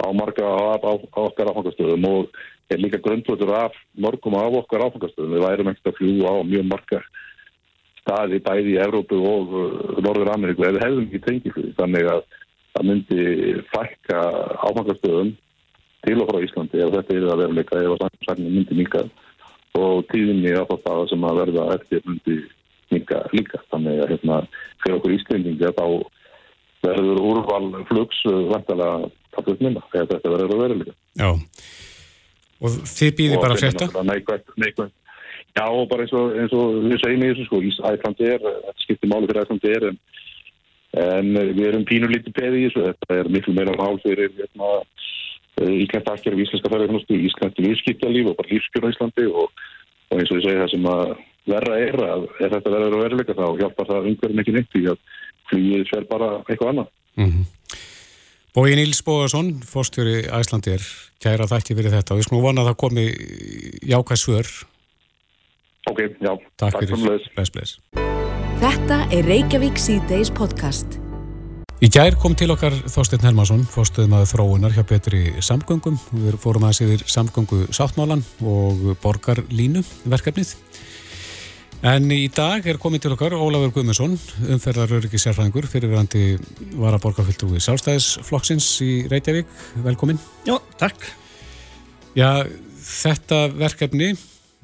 á 0.00 0.08
marga 0.14 0.46
á, 0.46 0.78
á, 0.78 0.92
á 0.94 1.20
okkar 1.26 1.50
áfangastöðum 1.50 2.06
og 2.08 2.38
er 2.72 2.80
líka 2.80 3.02
grundvöldur 3.02 3.52
af 3.58 3.76
mörgum 3.98 4.38
af 4.38 4.56
okkar 4.62 4.86
áfangastöðum. 4.86 5.34
Við 5.36 5.44
værum 5.44 5.70
ekkert 5.72 5.90
að 5.92 5.98
fljúa 5.98 6.32
á 6.32 6.40
mjög 6.48 6.66
marga 6.70 7.02
staði 8.04 8.40
bæði 8.44 8.74
í 8.74 8.80
Evrópu 8.84 9.18
og 9.24 9.52
uh, 9.56 10.00
Norður 10.04 10.32
Ameríku 10.34 10.66
eða 10.68 10.82
hefðum 10.84 11.06
ekki 11.08 11.22
tengiflugið. 11.24 11.76
Þannig 11.78 12.10
að 12.14 12.24
það 12.74 12.88
myndi 12.90 13.24
fækka 13.70 14.20
áfangastöðum 14.66 15.34
til 16.04 16.16
og 16.20 16.30
frá 16.30 16.40
Íslandi 16.44 16.82
ef 16.84 16.92
þetta 16.96 17.16
er 17.16 17.28
að 17.30 17.42
veruleika 17.44 17.80
ef 17.80 17.94
að 17.94 18.02
samsækning 18.02 18.56
myndi 18.58 18.78
minka 18.80 19.04
og 19.78 20.04
tíðinni 20.10 20.52
á 20.54 20.64
það 20.70 21.06
sem 21.10 21.24
að 21.26 21.40
verða 21.42 21.68
eftir 21.78 22.02
myndi 22.08 22.36
minka 22.92 23.22
líka. 23.34 23.62
Þannig 23.72 24.02
að 24.02 24.12
hérna, 24.12 24.40
fyrir 24.82 24.98
okkur 24.98 25.14
Íslendingi 25.16 25.72
þá 25.78 25.86
verður 26.84 27.22
úrval 27.30 27.70
flugs 27.88 28.20
vantalega 28.50 29.08
tapast 29.34 29.64
minna 29.64 29.82
ef 29.94 30.10
þetta 30.10 30.34
verður 30.34 30.56
að 30.56 30.64
veruleika. 30.64 30.98
Já, 31.18 31.30
og 32.60 32.76
þið 32.90 33.16
býðir 33.20 33.42
bara 33.42 33.56
að 33.56 33.64
frétta? 33.64 34.04
Neikvægt, 34.10 34.54
neikvægt. 34.60 34.94
Já, 35.54 35.66
bara 35.86 36.02
eins 36.02 36.12
og, 36.18 36.32
eins 36.34 36.54
og 36.56 36.80
við 36.82 36.98
segjum 36.98 37.22
í 37.22 37.30
þessu 37.30 37.46
sko, 37.46 37.62
Íslandi 37.70 38.26
er, 38.26 38.42
þetta 38.42 38.84
skiptir 38.84 39.10
máli 39.10 39.28
fyrir 39.30 39.44
Íslandi 39.46 39.70
er 39.70 39.88
en, 39.92 39.98
en 40.94 41.30
við 41.34 41.66
erum 41.68 41.86
pínur 41.88 42.12
lítið 42.12 42.36
peði 42.36 42.60
í 42.60 42.66
þessu, 42.68 42.84
þetta 42.90 43.20
er 43.20 43.30
miklu 43.32 43.54
meira 43.56 43.76
mál 43.78 43.96
fyrir 44.02 44.30
hérna, 44.38 44.72
Íslands 45.64 46.10
aðgerð 46.10 46.36
af 46.36 46.42
íslenska 46.44 46.70
ferðarfjónustu, 46.72 47.18
Íslands 47.28 47.62
lífskiptalíf 47.62 48.30
og 48.30 48.36
bara 48.38 48.50
lífskjör 48.50 48.86
á 48.86 48.92
Íslandi 48.92 49.26
og, 49.30 49.64
og 50.10 50.18
eins 50.18 50.32
og 50.32 50.40
ég 50.40 50.46
segi 50.46 50.60
það 50.60 50.72
sem 50.74 50.88
að 50.90 51.04
verra 51.54 51.78
er 51.78 51.98
að 52.02 52.28
ef 52.40 52.54
þetta 52.56 52.72
verður 52.74 52.96
að 52.96 53.04
veruleika 53.04 53.36
þá 53.38 53.46
hjálpar 53.60 53.90
það 53.90 54.08
umhverjum 54.10 54.42
ekki 54.42 54.54
neitt 54.56 54.70
því 54.72 54.84
að 54.92 55.02
flýið 55.50 55.84
fer 55.90 56.06
bara 56.10 56.30
eitthvað 56.48 56.70
annað. 56.72 56.92
Mm 57.14 57.30
-hmm. 57.30 57.44
Bói 58.54 58.76
Níls 58.78 59.02
Bóðarsson, 59.02 59.50
fórstjóri 59.66 60.28
Æslandir, 60.30 60.82
kæra 61.18 61.50
þakki 61.50 61.74
fyrir 61.74 61.90
þetta 61.90 62.14
og 62.14 62.20
við 62.20 62.28
skulum 62.28 62.46
vona 62.46 62.62
að 62.62 62.70
það 62.70 62.80
komi 62.84 63.06
jákvæð 63.82 64.22
svör. 64.22 64.48
Ok, 65.90 66.00
já. 66.22 66.32
Takk, 66.56 66.72
takk 66.72 66.80
fyrir. 66.86 67.30
Bless, 67.34 67.50
bless. 67.50 68.03
Þetta 68.64 68.96
er 69.12 69.26
Reykjavík 69.28 69.76
C-Days 69.76 70.30
podcast. 70.32 70.94
Í 71.84 71.90
gær 71.92 72.14
kom 72.16 72.32
til 72.32 72.46
okkar 72.48 72.72
Þorstein 72.88 73.20
Helmarsson, 73.20 73.66
fórstuðum 73.68 74.14
að 74.16 74.24
þróunar 74.30 74.72
hjá 74.72 74.80
betri 74.88 75.20
samgöngum. 75.44 75.98
Við 76.16 76.38
fórum 76.40 76.64
aðeins 76.64 76.80
yfir 76.86 77.04
samgöngu 77.12 77.58
sáttmálan 77.76 78.24
og 78.40 78.96
borgarlínu 79.04 79.84
verkefnið. 80.08 80.54
En 81.92 82.08
í 82.08 82.22
dag 82.32 82.64
er 82.64 82.80
komið 82.80 83.04
til 83.04 83.14
okkar 83.18 83.36
Ólafur 83.36 83.76
Guðmundsson, 83.76 84.16
umferðaröryggi 84.56 85.20
sérfræðingur, 85.20 85.68
fyrirverandi 85.68 86.26
varaborgarfylgtrúi 86.72 87.60
Sálstæðisflokksins 87.60 88.70
í 88.80 88.92
Reykjavík. 89.12 89.58
Velkomin. 89.84 90.24
Já, 90.48 90.56
takk. 90.80 91.04
Já, 92.16 92.48
þetta 92.80 93.44
verkefni, 93.60 94.14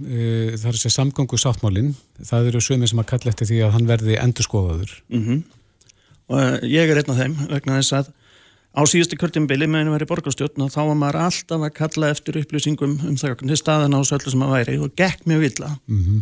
uh, 0.00 0.54
það 0.56 0.70
er 0.72 0.78
sér 0.80 0.94
samgöngu 0.96 1.38
sáttmálinn, 1.40 1.94
það 2.22 2.50
eru 2.52 2.62
sömið 2.64 2.92
sem 2.92 3.02
að 3.02 3.10
kalla 3.12 3.32
eftir 3.32 3.50
því 3.50 3.60
að 3.66 3.74
hann 3.76 3.90
verði 3.90 4.16
endurskoðaður. 4.20 4.94
Mm 5.08 5.26
-hmm. 5.26 5.42
Og 6.30 6.66
ég 6.70 6.90
er 6.90 7.00
einn 7.00 7.12
af 7.12 7.20
þeim 7.20 7.36
vegna 7.50 7.78
þess 7.80 7.92
að 7.98 8.10
á 8.70 8.80
síðustu 8.86 9.18
kjörtjumbili 9.18 9.66
meðan 9.66 9.98
í 9.98 10.06
borgarstjórn 10.06 10.62
og 10.62 10.70
þá 10.70 10.80
var 10.86 10.98
maður 10.98 11.18
alltaf 11.26 11.64
að 11.66 11.72
kalla 11.74 12.10
eftir 12.14 12.38
upplýsingum 12.38 13.00
um 13.08 13.16
það 13.18 13.34
hvernig 13.40 13.58
staðan 13.58 13.96
á 13.98 14.00
söllu 14.06 14.30
sem 14.30 14.44
að 14.46 14.54
væri 14.54 14.76
og 14.78 14.92
gekk 14.94 15.26
mjög 15.26 15.42
illa. 15.50 15.70
Mm 15.88 16.04
-hmm. 16.04 16.20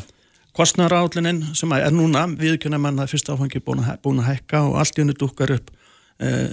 Kostnaraállinin 0.56 1.54
sem 1.54 1.72
er 1.72 1.92
núna 1.92 2.26
viðkjöna 2.26 2.78
manna 2.78 3.06
fyrst 3.06 3.28
áfangi 3.28 3.60
búin 3.60 3.84
að, 3.84 4.00
búin 4.02 4.18
að 4.18 4.32
hekka 4.32 4.62
og 4.66 4.78
allt 4.80 4.98
í 4.98 5.02
hennu 5.02 5.14
dúkar 5.14 5.52
upp 5.54 5.70
eh, 6.18 6.48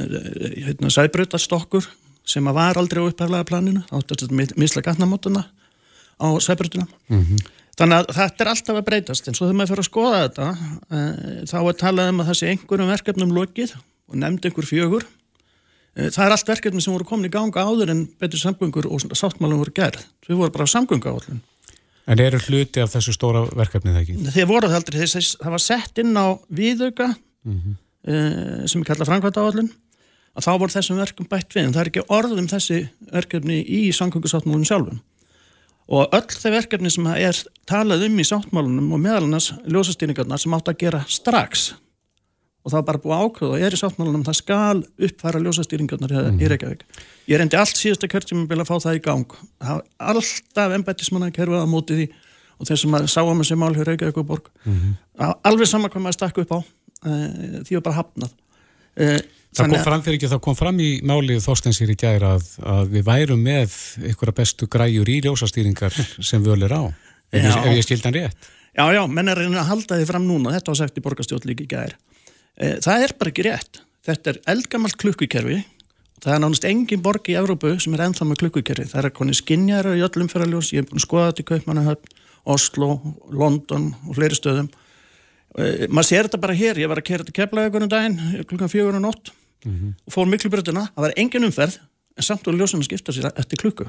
hérna, 0.68 0.90
sæbrutastokkur 0.90 1.88
sem 2.26 2.48
að 2.48 2.54
var 2.54 2.78
aldrei 2.78 3.02
á 3.02 3.10
upphæflaga 3.10 3.48
planinu 3.50 3.82
áttast 3.90 4.28
að 4.28 4.54
misla 4.58 4.84
gatnamótuna 4.86 5.46
á 6.22 6.28
sæbrutuna. 6.40 6.88
Mm 7.10 7.22
-hmm. 7.22 7.52
Þannig 7.76 7.98
að 7.98 8.14
þetta 8.16 8.44
er 8.44 8.50
alltaf 8.52 8.78
að 8.80 8.86
breytast 8.88 9.28
en 9.28 9.36
svo 9.36 9.48
þegar 9.48 9.58
maður 9.60 9.72
fyrir 9.74 9.84
að 9.84 9.90
skoða 9.90 10.20
þetta 10.24 10.46
e, 10.96 11.00
þá 11.52 11.58
er 11.60 11.78
talað 11.82 12.12
um 12.12 12.22
að 12.22 12.30
það 12.30 12.38
sé 12.40 12.52
einhverjum 12.52 12.92
verkefnum 12.94 13.34
lokið 13.36 13.74
og 13.76 14.16
nefnd 14.22 14.46
einhver 14.48 14.68
fjögur. 14.70 15.08
E, 15.96 16.08
það 16.08 16.26
er 16.26 16.36
allt 16.36 16.52
verkefni 16.54 16.84
sem 16.86 16.96
voru 16.96 17.08
komin 17.10 17.28
í 17.28 17.34
ganga 17.34 17.66
áður 17.68 17.92
en 17.92 18.06
betur 18.22 18.40
samgöngur 18.40 18.88
og 18.88 19.04
sáttmálum 19.12 19.60
voru 19.60 19.76
gerð. 19.76 20.06
Við 20.28 20.40
vorum 20.40 20.56
bara 20.56 20.64
á 20.64 20.72
samgöngu 20.72 21.12
áallin. 21.12 21.42
En 22.08 22.22
eru 22.22 22.40
hluti 22.48 22.80
af 22.80 22.94
þessu 22.94 23.16
stóra 23.16 23.44
verkefnið 23.50 24.00
ekki? 24.00 24.16
Þeir 24.32 24.48
voru 24.48 24.70
það 24.70 24.80
aldrei, 24.80 25.08
það 25.42 25.56
var 25.58 25.64
sett 25.66 26.00
inn 26.00 26.14
á 26.16 26.28
viðauka 26.48 27.08
mm 27.12 27.58
-hmm. 27.58 27.76
uh, 28.08 28.68
sem 28.70 28.82
er 28.82 28.88
kallað 28.88 29.10
framkvæmta 29.10 29.42
áallun 29.42 29.72
að 30.36 30.46
þá 30.48 30.52
voru 30.60 30.72
þessum 30.72 31.02
verkum 31.02 31.28
bætt 31.28 31.56
við 31.56 31.66
en 31.66 31.74
það 31.74 31.82
er 31.82 31.90
ekki 31.92 32.08
orðum 32.08 32.48
þessi 32.48 32.80
verkefni 33.12 33.60
í 33.64 33.92
samgöngusáttmálunum 33.96 34.68
sjálfum 34.68 35.00
og 35.86 36.14
öll 36.18 36.28
þau 36.34 36.52
verkefni 36.56 36.92
sem 36.94 37.08
er 37.14 37.40
talað 37.70 38.08
um 38.08 38.20
í 38.20 38.26
sáttmálunum 38.26 38.94
og 38.96 39.02
meðalannars 39.04 39.52
ljósastýringarnar 39.70 40.42
sem 40.42 40.56
átt 40.58 40.72
að 40.72 40.80
gera 40.82 41.04
strax 41.08 41.74
og 42.66 42.72
það 42.74 42.80
var 42.80 42.86
bara 42.88 43.02
búið 43.04 43.24
ákvöð 43.26 43.52
og 43.54 43.64
er 43.66 43.76
í 43.76 43.80
sáttmálunum 43.80 44.26
það 44.26 44.40
skal 44.40 44.80
uppfæra 44.82 45.42
ljósastýringarnar 45.44 46.16
mm. 46.32 46.40
í 46.42 46.50
Reykjavík. 46.50 46.86
Ég 47.30 47.38
reyndi 47.38 47.60
allt 47.60 47.78
síðasta 47.78 48.10
kjörtjum 48.10 48.48
að 48.50 48.66
fá 48.66 48.80
það 48.82 48.98
í 48.98 49.04
gang. 49.06 49.36
Það 49.62 49.76
var 49.76 50.14
alltaf 50.14 50.74
embættismanna 50.80 51.30
kerfið 51.36 51.62
á 51.62 51.70
mótið 51.70 52.02
því 52.02 52.08
og 52.56 52.70
þeir 52.70 52.82
sem 52.82 52.98
sáum 53.12 53.44
þessi 53.44 53.58
mál 53.60 53.74
hér 53.76 53.90
Reykjavík 53.92 54.18
og 54.22 54.28
borg 54.32 54.50
mm 54.64 54.74
-hmm. 54.74 55.34
alveg 55.44 55.68
saman 55.68 55.92
hvað 55.92 56.06
maður 56.06 56.18
stakk 56.18 56.38
upp 56.42 56.52
á 56.52 56.60
uh, 56.60 57.62
því 57.68 57.78
var 57.78 57.86
bara 57.88 58.00
hafnað 58.00 58.32
uh, 58.98 59.20
Það 59.56 59.72
kom 59.72 59.84
fram 59.86 60.04
fyrir 60.04 60.18
ekki, 60.20 60.30
það 60.32 60.42
kom 60.44 60.58
fram 60.58 60.80
í 60.84 60.90
málið 61.06 61.40
þóstensir 61.46 61.92
í 61.94 61.96
gæra 62.00 62.34
að, 62.36 62.48
að 62.76 62.90
við 62.92 63.06
værum 63.08 63.44
með 63.46 63.78
að 64.12 64.34
bestu 64.36 64.68
græjur 64.72 65.12
í 65.12 65.22
ljósastýringar 65.24 65.96
sem 66.30 66.44
við 66.44 66.58
öllum 66.58 66.76
á 66.76 66.84
ef 67.36 67.48
ef 67.56 67.72
ég 67.72 67.86
skildan 67.86 68.16
rétt. 68.16 68.50
Já, 68.76 68.84
já, 68.92 69.02
menn 69.08 69.32
er 69.32 69.40
reyna 69.40 69.62
að 69.62 69.70
halda 69.72 70.00
því 70.00 70.08
fram 70.10 70.26
núna 70.28 70.52
þetta 70.58 70.74
var 70.74 70.80
sagt 70.82 71.00
í 71.00 71.04
borgastjótt 71.06 71.48
líka 71.48 71.64
í 71.64 71.70
gæra 71.72 71.96
e, 72.60 72.76
það 72.84 73.06
er 73.06 73.14
bara 73.20 73.32
ekki 73.32 73.46
rétt. 73.48 73.80
Þetta 74.06 74.32
er 74.32 74.42
eldgamalt 74.54 74.98
klukkukerfi. 75.02 75.62
Það 76.22 76.36
er 76.36 76.42
nánast 76.44 76.68
engin 76.68 77.02
borg 77.06 77.30
í 77.32 77.38
Európu 77.40 77.72
sem 77.82 77.96
er 77.96 78.04
ennþá 78.06 78.28
með 78.28 78.42
klukkukerfi. 78.44 78.90
Það 78.92 79.00
er 79.02 79.08
að 79.10 79.16
koni 79.18 79.38
skinnjara 79.38 79.96
í 79.98 80.04
öllum 80.06 80.30
fyrirljós 80.32 80.74
ég 80.76 80.84
hef 80.84 80.92
búin 80.92 81.02
að 81.02 81.06
skoða 81.08 81.32
þetta 81.32 81.44
í 81.44 81.48
Kaupmannahöfn 81.52 82.22
Oslo, 82.56 82.90
London 83.34 83.88
og 84.06 84.20
fleiri 84.20 84.38
stöðum. 84.38 84.70
Uh, 85.56 85.88
maður 85.90 86.10
sér 86.12 86.28
þetta 86.28 86.42
bara 86.44 86.58
hér. 86.60 86.84
Ég 86.84 86.92
var 86.92 87.02
að 87.02 87.08
kera 87.10 87.26
þetta 87.26 87.38
keflaðið 87.40 87.90
daginn 87.90 88.20
klukkan 88.46 88.72
fjögur 88.72 89.00
og 89.00 89.06
nótt 89.08 89.34
mm 89.66 89.76
-hmm. 89.76 89.94
og 90.06 90.14
fór 90.14 90.30
miklu 90.30 90.50
brötuna 90.50 90.88
það 90.96 91.02
var 91.08 91.14
engin 91.18 91.44
umferð 91.44 91.80
en 92.18 92.24
samt 92.24 92.48
og 92.48 92.54
ljósum 92.54 92.80
að 92.80 92.90
skipta 92.90 93.12
sér 93.12 93.32
eftir 93.36 93.60
klukku. 93.60 93.86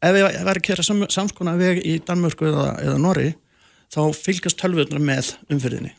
Ef 0.00 0.16
ég 0.16 0.44
var 0.44 0.56
að 0.56 0.62
kera 0.62 0.82
sam, 0.82 1.04
samskona 1.08 1.56
veg 1.56 1.82
í 1.84 1.98
Danmörku 2.00 2.48
eða, 2.48 2.70
eða 2.80 2.98
Norri 2.98 3.34
þá 3.92 4.00
fylgast 4.16 4.58
tölvöðunar 4.60 5.02
með 5.02 5.34
umferðinni. 5.52 5.92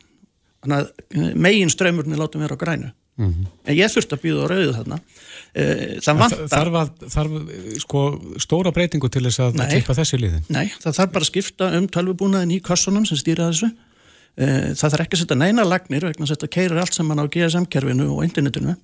Þannig 0.62 0.78
að 0.78 0.90
eh, 1.14 1.30
megin 1.34 1.70
ströymurni 1.70 2.18
látum 2.18 2.42
vera 2.42 2.58
á 2.58 2.62
grænu. 2.62 2.90
Mm 3.20 3.28
-hmm. 3.28 3.46
en 3.68 3.76
ég 3.76 3.92
þurfti 3.92 4.16
að 4.16 4.22
býða 4.22 4.44
á 4.44 4.46
rauðu 4.50 4.72
þarna. 4.72 4.98
Eh, 5.54 6.00
það 6.00 6.18
vantar 6.18 6.48
þarf, 6.48 6.76
að, 6.80 7.08
þarf 7.14 7.32
sko, 7.84 8.00
stóra 8.40 8.72
breytingu 8.72 9.08
til 9.12 9.24
þess 9.26 9.40
að 9.40 9.58
klippa 9.68 9.94
þessi 9.94 10.18
liðin? 10.18 10.44
Nei, 10.48 10.72
það 10.80 10.96
þarf 10.98 11.12
bara 11.12 11.26
að 11.26 11.30
skipta 11.30 11.68
um 11.76 11.88
tölvubúnaðin 11.88 12.56
í 12.56 12.60
kassunum 12.64 13.04
sem 13.06 13.20
stýra 13.20 13.50
þessu 13.50 13.68
það 14.36 14.92
þarf 14.92 15.04
ekki 15.04 15.16
að 15.18 15.22
setja 15.22 15.36
neina 15.36 15.64
lagnir 15.68 16.06
vegna 16.06 16.24
að 16.24 16.34
þetta 16.34 16.52
keirir 16.56 16.80
allt 16.80 16.96
saman 16.96 17.20
á 17.20 17.24
GSM-kerfinu 17.28 18.08
og 18.14 18.22
internetinu. 18.24 18.76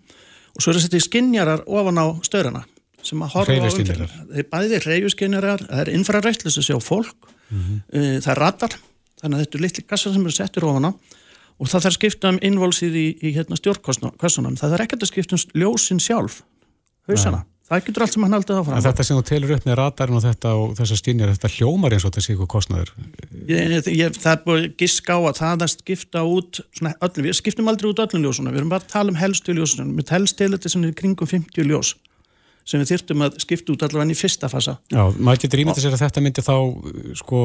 Og 0.56 0.61
svo 0.62 0.72
er 0.72 0.76
það 0.76 0.82
að 0.82 0.87
setja 0.88 1.06
skinjarar 1.06 1.64
ofan 1.66 2.02
á 2.02 2.06
störana 2.26 2.64
sem 3.06 3.22
að 3.22 3.34
horfa 3.37 3.54
á 3.54 3.62
umfjörðinu 3.62 4.08
það 4.11 4.38
er 4.40 4.46
bæðið 4.52 4.87
reyjuskinjarar, 4.90 5.62
það 5.68 5.82
er 5.84 5.90
infrarættlis 5.94 6.58
að 6.58 6.66
sjá 6.66 6.78
fólk. 6.82 7.30
Mm 7.48 7.61
-hmm. 7.62 8.20
það 8.20 8.32
er 8.34 8.40
radar 8.42 8.74
þannig 9.20 9.37
að 9.38 9.44
þetta 9.44 9.58
er 9.58 9.62
litli 9.64 9.84
kassar 9.87 10.12
sem 10.12 10.26
eru 10.26 10.34
settir 10.34 10.66
ofan 10.68 10.90
á. 10.90 10.92
Og 11.58 11.66
það 11.66 11.84
þarf 11.84 11.96
skipta 11.96 12.28
um 12.30 12.38
innvolsið 12.42 12.94
í, 12.94 13.06
í 13.18 13.32
hérna, 13.34 13.56
stjórnkossunum, 13.58 14.56
það 14.58 14.74
þarf 14.74 14.84
ekkert 14.84 15.02
að 15.02 15.11
skipta 15.11 15.34
um 15.34 15.42
ljósin 15.58 15.98
sjálf, 15.98 16.42
hausana. 17.08 17.42
Nei. 17.42 17.58
Það 17.68 17.85
getur 17.87 18.04
allt 18.04 18.14
sem 18.14 18.24
hann 18.24 18.37
haldið 18.37 18.61
áfram. 18.61 18.83
Þetta 18.87 19.07
sem 19.07 19.18
þú 19.18 19.24
telur 19.28 19.54
upp 19.57 19.68
með 19.68 19.78
radarinn 19.78 20.18
og 20.18 20.24
þetta 20.24 20.54
og 20.59 20.74
þessar 20.78 21.00
stínjar 21.00 21.33
þetta 21.35 21.52
hljómar 21.54 21.96
eins 21.96 22.07
og 22.09 22.14
þetta 22.14 22.24
sé 22.24 22.37
ég, 23.48 23.88
ég, 23.92 24.18
Það 24.18 24.33
er 24.33 24.42
búin 24.44 24.68
gisk 24.81 25.09
á 25.12 25.18
að 25.18 25.40
það 25.40 25.64
að 25.66 25.72
skipta 25.74 26.24
út 26.24 26.61
svona, 26.72 26.94
öllum, 27.04 27.28
við 27.28 27.38
skiptum 27.38 27.70
aldrei 27.70 27.90
út 27.90 28.02
öllum 28.04 28.24
ljósuna 28.26 28.52
við 28.52 28.62
erum 28.62 28.72
bara 28.72 28.85
að 28.85 28.92
tala 28.92 29.12
um 29.12 29.20
helstu 29.20 29.57
ljósuna 29.57 29.88
við 29.88 30.09
telst 30.11 30.38
til 30.38 30.52
þetta 30.54 30.72
sem 30.72 30.87
er 30.88 30.96
kringum 30.96 31.28
50 31.28 31.68
ljós 31.68 31.94
sem 32.68 32.83
við 32.83 32.90
þyrtum 32.92 33.24
að 33.24 33.38
skipta 33.40 33.72
út 33.72 33.85
allavega 33.87 34.12
í 34.12 34.18
fyrsta 34.18 34.48
fasa. 34.52 34.74
Já, 34.92 35.00
maður 35.16 35.46
getur 35.46 35.62
ímyndið 35.62 35.87
sér 35.87 35.94
að 35.96 36.02
þetta 36.02 36.22
myndi 36.24 36.42
þá 36.44 36.57
sko, 37.16 37.38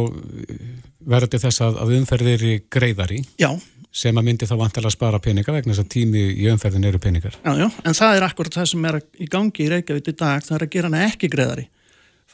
verði 1.13 1.39
þess 1.45 1.63
að, 1.63 1.77
að 1.79 1.93
umferðir 2.01 2.43
greiðari. 2.67 3.21
Já 3.39 3.53
sem 3.93 4.17
að 4.17 4.25
myndi 4.25 4.47
þá 4.49 4.55
vantilega 4.57 4.89
að 4.89 4.95
spara 4.95 5.21
peninga 5.21 5.53
vegna 5.53 5.73
þess 5.73 5.83
að 5.83 5.91
tími 5.93 6.23
í 6.33 6.47
umferðin 6.49 6.87
eru 6.89 6.99
peningar. 7.01 7.35
Já, 7.43 7.53
já, 7.61 7.67
en 7.69 7.97
það 7.97 8.17
er 8.17 8.25
akkurat 8.25 8.57
það 8.57 8.69
sem 8.71 8.87
er 8.89 8.97
í 9.21 9.27
gangi 9.29 9.65
í 9.65 9.69
Reykjavík 9.69 10.09
í 10.09 10.15
dag, 10.17 10.45
það 10.45 10.57
er 10.57 10.65
að 10.65 10.73
gera 10.73 10.89
hana 10.89 11.03
ekki 11.11 11.29
greiðari. 11.33 11.67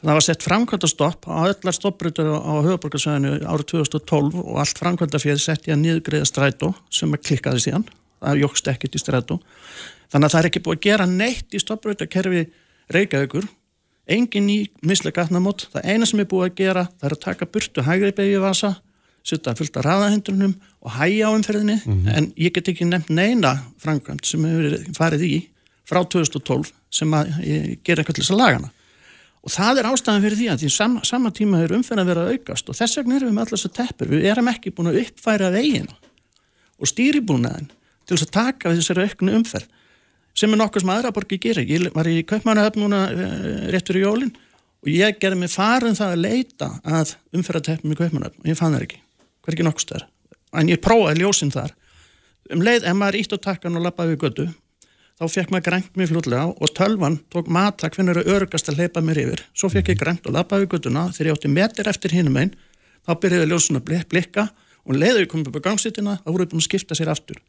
Það 0.00 0.16
var 0.16 0.24
sett 0.24 0.46
framkvæmdastopp 0.46 1.28
á 1.28 1.40
öllar 1.44 1.76
stoppbrytur 1.76 2.30
á 2.32 2.52
höfuborgarsvæðinu 2.64 3.34
árið 3.44 3.66
2012 3.74 4.40
og 4.40 4.60
allt 4.62 4.80
framkvæmdafér 4.80 5.42
sett 5.42 5.68
í 5.68 5.74
að 5.74 5.82
niðugreiða 5.82 6.30
strætó 6.30 6.72
sem 6.88 7.12
að 7.12 7.26
klikkaði 7.28 7.64
síðan, 7.66 7.84
það 8.24 8.40
jókst 8.46 8.70
ekkit 8.72 8.96
í 8.96 9.02
strætó. 9.02 9.36
Þannig 10.08 10.30
að 10.30 10.32
það 10.32 10.40
er 10.40 10.48
ekki 10.48 10.62
búið 10.64 10.78
að 10.78 10.86
gera 10.88 11.08
neitt 11.10 11.52
í 11.52 11.60
stoppbrytarkerfi 11.60 12.46
Reykjavíkur, 12.96 13.44
engin 14.08 14.48
ný 14.48 14.56
mislega 14.80 15.20
gatnamót, 15.20 15.68
það 15.74 15.92
eina 15.92 16.08
sem 16.08 16.24
er 16.24 16.30
búið 16.32 16.48
að 16.48 16.56
gera 16.62 16.86
það 16.96 17.10
er 17.10 17.16
að 17.18 17.24
taka 17.26 17.50
burtu 17.52 17.84
hægri 17.84 18.16
begju 18.16 18.40
vasa 18.40 18.78
setja 19.26 19.54
fullt 19.56 19.76
af 19.76 19.84
raðahindrunum 19.86 20.54
og 20.80 20.96
hæja 20.96 21.28
á 21.28 21.36
umferðinni 21.36 21.78
mm 21.84 21.92
-hmm. 21.92 22.16
en 22.16 22.32
ég 22.36 22.52
get 22.52 22.68
ekki 22.68 22.84
nefnt 22.84 23.10
neina 23.10 23.58
framkvæmt 23.78 24.26
sem 24.26 24.44
hefur 24.44 24.94
farið 24.96 25.22
í 25.22 25.48
frá 25.84 26.04
2012 26.04 26.72
sem 26.90 27.10
að 27.14 27.26
gera 27.84 28.00
eitthvað 28.00 28.14
til 28.14 28.24
þess 28.24 28.34
að 28.34 28.42
lagana 28.42 28.70
og 29.40 29.50
það 29.54 29.80
er 29.80 29.88
ástæðan 29.88 30.24
fyrir 30.24 30.38
því 30.38 30.48
að 30.52 30.62
því 30.62 30.70
sama, 30.74 31.02
sama 31.04 31.30
tíma 31.30 31.62
er 31.64 31.72
umferðin 31.72 32.06
vera 32.06 32.24
að 32.26 32.32
aukast 32.36 32.68
og 32.68 32.76
þess 32.76 32.98
vegna 33.00 33.16
erum 33.16 33.28
við 33.28 33.36
með 33.36 33.46
allars 33.46 33.66
að 33.66 33.76
teppur, 33.78 34.08
við 34.08 34.24
erum 34.24 34.48
ekki 34.52 34.72
búin 34.74 34.90
að 34.90 35.00
uppfæra 35.04 35.50
vegina 35.54 35.96
og 36.78 36.90
stýribúnaðin 36.90 37.70
til 38.06 38.16
þess 38.16 38.26
að 38.26 38.34
taka 38.36 38.70
við 38.70 38.82
þessari 38.82 39.08
auknu 39.08 39.36
umferð 39.38 39.66
sem 40.40 40.52
er 40.52 40.60
nokkuð 40.60 40.84
sem 40.84 40.92
aðra 40.94 41.12
borgi 41.12 41.40
gerir 41.42 41.68
ég 41.68 41.90
var 41.94 42.08
í 42.08 42.22
Kaupmannahöfn 42.28 42.84
núna 42.84 43.00
uh, 43.10 43.66
rétt 43.72 43.90
fyrir 43.90 44.06
jólinn 44.06 44.32
og 44.80 44.92
ég 44.92 45.18
gerði 45.20 45.42
mig 45.42 45.52
farin 45.52 45.98
það 45.98 46.14
að 46.14 46.24
leita 46.24 46.70
að 46.84 47.16
umferðateppum 47.36 47.92
í 47.92 47.98
Kaupmannahöfn 47.98 48.44
og 48.44 48.48
ég 48.52 48.60
fann 48.60 48.76
það 48.76 48.86
ekki 48.86 49.02
hverkið 49.44 49.68
nokkstæðar 49.68 50.06
en 50.52 50.72
ég 50.72 50.80
prófaði 50.82 51.22
ljósinn 51.22 51.54
þar. 51.54 51.74
Um 52.50 52.64
leið, 52.66 52.84
ef 52.88 52.96
maður 52.98 53.20
ítt 53.20 53.34
á 53.34 53.38
takkan 53.38 53.76
og 53.78 53.84
lappaði 53.86 54.16
við 54.16 54.22
götu 54.24 54.48
þá 55.20 55.28
fekk 55.28 55.50
maður 55.52 55.66
grænt 55.66 55.96
mér 56.00 56.08
fljóðlega 56.08 56.44
og 56.48 56.70
tölvan 56.76 57.18
tók 57.32 57.48
mata 57.52 57.90
hvernig 57.92 58.16
eru 58.16 58.36
örgast 58.38 58.70
að 58.72 58.80
leipa 58.80 59.02
mér 59.04 59.20
yfir. 59.20 59.42
Svo 59.52 59.68
fekk 59.68 59.92
ég 59.92 60.00
grænt 60.00 60.24
og 60.24 60.32
lappaði 60.32 60.64
við 60.64 60.78
götuna. 60.78 61.10
Þegar 61.12 61.28
ég 61.28 61.36
átti 61.36 61.50
metir 61.52 61.90
eftir 61.92 62.14
hinum 62.16 62.38
einn 62.40 62.54
þá 63.04 63.12
byrjaði 63.20 63.50
ljósinn 63.50 63.80
að 63.80 63.90
blikka 64.08 64.46
og 64.88 64.96
leiði 64.96 65.18
við 65.20 65.28
komum 65.32 65.50
upp 65.50 65.60
á 65.60 65.66
gangsittina 65.68 66.16
þá 66.22 66.30
voru 66.30 66.46
við 66.46 66.54
búin 66.54 66.62
að 66.62 66.68
skipta 66.70 66.96
sér 66.96 67.12
aftur. 67.12 67.40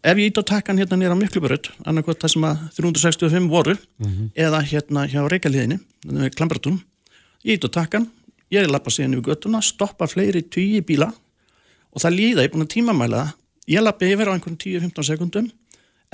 Ef 0.00 0.16
ég 0.16 0.30
ítt 0.30 0.40
á 0.40 0.48
takkan 0.48 0.80
hérna 0.80 0.96
nýra 0.96 1.16
Mikluburut 1.18 1.68
annarkot 1.84 2.22
það 2.22 2.32
sem 2.34 2.46
að 2.48 2.62
365 2.78 3.50
voru 3.52 3.76
mm 3.76 4.06
-hmm. 4.08 4.30
eða 4.34 4.62
hérna 4.64 5.04
hjá 5.06 5.20
Reykjaliðinni 5.28 5.78
Klambratún, 6.34 6.80
ég 7.44 7.60
ítt 7.60 7.68
á 7.68 7.70
takkan 7.70 8.08
ég 8.50 8.66
lappa 8.66 8.90
síðan 8.90 9.12
yfir 9.12 9.28
göttuna, 9.28 9.60
stoppa 9.60 10.06
fleiri 10.06 10.42
tíu 10.42 10.80
bíla 10.82 11.12
og 11.98 12.04
það 12.04 12.14
líða, 12.14 12.44
ég 12.44 12.48
er 12.48 12.54
búin 12.54 12.62
að 12.62 12.74
tímamæla 12.76 13.22
ég 13.68 13.82
lappi 13.82 14.12
yfir 14.12 14.30
á 14.30 14.34
einhvern 14.36 14.56
10-15 14.62 15.08
sekundum 15.10 15.48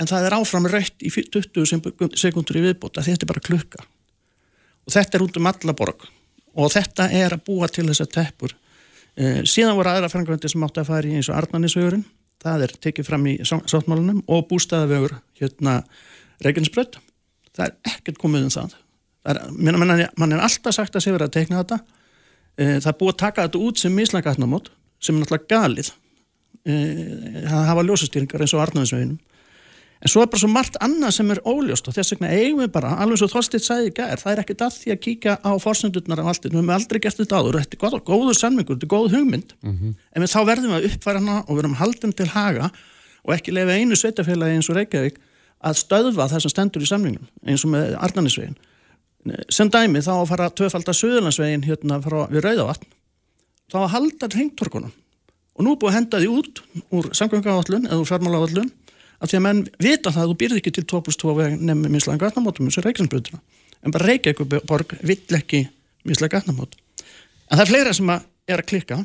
en 0.01 0.09
það 0.09 0.27
er 0.27 0.35
áfram 0.39 0.65
raukt 0.71 1.05
í 1.05 1.11
20 1.13 2.17
sekundur 2.17 2.57
í 2.57 2.63
viðbót 2.65 2.97
að 2.97 3.11
þetta 3.11 3.25
er 3.27 3.31
bara 3.31 3.43
klukka. 3.45 3.85
Og 4.85 4.95
þetta 4.95 5.17
er 5.17 5.23
út 5.25 5.37
um 5.39 5.49
alla 5.49 5.75
borg. 5.77 6.07
Og 6.57 6.71
þetta 6.73 7.07
er 7.13 7.35
að 7.37 7.45
búa 7.47 7.69
til 7.71 7.85
þess 7.87 8.03
að 8.03 8.11
teppur. 8.17 8.55
Eh, 9.15 9.41
síðan 9.47 9.77
voru 9.77 9.93
aðra 9.93 10.09
frangvöndir 10.11 10.51
sem 10.51 10.63
átti 10.67 10.81
að 10.81 10.89
fara 10.89 11.07
í 11.07 11.15
eins 11.15 11.29
og 11.31 11.37
Arnanisvegurinn 11.39 12.03
það 12.43 12.65
er 12.65 12.73
tekið 12.83 13.07
fram 13.07 13.27
í 13.31 13.35
sáttmálunum 13.47 14.23
og 14.27 14.47
bústæðavegur 14.49 15.15
hérna 15.39 15.77
Reykjanesbrödd 16.43 16.97
það 17.55 17.69
er 17.69 17.93
ekkert 17.93 18.19
komið 18.19 18.49
um 18.49 18.51
það, 18.51 18.73
það 19.23 19.39
er, 19.39 20.09
mann 20.19 20.35
er 20.35 20.43
alltaf 20.43 20.75
sagt 20.75 20.97
að 20.97 21.05
sé 21.05 21.13
verið 21.15 21.29
að 21.29 21.37
teikna 21.37 21.61
þetta. 21.61 21.79
Eh, 22.59 22.75
það 22.83 22.91
er 22.91 22.97
búið 22.99 23.13
að 23.13 23.21
taka 23.21 23.47
þetta 23.47 23.63
út 23.69 23.79
sem 23.81 23.95
mislangatnamót 23.95 24.69
sem 25.05 25.15
er 25.15 25.23
náttúrulega 25.23 25.51
galið. 25.53 25.93
Eh, 26.65 27.45
það 27.45 27.69
hafa 27.69 27.85
ljósastýringar 27.85 28.45
eins 28.45 28.55
og 28.57 28.63
Arnáðinsveginum 28.65 29.19
en 30.05 30.11
svo 30.11 30.21
er 30.21 30.29
bara 30.29 30.41
svo 30.41 30.49
margt 30.51 30.75
annað 30.83 31.13
sem 31.15 31.29
er 31.33 31.39
óljóst 31.47 31.87
og 31.89 31.95
þess 31.95 32.13
vegna 32.13 32.31
eigum 32.35 32.61
við 32.61 32.71
bara, 32.75 32.91
alveg 33.01 33.21
svo 33.21 33.29
Þorstitt 33.31 33.65
sagði 33.65 33.89
í 33.89 33.93
gær, 33.95 34.19
það 34.21 34.31
er 34.33 34.41
ekkit 34.43 34.63
að 34.65 34.75
því 34.81 34.91
að 34.93 34.99
kíka 35.05 35.37
á 35.41 35.51
fórsendurnar 35.61 36.21
af 36.21 36.31
allt, 36.31 36.45
við 36.45 36.57
hefum 36.57 36.73
aldrei 36.75 36.99
gert 37.01 37.21
þetta 37.21 37.39
áður. 37.39 37.57
Þetta 37.63 37.77
er 37.77 37.81
góð, 37.81 37.95
góður 38.09 38.37
sannmingur, 38.37 38.75
þetta 38.75 38.85
er 38.85 38.91
góð 38.91 39.15
hugmynd. 39.15 39.55
Mm 39.63 39.77
-hmm. 39.77 39.95
en 40.13 40.27
þá 40.29 40.39
verðum 40.51 40.73
við 40.73 40.77
að 40.77 40.87
uppfæra 40.89 41.21
hana 41.23 41.37
og 41.47 41.57
verðum 41.57 41.79
haldin 41.79 42.13
til 42.13 42.27
haga 42.35 42.69
og 43.25 43.33
ekki 43.33 43.55
lefa 43.55 43.79
einu 43.79 43.97
sveitafélagi 43.97 44.59
eins 44.59 44.69
og 44.69 44.77
Reykjavík 44.77 45.17
að 45.65 45.79
stöðva 45.79 46.29
það 46.29 46.43
sem 46.45 46.53
stendur 46.53 46.85
í 46.85 46.89
samlingum 46.89 47.27
eins 47.45 47.65
og 47.65 47.73
með 47.73 47.95
Arnáðinsvegin 47.97 48.57
sem 49.49 49.71
dæmi 49.73 50.03
þá 50.05 50.13
að 50.19 50.29
fara 50.29 50.51
tvöfald 50.53 50.89
að 50.89 50.99
Suðurlandsvegin 50.99 51.65
hérna 51.65 51.97
frá, 52.03 52.19
við 52.29 52.45
Rauðavatn 52.45 52.91
þá 53.71 53.77
að 53.81 53.91
halda 53.95 54.31
hringtorkunum 54.35 54.93
og 55.55 55.65
nú 55.65 55.75
búið 55.79 55.91
að 55.91 55.97
henda 55.99 56.21
því 56.21 56.31
út 56.39 56.63
úr 56.91 57.11
samgöngaáallun 57.15 57.89
eða 57.89 58.01
úr 58.01 58.09
fjármálaáallun 58.09 58.71
af 59.19 59.31
því 59.31 59.39
að 59.39 59.45
menn 59.47 59.61
vita 59.79 60.11
það 60.11 60.23
að 60.23 60.31
þú 60.31 60.39
býrði 60.41 60.61
ekki 60.61 60.75
til 60.75 60.87
2 60.91 61.03
plus 61.05 61.19
2 61.21 61.35
veginn 61.39 61.67
nefnum 61.69 61.95
mislega 61.95 62.27
gatnamótum 62.27 62.67
eins 62.67 62.79
og 62.81 62.87
Reykjanesbjörnuna 62.87 63.41
en 63.85 63.95
bara 63.95 64.09
Reykjavíkuborg 64.11 64.97
vill 65.05 65.39
ekki 65.39 65.67
mislega 66.05 66.39
gatnamót 66.39 66.75
En 67.49 67.59
það 67.59 67.65
er 67.65 67.71
fleira 67.71 67.93
sem 67.93 68.09
að 68.09 68.23
er 68.49 68.61
að 68.61 68.69
klikka. 68.69 69.01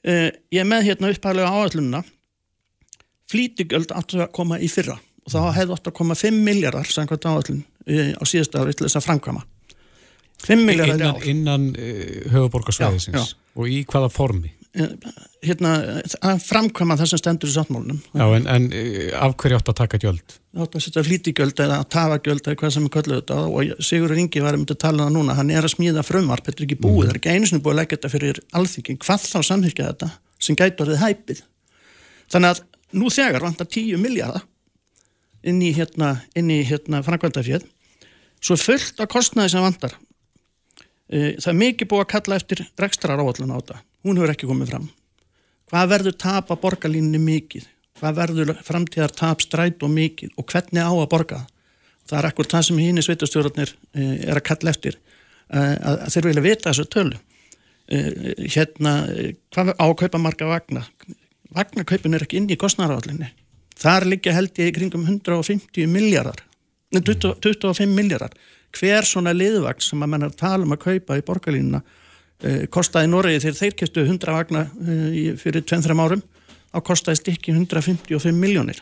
Uh, 0.00 0.28
ég 0.50 0.62
er 0.62 0.68
með 0.68 0.88
hérna 0.88 1.10
upphæðlega 1.12 1.52
áallunna. 1.60 2.02
Flítigöld 3.30 3.92
áttu 3.94 4.22
að 4.22 4.32
koma 4.34 4.58
í 4.58 4.70
fyrra 4.70 4.96
og 5.20 5.34
þá 5.34 5.52
hefði 5.54 5.74
átt 5.76 5.90
að 5.90 5.96
koma 6.00 6.16
5 6.18 6.38
miljardar 6.46 6.88
samkvæmt 6.90 7.28
áallun 7.30 7.60
uh, 7.62 8.12
á 8.18 8.22
síðast 8.26 8.56
ári 8.58 8.74
til 8.74 8.86
þess 8.86 8.98
að 8.98 9.06
framkvæma. 9.06 9.44
5 10.46 10.64
miljardar 10.66 10.96
í 10.96 11.00
Innan, 11.00 11.16
ár. 11.16 11.28
innan 11.32 11.66
uh, 11.74 12.32
höfuborgarsvæðisins 12.32 13.16
Já, 13.16 13.24
já. 13.26 13.52
og 13.60 13.68
í 13.70 13.82
hvaða 13.88 14.10
formi? 14.12 14.54
Eh, 14.70 14.92
Hérna, 15.40 15.70
að 16.20 16.42
framkvæma 16.44 16.98
það 17.00 17.08
sem 17.10 17.18
stendur 17.22 17.48
í 17.48 17.54
sáttmálunum. 17.54 17.96
Já, 18.12 18.26
en, 18.36 18.46
en 18.46 18.66
uh, 18.70 19.06
af 19.24 19.34
hverju 19.40 19.56
átt 19.58 19.70
að 19.72 19.78
taka 19.80 20.00
gjöld? 20.02 20.36
átt 20.50 20.74
að 20.74 20.82
setja 20.82 21.04
flítigjöld 21.06 21.60
eða 21.62 21.78
tafagjöld 21.86 22.42
eða 22.42 22.58
hvað 22.58 22.72
sem 22.74 22.86
er 22.88 22.92
kölluð 22.96 23.20
þetta 23.20 23.36
og 23.46 23.84
Sigur 23.86 24.14
Ingi 24.18 24.42
var 24.42 24.58
um 24.58 24.64
þetta 24.64 24.74
að 24.76 24.82
tala 24.82 25.04
um 25.04 25.06
það 25.06 25.16
núna, 25.16 25.36
hann 25.38 25.52
er 25.54 25.66
að 25.66 25.74
smíða 25.76 26.02
frumvarp, 26.06 26.46
þetta 26.48 26.58
er 26.58 26.66
ekki 26.66 26.78
búið, 26.82 27.04
það 27.04 27.12
er 27.12 27.20
ekki 27.20 27.34
einu 27.36 27.50
sinni 27.50 27.62
búið 27.62 27.74
að 27.76 27.80
leggja 27.80 27.98
þetta 27.98 28.12
fyrir 28.16 28.40
alþingi, 28.58 28.96
hvað 29.04 29.26
þá 29.30 29.38
samþykja 29.46 29.86
þetta 29.92 30.08
sem 30.42 30.58
gæti 30.58 30.84
orðið 30.84 31.02
hæpið 31.04 31.42
þannig 32.34 32.50
að 32.50 32.62
nú 32.98 33.12
þegar 33.14 33.46
vantar 33.46 33.70
10 33.70 34.02
miljardar 34.02 34.46
inn 35.46 35.62
í 35.62 35.70
hérna, 35.76 36.10
hérna 36.34 37.04
framkvæmdafjöð 37.06 37.68
svo 38.42 38.58
fullt 38.58 38.98
af 39.00 39.12
kostnaði 39.14 39.54
sem 39.54 39.62
vantar 39.62 39.94
Eh, 39.94 40.09
það 41.10 41.50
er 41.52 41.58
mikið 41.58 41.90
búið 41.90 42.04
að 42.04 42.10
kalla 42.14 42.38
eftir 42.38 42.64
rekstrar 42.78 43.20
áallun 43.22 43.52
á 43.54 43.58
þetta, 43.58 43.78
hún 44.06 44.20
hefur 44.20 44.32
ekki 44.34 44.48
komið 44.50 44.72
fram. 44.72 44.88
Hvað 45.70 45.92
verður 45.94 46.16
tap 46.22 46.50
að 46.50 46.60
borgarlínunni 46.64 47.20
mikið? 47.22 47.66
Hvað 48.00 48.20
verður 48.20 48.52
framtíðar 48.66 49.14
tap 49.14 49.42
stræt 49.44 49.82
og 49.86 49.92
mikið? 49.94 50.32
Og 50.38 50.46
hvernig 50.50 50.82
á 50.82 50.92
að 50.92 51.10
borga? 51.12 51.40
Það. 52.06 52.18
er 52.18 52.28
akkur 52.30 52.48
það 52.50 52.64
sem 52.66 52.78
hínni 52.80 53.02
sveitastjórnarnir 53.06 53.74
er 53.94 54.38
að 54.38 54.46
kalla 54.48 54.72
eftir. 54.72 54.96
Eh, 55.50 55.74
að, 55.76 56.06
þeir 56.14 56.26
vilja 56.30 56.46
vita 56.46 56.70
þessu 56.70 56.86
tölu. 56.90 57.18
Eh, 57.90 58.46
hérna 58.54 58.94
eh, 59.14 59.34
hvað 59.54 59.74
á 59.78 59.84
að 59.86 59.98
kaupa 60.00 60.22
marga 60.22 60.48
vagna? 60.50 60.86
Vagnakaupin 61.54 62.14
er 62.14 62.24
ekki 62.24 62.40
inn 62.40 62.50
í 62.50 62.58
kostnæravallinni 62.58 63.30
þar 63.80 64.06
liggja 64.08 64.36
held 64.36 64.58
ég 64.60 64.70
í 64.70 64.76
kringum 64.76 65.06
150 65.08 65.88
miljardar 65.90 66.42
nei, 66.92 67.00
20, 67.00 67.38
25 67.42 67.94
miljardar 67.94 68.34
hver 68.76 69.08
svona 69.08 69.34
liðvagn 69.36 69.84
sem 69.84 70.02
að 70.02 70.12
menn 70.12 70.26
er 70.26 70.32
að 70.32 70.40
tala 70.42 70.66
um 70.66 70.76
að 70.76 70.84
kaupa 70.84 71.18
í 71.18 71.24
borgarlínuna 71.26 71.80
uh, 71.82 72.66
kostaði 72.72 73.10
Noregi 73.12 73.44
þegar 73.46 73.60
þeir 73.62 73.78
keftu 73.82 74.04
100 74.06 74.36
vagna 74.36 74.66
uh, 74.66 75.32
fyrir 75.40 75.64
2-3 75.64 75.96
árum 75.96 76.22
þá 76.70 76.78
kostaði 76.86 77.22
stikki 77.22 77.54
155 77.56 78.36
miljónir 78.36 78.78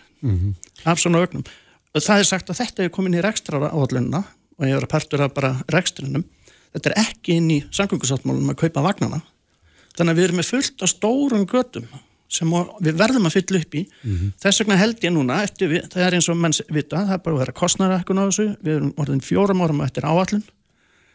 af 0.84 1.00
svona 1.00 1.22
ögnum 1.24 1.46
og 1.94 2.04
það 2.04 2.20
er 2.20 2.28
sagt 2.28 2.50
að 2.50 2.60
þetta 2.60 2.84
er 2.84 2.92
komin 2.92 3.16
í 3.16 3.22
rekstra 3.24 3.70
áallunna 3.70 4.24
og 4.58 4.66
ég 4.66 4.74
er 4.74 4.84
að 4.84 4.92
partur 4.92 5.22
af 5.22 5.34
bara 5.36 5.54
rekstrinum. 5.72 6.24
Þetta 6.74 6.90
er 6.90 7.00
ekki 7.06 7.38
inn 7.38 7.50
í 7.54 7.58
samgöngusáttmálum 7.74 8.52
að 8.52 8.60
kaupa 8.64 8.84
vagnana. 8.84 9.22
Þannig 9.96 10.12
að 10.12 10.18
við 10.18 10.26
erum 10.26 10.40
með 10.40 10.50
fullt 10.52 10.84
af 10.84 10.92
stórum 10.92 11.46
götum 11.48 11.86
sem 12.28 12.50
við 12.84 12.96
verðum 13.00 13.24
að 13.28 13.34
fylla 13.38 13.60
upp 13.64 13.74
í. 13.74 13.82
Þess 14.42 14.60
vegna 14.62 14.76
held 14.76 15.00
ég 15.06 15.12
núna 15.14 15.38
við, 15.58 15.88
það 15.88 16.04
er 16.06 16.16
eins 16.18 16.28
og 16.28 16.36
menn 16.36 16.52
s- 16.52 16.62
vita, 16.68 17.00
það 17.08 17.14
er 17.16 17.22
bara 17.24 17.36
að 17.36 17.42
vera 17.44 17.52
kostnærakkun 17.56 18.20
á 18.20 18.24
þessu, 18.28 18.46
við 18.62 18.74
erum 18.76 18.92
orðin 19.00 19.22
fjórum 19.24 19.62
árum 19.64 19.80
eftir 19.86 20.04
áallun 20.04 20.42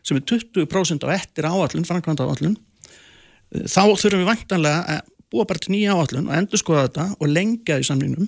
sem 0.04 0.17
er 0.17 0.23
20% 0.28 1.06
á 1.06 1.10
eftir 1.13 1.45
áallun, 1.47 1.86
framkvæmda 1.88 2.26
áallun 2.28 2.58
þá 3.54 3.84
þurfum 3.93 4.23
við 4.23 4.30
vantanlega 4.32 4.80
að 4.97 5.12
búa 5.34 5.45
bara 5.49 5.62
til 5.63 5.73
nýja 5.76 5.93
áallun 5.97 6.28
og 6.30 6.36
endur 6.38 6.62
skoða 6.62 6.88
þetta 6.88 7.06
og 7.19 7.30
lengja 7.30 7.78
í 7.82 7.86
samningnum 7.88 8.28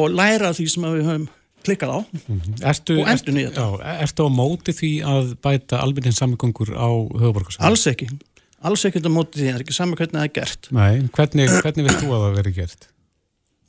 og 0.00 0.10
læra 0.16 0.50
því 0.56 0.66
sem 0.72 0.82
við 0.88 1.04
höfum 1.08 1.28
klikkað 1.60 1.92
á 1.92 1.98
Ertu, 2.72 2.94
Og 3.02 3.08
endurnýja 3.12 3.50
þetta. 3.52 3.64
já, 3.84 3.96
ertu 4.06 4.24
á 4.24 4.28
móti 4.32 4.72
því 4.72 4.90
að 5.04 5.34
bæta 5.44 5.80
almennin 5.84 6.16
samgöngur 6.16 6.72
á 6.72 6.88
höfuborgarsvæðinu? 6.88 7.68
alls 7.68 7.84
ekki, 7.90 8.08
alls 8.60 8.84
ekki 8.86 9.00
þetta 9.00 9.12
móti 9.14 9.40
því, 9.40 9.50
það 9.50 9.58
er 9.58 9.66
ekki 9.66 9.76
saman 9.76 10.00
hvernig 10.00 10.18
það 10.20 10.28
er 10.28 10.34
gert. 10.40 10.72
Nei, 10.76 10.94
hvernig, 11.16 11.52
hvernig 11.60 11.86
vilt 11.88 12.02
þú 12.02 12.14
að 12.14 12.24
það 12.26 12.40
veri 12.40 12.56
gert? 12.60 12.90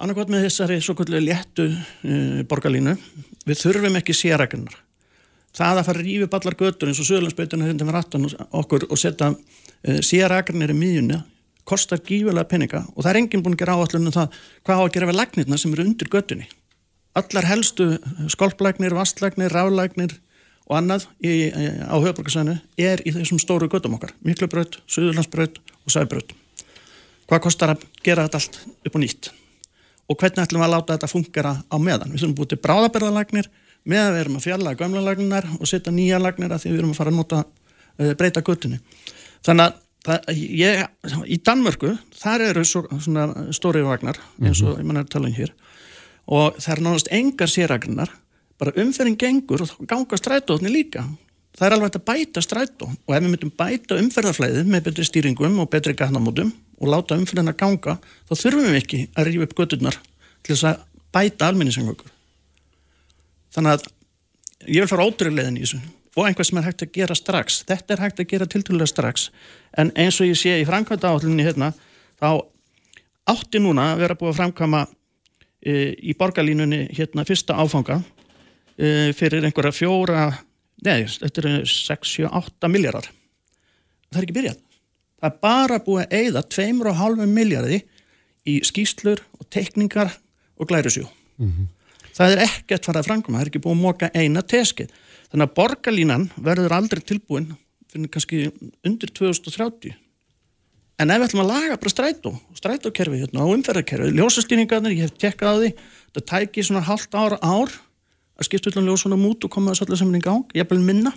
annarkvæmt 0.02 0.32
með 0.34 0.48
þessari 0.48 0.78
svo 0.82 0.96
kvöldu 0.98 1.20
léttu 1.22 1.68
uh, 1.70 2.40
borgarlínu 2.50 2.96
við 3.48 3.60
þurfum 3.60 4.00
ekki 4.00 4.16
sérækjunar 4.18 4.78
það 5.58 5.82
að 5.82 5.88
fara 5.90 6.02
að 6.02 6.08
rífi 6.08 6.26
upp 6.26 6.38
allar 6.38 6.58
götur 6.58 6.90
eins 6.90 7.02
og 7.02 7.08
Suðurlandsbeitina 7.10 7.68
hérna 7.68 7.88
með 7.88 7.98
rattan 7.98 8.30
okkur 8.62 8.88
og 8.90 9.02
setja 9.02 9.32
uh, 9.34 10.00
sérækjunir 10.08 10.74
í 10.74 10.78
miðjunni 10.80 11.20
kostar 11.68 12.02
gífulega 12.02 12.50
peninga 12.50 12.86
og 12.96 13.04
það 13.04 13.12
er 13.12 13.22
enginn 13.22 13.46
búin 13.46 13.58
að 13.58 13.62
gera 13.62 13.78
áallunum 13.78 14.16
það 14.16 14.42
hvað 14.66 14.82
á 14.82 14.84
að 14.84 14.92
gera 14.96 15.12
við 15.12 15.20
lagnirna 15.20 15.62
sem 15.62 15.76
eru 15.76 15.86
undir 15.86 16.10
götunni. 16.12 16.48
Allar 17.20 17.46
helstu 17.46 17.86
skolplæknir, 18.32 18.96
vastlæknir, 18.96 19.54
rálæknir 19.54 20.16
og 20.72 20.78
annað 20.80 21.10
í, 21.20 21.52
á 21.52 21.96
höfbrukarsænu 22.00 22.56
er 22.80 23.04
í 23.04 23.12
þessum 23.12 23.42
stóru 23.44 23.68
göttum 23.72 23.98
okkar. 23.98 24.16
Miklubraut, 24.24 24.80
Suðurlandsbraut 24.88 25.60
og 25.60 25.92
Sæbraut. 25.92 26.32
Hvað 27.28 27.44
kostar 27.44 27.76
að 27.76 27.84
gera 28.06 28.24
þetta 28.28 28.40
allt 28.40 28.62
upp 28.88 28.96
og 28.96 29.04
nýtt? 29.04 29.32
Og 30.08 30.18
hvernig 30.20 30.46
ætlum 30.46 30.64
við 30.64 30.68
að 30.70 30.74
láta 30.78 30.96
þetta 30.96 31.12
fungera 31.12 31.54
á 31.68 31.76
meðan? 31.76 32.16
Við 32.16 32.24
þurfum 32.24 32.38
búið 32.40 32.54
til 32.54 32.62
bráðabirðalagnir 32.64 33.52
með 33.88 34.04
að 34.04 34.14
við 34.14 34.24
erum 34.24 34.38
að 34.38 34.46
fjalla 34.46 34.74
gamla 34.78 35.04
lagninar 35.06 35.48
og 35.58 35.70
setja 35.70 35.94
nýja 35.94 36.20
lagnir 36.22 36.54
að 36.54 36.64
því 36.64 36.72
við 36.72 36.82
erum 36.82 36.94
að 36.94 37.00
fara 37.00 37.12
að 37.14 37.18
nota 37.18 37.42
uh, 37.44 38.12
breyta 38.20 38.44
göttunni 38.46 38.82
þannig 39.46 39.66
að 39.66 39.80
það, 40.06 40.42
ég, 40.62 40.84
í 41.26 41.38
Danmörku 41.42 41.94
þar 42.22 42.46
eru 42.52 42.66
svo, 42.68 42.84
svona 43.02 43.28
stóri 43.56 43.82
vagnar 43.86 44.20
eins 44.42 44.62
og 44.66 44.78
ég 44.78 44.86
mann 44.86 45.02
er 45.02 45.08
að 45.08 45.14
tala 45.16 45.32
um 45.32 45.38
hér 45.38 45.54
og 46.32 46.60
það 46.62 46.74
er 46.76 46.84
nánast 46.86 47.12
engar 47.18 47.52
séragnar 47.52 48.14
bara 48.62 48.76
umferðin 48.78 49.18
gengur 49.18 49.64
og 49.66 49.72
þá 49.72 49.78
ganga 49.90 50.20
strætóðni 50.20 50.72
líka. 50.72 51.06
Það 51.58 51.68
er 51.68 51.76
alveg 51.76 51.90
hægt 51.90 52.00
að 52.00 52.08
bæta 52.08 52.44
strætó 52.46 52.88
og 52.88 53.16
ef 53.16 53.24
við 53.24 53.32
myndum 53.32 53.54
bæta 53.58 53.98
umferðarflæðið 54.00 54.70
með 54.72 54.84
betri 54.88 55.06
stýringum 55.08 55.58
og 55.60 55.72
betri 55.74 55.96
gatnamótum 55.98 56.54
og 56.80 56.92
láta 56.94 57.18
umferðin 57.20 57.52
að 57.52 57.58
ganga 57.60 57.98
þá 58.30 58.36
þurfum 58.38 58.70
við 58.70 58.78
ekki 58.80 59.00
að 59.12 59.28
rífa 59.28 59.48
upp 59.48 59.56
götturnar 59.58 59.98
til 60.46 60.54
þess 60.54 60.68
að 60.70 60.86
bæta 61.12 61.50
almenningssangökur 61.50 62.14
þannig 63.52 63.76
að 63.76 63.90
ég 64.70 64.86
vil 64.86 64.92
fara 64.94 65.08
ótrúleiðin 65.10 65.60
í 65.60 65.66
þessu 65.66 65.82
og 66.16 66.28
einhvað 66.28 66.48
sem 66.48 66.60
er 66.60 66.66
hægt 66.68 66.82
að 66.84 66.96
gera 66.96 67.16
strax. 67.16 67.60
Þetta 67.68 67.96
er 67.96 68.02
hægt 68.04 68.18
að 68.20 68.32
gera 68.32 68.48
tiltölulega 68.52 68.92
strax. 68.92 69.30
En 69.80 69.94
eins 69.96 70.18
og 70.20 70.28
ég 70.28 70.40
sé 70.40 70.58
í 70.60 70.66
framkvæmda 70.68 71.12
áhaldinni 71.12 71.46
hérna 71.46 71.72
þá 72.20 72.44
átti 73.32 73.62
núna 73.64 73.94
að 73.94 74.04
vera 74.04 74.18
búið 74.20 74.34
að 74.34 74.40
framkvæma 74.42 74.82
e, 75.64 75.76
í 76.04 76.16
borgarlínunni 76.20 76.82
hérna 76.98 77.24
fyrsta 77.28 77.56
áfanga 77.56 78.02
fyrir 79.18 79.46
einhverja 79.46 79.76
fjóra 79.76 80.26
nei, 80.86 81.06
þetta 81.06 81.44
eru 81.44 81.54
6-8 81.70 82.72
miljardar 82.72 83.10
það 84.12 84.20
er 84.20 84.26
ekki 84.26 84.38
byrjað. 84.38 84.62
Það 85.22 85.30
er 85.30 85.42
bara 85.46 85.80
búið 85.86 86.04
að 86.04 86.16
eyða 86.18 86.42
2,5 86.56 87.28
miljardi 87.30 87.82
í 88.50 88.58
skýslur 88.66 89.22
og 89.38 89.48
teikningar 89.54 90.16
og 90.58 90.70
glærusjó 90.72 91.08
það 92.12 92.36
er 92.36 92.44
ekkert 92.48 92.88
farið 92.88 93.02
að 93.02 93.08
framkvæma, 93.10 93.38
það 93.38 93.46
er 93.46 93.52
ekki 93.52 93.64
búið 93.64 93.76
að 93.78 93.84
móka 93.86 94.10
eina 94.14 94.42
teskið. 94.44 94.90
Þannig 95.32 95.48
að 95.48 95.54
borgarlínan 95.58 96.26
verður 96.44 96.76
aldrei 96.76 97.02
tilbúin 97.08 97.52
fyrir 97.92 98.12
kannski 98.12 98.48
undir 98.88 99.14
2030 99.16 99.96
En 101.02 101.10
ef 101.10 101.18
við 101.18 101.32
ætlum 101.32 101.42
að 101.42 101.50
laga 101.50 101.78
bara 101.82 101.92
strætó, 101.92 102.32
strætókerfi 102.54 103.22
hérna 103.24 103.42
og 103.42 103.56
umferðarkerfi, 103.56 104.12
ljósastýringarnir, 104.20 104.94
ég 105.00 105.08
hef 105.08 105.16
tekkað 105.18 105.50
á 105.50 105.58
því, 105.58 105.70
það 106.14 106.26
tæki 106.30 106.66
svona 106.68 106.84
halvt 106.86 107.18
ára 107.18 107.40
ár 107.42 107.74
að 108.42 108.50
skipta 108.50 108.72
allan 108.72 108.90
ljósunum 108.90 109.28
út 109.30 109.46
og 109.46 109.54
koma 109.54 109.74
þessu 109.74 109.88
allir 109.88 110.02
saman 110.02 110.20
í 110.20 110.24
gang, 110.26 110.56
ég 110.58 110.68
vil 110.70 110.82
minna. 110.84 111.14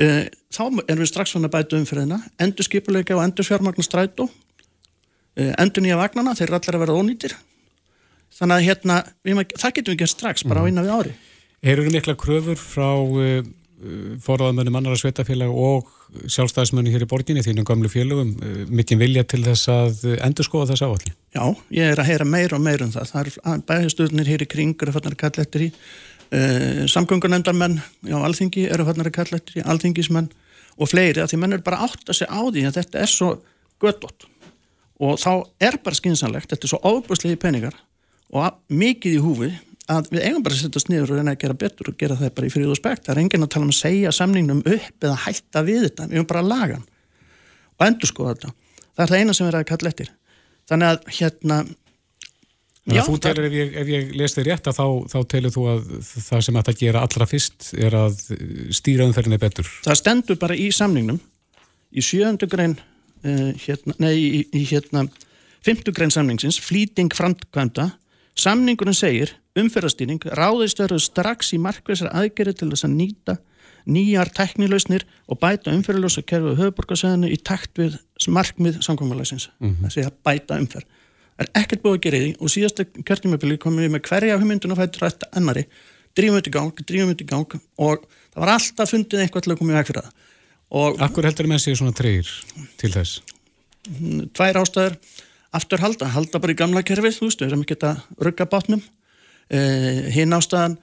Uh, 0.00 0.24
þá 0.52 0.62
erum 0.66 1.02
við 1.02 1.10
strax 1.10 1.34
svona 1.34 1.50
að 1.50 1.56
bæta 1.56 1.78
umferðina, 1.78 2.18
endur 2.40 2.66
skipuleika 2.66 3.16
og 3.16 3.24
endur 3.26 3.46
fjármagnar 3.46 3.86
strætó, 3.86 4.28
uh, 4.28 5.52
endur 5.60 5.84
nýja 5.84 5.98
vagnana, 6.00 6.36
þeir 6.38 6.48
eru 6.48 6.58
allir 6.60 6.78
að 6.78 6.84
vera 6.86 6.98
ónýtir. 7.00 7.36
Þannig 8.32 8.56
að 8.56 8.68
hérna, 8.70 9.00
við, 9.26 9.42
það 9.60 9.74
getum 9.76 9.92
við 9.92 10.00
gert 10.02 10.14
strax, 10.14 10.46
bara 10.48 10.64
á 10.64 10.68
eina 10.68 10.86
við 10.86 10.94
ári. 10.96 11.16
Eru 11.62 11.84
mikla 11.92 12.16
kröfur 12.18 12.58
frá 12.58 12.88
uh, 12.96 13.44
forðaðmönnum 14.22 14.76
annara 14.78 14.98
sveitafélag 15.00 15.50
og 15.50 15.88
sjálfstæðismönni 16.30 16.92
hér 16.94 17.06
í 17.06 17.08
borginni 17.10 17.44
þínum 17.44 17.66
gamlu 17.68 17.90
félögum 17.92 18.34
uh, 18.36 18.62
mikinn 18.70 19.00
vilja 19.00 19.24
til 19.28 19.42
þess 19.46 19.70
að 19.72 20.04
endur 20.18 20.46
skoða 20.46 20.72
þess 20.72 20.86
áalli? 20.86 21.14
Já, 21.34 21.44
ég 21.74 21.92
er 21.92 22.02
að 22.02 22.10
heyra 22.10 22.28
meira 22.28 22.58
og 22.58 22.64
meira 22.64 22.86
um 22.86 22.92
það. 22.94 23.12
Það 23.12 23.30
er 23.54 23.64
bæðistöðnir 23.70 24.32
hér 24.32 24.46
í 24.46 24.50
kring 24.54 24.86
eru 24.86 24.94
fannar 24.94 25.16
að 25.16 25.22
kalla 25.24 25.46
eftir 25.46 25.66
í. 25.66 25.70
Uh, 26.32 26.84
Samgöngunendarmenn 26.92 27.80
á 28.08 28.18
alþingi 28.22 28.68
eru 28.72 28.86
fannar 28.88 29.10
að 29.10 29.18
kalla 29.18 29.40
eftir 29.40 29.60
í, 29.60 29.66
alþingismenn 29.68 30.30
og 30.78 30.88
fleiri 30.88 31.22
að 31.22 31.32
því 31.32 31.40
menn 31.42 31.56
er 31.58 31.64
bara 31.64 31.82
átt 31.84 32.06
að 32.08 32.22
segja 32.22 32.32
á 32.32 32.42
því 32.46 32.68
að 32.68 32.78
þetta 32.78 33.02
er 33.02 33.10
svo 33.10 33.32
göttótt 33.82 34.28
og 35.02 35.18
þá 35.18 35.32
er 35.60 35.78
bara 35.82 35.98
skynsanlegt, 35.98 36.52
þetta 36.52 36.68
er 36.68 36.72
svo 36.72 36.80
óbúslegi 36.86 37.38
peningar 37.40 37.76
og 38.32 38.60
mikið 38.72 39.18
í 39.18 39.22
húfi 39.22 39.50
að 39.90 40.08
við 40.12 40.24
eigum 40.28 40.42
bara 40.44 40.54
að 40.54 40.62
setja 40.62 40.78
oss 40.78 40.88
niður 40.90 41.12
og 41.12 41.18
reyna 41.18 41.34
að 41.34 41.42
gera 41.42 41.58
betur 41.58 41.90
og 41.90 41.98
gera 41.98 42.16
það 42.18 42.32
bara 42.36 42.48
í 42.48 42.52
fríð 42.54 42.72
og 42.72 42.78
spekt. 42.78 43.04
Það 43.06 43.14
er 43.14 43.20
enginn 43.22 43.46
að 43.46 43.52
tala 43.54 43.66
um 43.66 43.72
að 43.72 43.78
segja 43.80 44.14
samningnum 44.14 44.62
upp 44.62 45.06
eða 45.06 45.20
hætta 45.24 45.62
við 45.66 45.86
þetta. 45.88 46.08
Við 46.08 46.18
erum 46.20 46.28
bara 46.30 46.42
að 46.42 46.50
laga 46.52 46.80
og 47.78 47.86
endur 47.88 48.10
skoða 48.10 48.34
þetta. 48.34 48.52
Það 48.92 49.04
er 49.04 49.12
það 49.12 49.22
eina 49.22 49.36
sem 49.36 49.46
við 49.46 49.52
erum 49.52 49.64
að 49.64 49.70
kalla 49.72 49.92
eftir. 49.92 50.12
Þannig 50.70 50.92
að 50.92 51.14
hérna... 51.18 51.62
Já, 52.92 53.04
þú 53.06 53.18
telur, 53.22 53.44
ef 53.46 53.52
ég, 53.54 53.74
ef 53.78 53.90
ég 53.92 54.14
les 54.18 54.32
þig 54.34 54.46
rétt, 54.48 54.70
þá, 54.74 54.86
þá 55.06 55.18
telur 55.30 55.52
þú 55.54 55.66
að 55.70 55.82
það 56.10 56.40
sem 56.48 56.56
að 56.58 56.70
gera 56.80 57.02
allra 57.06 57.28
fyrst 57.30 57.68
er 57.78 57.94
að 57.94 58.16
stýra 58.74 59.06
umferðinni 59.06 59.38
betur. 59.38 59.68
Það 59.84 60.00
stendur 60.00 60.38
bara 60.42 60.56
í 60.58 60.64
samningnum 60.74 61.20
í 61.94 62.02
sjöndu 62.02 62.48
grein 62.50 62.74
uh, 62.74 63.52
hérna, 63.62 63.94
nei, 64.02 64.16
í, 64.18 64.40
í 64.50 64.64
hérna 64.66 65.04
fymtu 65.62 65.94
grein 65.94 66.10
samningsins, 66.10 66.58
flýting 66.58 67.14
framkvæmda 67.14 67.92
samningurinn 68.38 68.96
segir 68.96 69.34
umferðastýring 69.58 70.22
ráðist 70.32 70.80
verður 70.80 71.02
strax 71.04 71.52
í 71.52 71.60
markvæsar 71.60 72.12
aðgerið 72.16 72.60
til 72.60 72.70
þess 72.72 72.86
að 72.88 72.96
nýta 72.96 73.36
nýjar 73.88 74.30
teknilausnir 74.34 75.04
og 75.28 75.40
bæta 75.42 75.72
umferðalösa 75.74 76.22
kerfið 76.26 76.60
höfuborgarsæðinu 76.60 77.30
í 77.32 77.38
takt 77.42 77.78
við 77.80 77.98
markmið 78.28 78.80
samkvæmulegsins 78.86 79.48
mm 79.58 79.68
-hmm. 79.68 79.82
það 79.82 79.94
sé 79.94 80.04
að 80.06 80.18
bæta 80.24 80.58
umferð. 80.58 80.86
Það 81.36 81.46
er 81.46 81.62
ekkert 81.62 81.82
búið 81.82 81.96
að 81.96 82.02
gera 82.04 82.18
því 82.22 82.30
og 82.38 82.52
síðastu 82.52 82.84
kjörnumöfili 83.02 83.58
komum 83.58 83.82
við 83.82 83.90
með 83.90 84.02
hverja 84.08 84.38
hugmyndun 84.38 84.72
og 84.72 84.78
fættur 84.78 85.06
eftir 85.06 85.28
annari 85.32 85.64
drífum 86.16 86.36
þetta 86.38 86.50
í 86.50 86.56
gang, 86.56 86.74
drífum 86.86 87.10
þetta 87.12 87.24
í 87.24 87.30
gang 87.32 87.50
og 87.78 88.06
það 88.32 88.40
var 88.44 88.52
alltaf 88.54 88.90
fundið 88.90 89.20
eitthvað 89.20 89.42
til 89.42 89.52
að 89.52 89.58
koma 89.58 89.72
í 89.72 89.76
veg 89.76 89.86
fyrir 89.86 90.02
það. 90.02 90.12
Akkur 91.04 91.24
heldur 91.24 91.48
með 91.50 91.58
sig 91.58 91.76
svona 91.76 91.92
treyr 91.92 92.28
til 92.80 92.92
þess? 92.92 93.22
Tvær 94.32 94.60
ástæður 94.62 94.96
aftur 95.52 95.82
halda, 95.82 96.08
halda 96.14 96.40
bara 96.40 96.54
í 96.54 96.58
gamla 96.58 96.82
kerfið 96.86 97.18
þú 97.18 97.28
veist, 97.28 97.42
við 97.42 97.50
erum 97.50 97.64
ekki 97.66 97.78
að 97.86 98.02
rugga 98.24 98.48
bátnum. 98.48 98.82
Eh, 99.52 100.08
hinn 100.14 100.32
ástæðan 100.32 100.78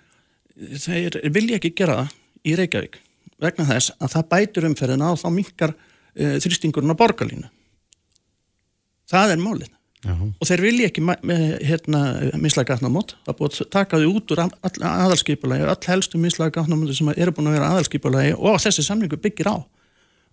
þeir 0.60 1.21
vilja 1.34 1.58
ekki 1.58 1.71
gera 1.77 2.01
það 2.01 2.17
í 2.45 2.55
Reykjavík 2.60 2.99
vegna 3.39 3.65
þess 3.69 3.93
að 3.97 4.13
það 4.15 4.29
bætur 4.34 4.67
umferðina 4.67 5.12
og 5.13 5.19
þá 5.21 5.29
minkar 5.32 5.73
uh, 5.73 6.36
þrýstingurinn 6.43 6.91
á 6.91 6.99
borgarlínu. 6.99 7.51
Það 9.10 9.36
er 9.36 9.43
málið. 9.43 9.75
Já. 9.99 10.13
og 10.15 10.47
þeir 10.47 10.62
vilja 10.63 10.88
ekki 10.88 11.01
hérna, 11.67 12.01
mislega 12.39 12.69
gatnamót. 12.71 13.17
Það 13.27 13.36
búið 13.36 13.58
að 13.65 13.69
taka 13.75 13.97
þau 13.99 14.13
út 14.13 14.32
úr 14.32 14.41
aðalskipulagi 14.88 15.65
all 15.67 15.89
helstu 15.91 16.21
mislega 16.23 16.53
gatnamóti 16.55 16.95
sem 16.95 17.10
eru 17.17 17.34
búin 17.36 17.49
að 17.51 17.58
vera 17.58 17.71
aðalskipulagi 17.73 18.38
og 18.38 18.62
þessi 18.63 18.86
samlingu 18.86 19.19
byggir 19.19 19.51
á. 19.51 19.60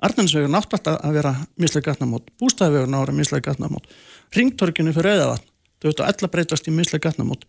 Arnansvegur 0.07 0.53
nátt 0.53 0.71
alltaf 0.71 1.01
að 1.03 1.19
vera 1.19 1.33
mislega 1.59 1.91
gatnamót, 1.91 2.31
að 2.63 2.77
vera 2.77 3.17
mislega 3.17 3.49
gatnamót 3.49 3.91
ringtorkinu 4.35 4.95
fyrir 4.97 5.17
auðavatn 5.17 5.53
þau 5.83 5.91
ættu 5.93 6.07
alla 6.07 6.31
breytast 6.33 6.69
í 6.69 6.75
mislega 6.75 7.11
gatnamót 7.11 7.45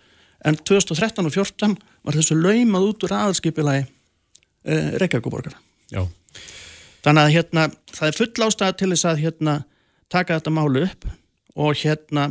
en 0.46 0.58
2013 0.58 1.26
og 1.26 1.34
2014 1.34 1.78
var 2.06 2.18
þessu 2.18 2.38
laumað 2.38 2.90
út 2.92 3.06
úr 3.08 3.16
aðalskipulagi 3.18 3.86
uh, 3.88 4.92
Reykjavíkuborgara. 5.02 5.58
Já. 5.92 6.04
Þannig 7.06 7.24
að 7.24 7.34
hérna, 7.38 7.63
það 7.94 8.10
er 8.10 8.18
full 8.18 8.46
ástæða 8.48 8.76
til 8.78 8.92
þess 8.92 9.08
að 9.08 9.24
hérna, 9.24 9.56
taka 10.12 10.38
þetta 10.38 10.54
málu 10.54 10.84
upp 10.88 11.08
og 11.58 11.80
hérna 11.80 12.30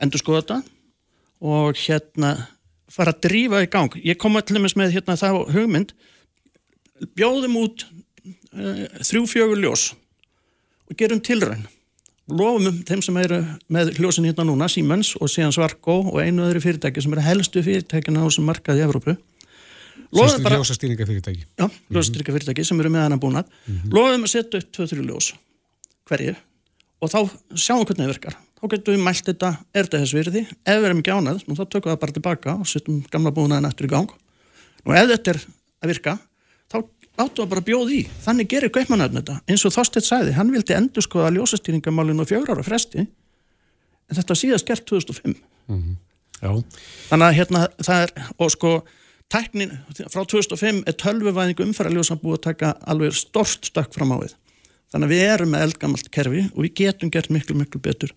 endur 0.00 0.22
skoða 0.22 0.42
þetta 0.42 0.58
og 1.44 1.80
hérna 1.84 2.32
fara 2.94 3.14
að 3.14 3.26
drífa 3.26 3.62
í 3.64 3.70
gang. 3.70 3.98
Ég 4.06 4.18
kom 4.20 4.38
allir 4.38 4.62
með 4.62 4.94
hérna 4.94 5.18
þá 5.18 5.28
hugmynd, 5.52 5.92
bjóðum 7.18 7.60
út 7.60 7.84
uh, 7.84 8.86
þrjú 9.02 9.26
fjögur 9.30 9.60
ljós 9.60 9.90
og 10.88 10.98
gerum 11.00 11.22
tilræn. 11.24 11.66
Lofum 12.32 12.70
um 12.70 12.76
þeim 12.88 13.02
sem 13.04 13.16
eru 13.20 13.42
með 13.68 13.98
hljósin 13.98 14.24
hérna 14.24 14.46
núna, 14.48 14.68
Siemens 14.72 15.12
og 15.20 15.28
síðan 15.28 15.52
Svarko 15.52 15.98
og 16.08 16.22
einu 16.22 16.46
öðru 16.46 16.62
fyrirtæki 16.64 17.02
sem 17.04 17.12
eru 17.12 17.24
helstu 17.24 17.60
fyrirtækina 17.64 18.24
á 18.24 18.28
sem 18.32 18.46
markaði 18.48 18.80
í 18.80 18.86
Evrópu. 18.86 19.16
Ljósastýringafyrirtæki 20.14 21.44
Já, 21.44 21.66
ljósastýringafyrirtæki 21.92 22.64
sem 22.64 22.80
eru 22.80 22.92
með 22.94 23.04
hana 23.08 23.20
búin 23.20 23.36
að 23.36 23.50
mm 23.50 23.76
-hmm. 23.76 23.92
Lofum 23.92 24.24
að 24.24 24.32
setja 24.32 24.58
upp 24.62 24.72
2-3 24.72 25.04
ljós 25.04 25.34
hverju 26.08 26.34
og 27.02 27.10
þá 27.12 27.20
sjáum 27.56 27.84
hvernig 27.84 28.04
það 28.04 28.12
virkar. 28.14 28.36
Þá 28.60 28.64
getum 28.72 28.94
við 28.94 29.04
mælt 29.04 29.26
þetta, 29.28 29.50
er 29.74 29.84
þetta 29.84 30.00
þess 30.00 30.14
virði 30.16 30.42
ef 30.64 30.78
við 30.80 30.86
erum 30.88 31.00
ekki 31.02 31.12
ánað, 31.12 31.44
nú 31.44 31.54
þá 31.54 31.64
tökum 31.68 31.90
við 31.90 31.94
það 31.94 32.00
bara 32.00 32.12
tilbaka 32.12 32.54
og 32.54 32.66
setjum 32.66 33.04
gamla 33.10 33.30
búinaðin 33.30 33.68
eftir 33.68 33.86
í 33.86 33.92
gang. 33.92 34.10
Og 34.86 34.94
ef 34.96 35.08
þetta 35.10 35.30
er 35.34 35.40
að 35.82 35.88
virka 35.92 36.18
þá 36.72 36.76
áttu 37.20 37.44
að 37.44 37.52
bara 37.52 37.64
bjóð 37.64 37.92
í 37.94 38.00
þannig 38.24 38.50
gerir 38.50 38.72
Gaupmannarinn 38.74 39.20
þetta, 39.20 39.38
eins 39.48 39.64
og 39.66 39.74
Þorstedt 39.74 40.08
sæði 40.08 40.34
hann 40.38 40.50
vildi 40.54 40.74
endur 40.74 41.04
skoða 41.04 41.30
ljósastýringamálinu 41.36 42.26
fjögur 42.26 42.56
ára 42.56 42.66
fresti 42.66 43.04
en 43.04 44.18
þetta 44.18 44.36
síðast 44.38 44.66
gert 44.66 44.86
2005 44.90 45.34
mm 45.34 45.80
-hmm. 45.80 46.64
þannig 47.08 47.26
að 47.26 47.36
hérna 47.38 47.66
það 47.78 48.02
er 48.02 48.14
og 48.38 48.50
sko 48.50 48.74
Tæknin 49.32 49.72
frá 50.12 50.22
2005 50.22 50.84
er 50.86 50.96
tölvuvæðing 51.00 51.60
umfæraljósan 51.64 52.20
búið 52.22 52.36
að 52.38 52.44
taka 52.44 52.72
alveg 52.86 53.16
stort 53.16 53.66
stökk 53.66 53.94
fram 53.96 54.12
á 54.14 54.16
við. 54.20 54.34
Þannig 54.92 55.08
að 55.08 55.14
við 55.14 55.22
erum 55.26 55.50
með 55.54 55.64
eldgamalt 55.66 56.10
kerfi 56.14 56.42
og 56.52 56.60
við 56.62 56.74
getum 56.78 57.10
gert 57.10 57.32
miklu, 57.34 57.56
miklu 57.58 57.80
betur. 57.82 58.12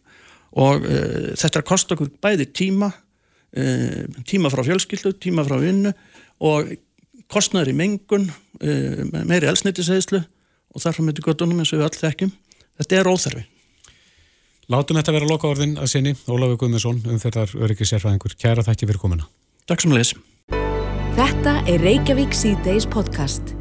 Og 0.53 0.83
uh, 0.86 1.31
þetta 1.33 1.53
er 1.55 1.63
að 1.63 1.69
kosta 1.71 1.95
okkur 1.95 2.12
bæði 2.21 2.49
tíma, 2.60 2.91
uh, 2.91 4.03
tíma 4.29 4.51
frá 4.53 4.62
fjölskyldu, 4.67 5.15
tíma 5.23 5.47
frá 5.47 5.57
vinnu 5.63 5.95
og 6.45 6.75
kostnæður 7.31 7.73
í 7.73 7.77
mengun, 7.81 8.29
uh, 8.61 9.03
meiri 9.27 9.49
elsnittisæðislu 9.51 10.23
og 10.23 10.83
þarfum 10.83 11.09
við 11.09 11.19
til 11.19 11.27
göttunum 11.27 11.61
eins 11.61 11.73
og 11.73 11.81
við 11.81 11.89
allir 11.89 12.03
þekkjum. 12.05 12.33
Þetta 12.77 12.99
er 12.99 13.11
óþarfi. 13.11 13.45
Látum 14.67 14.97
þetta 14.99 15.13
vera 15.15 15.27
loka 15.29 15.47
orðin 15.47 15.77
að 15.79 15.93
sinni, 15.93 16.11
Ólafur 16.27 16.57
Guðmundsson, 16.59 16.97
um 17.07 17.19
þetta 17.21 17.45
öryggisérfæðingur. 17.55 18.35
Kæra 18.35 18.65
þakki 18.67 18.89
fyrir 18.89 18.99
komina. 18.99 19.29
Takk 19.67 19.85
sem 19.85 19.95
leys. 19.95 20.11
Þetta 21.17 21.53
er 21.71 21.81
Reykjavík 21.81 22.35
C-Days 22.35 22.85
podcast. 22.91 23.55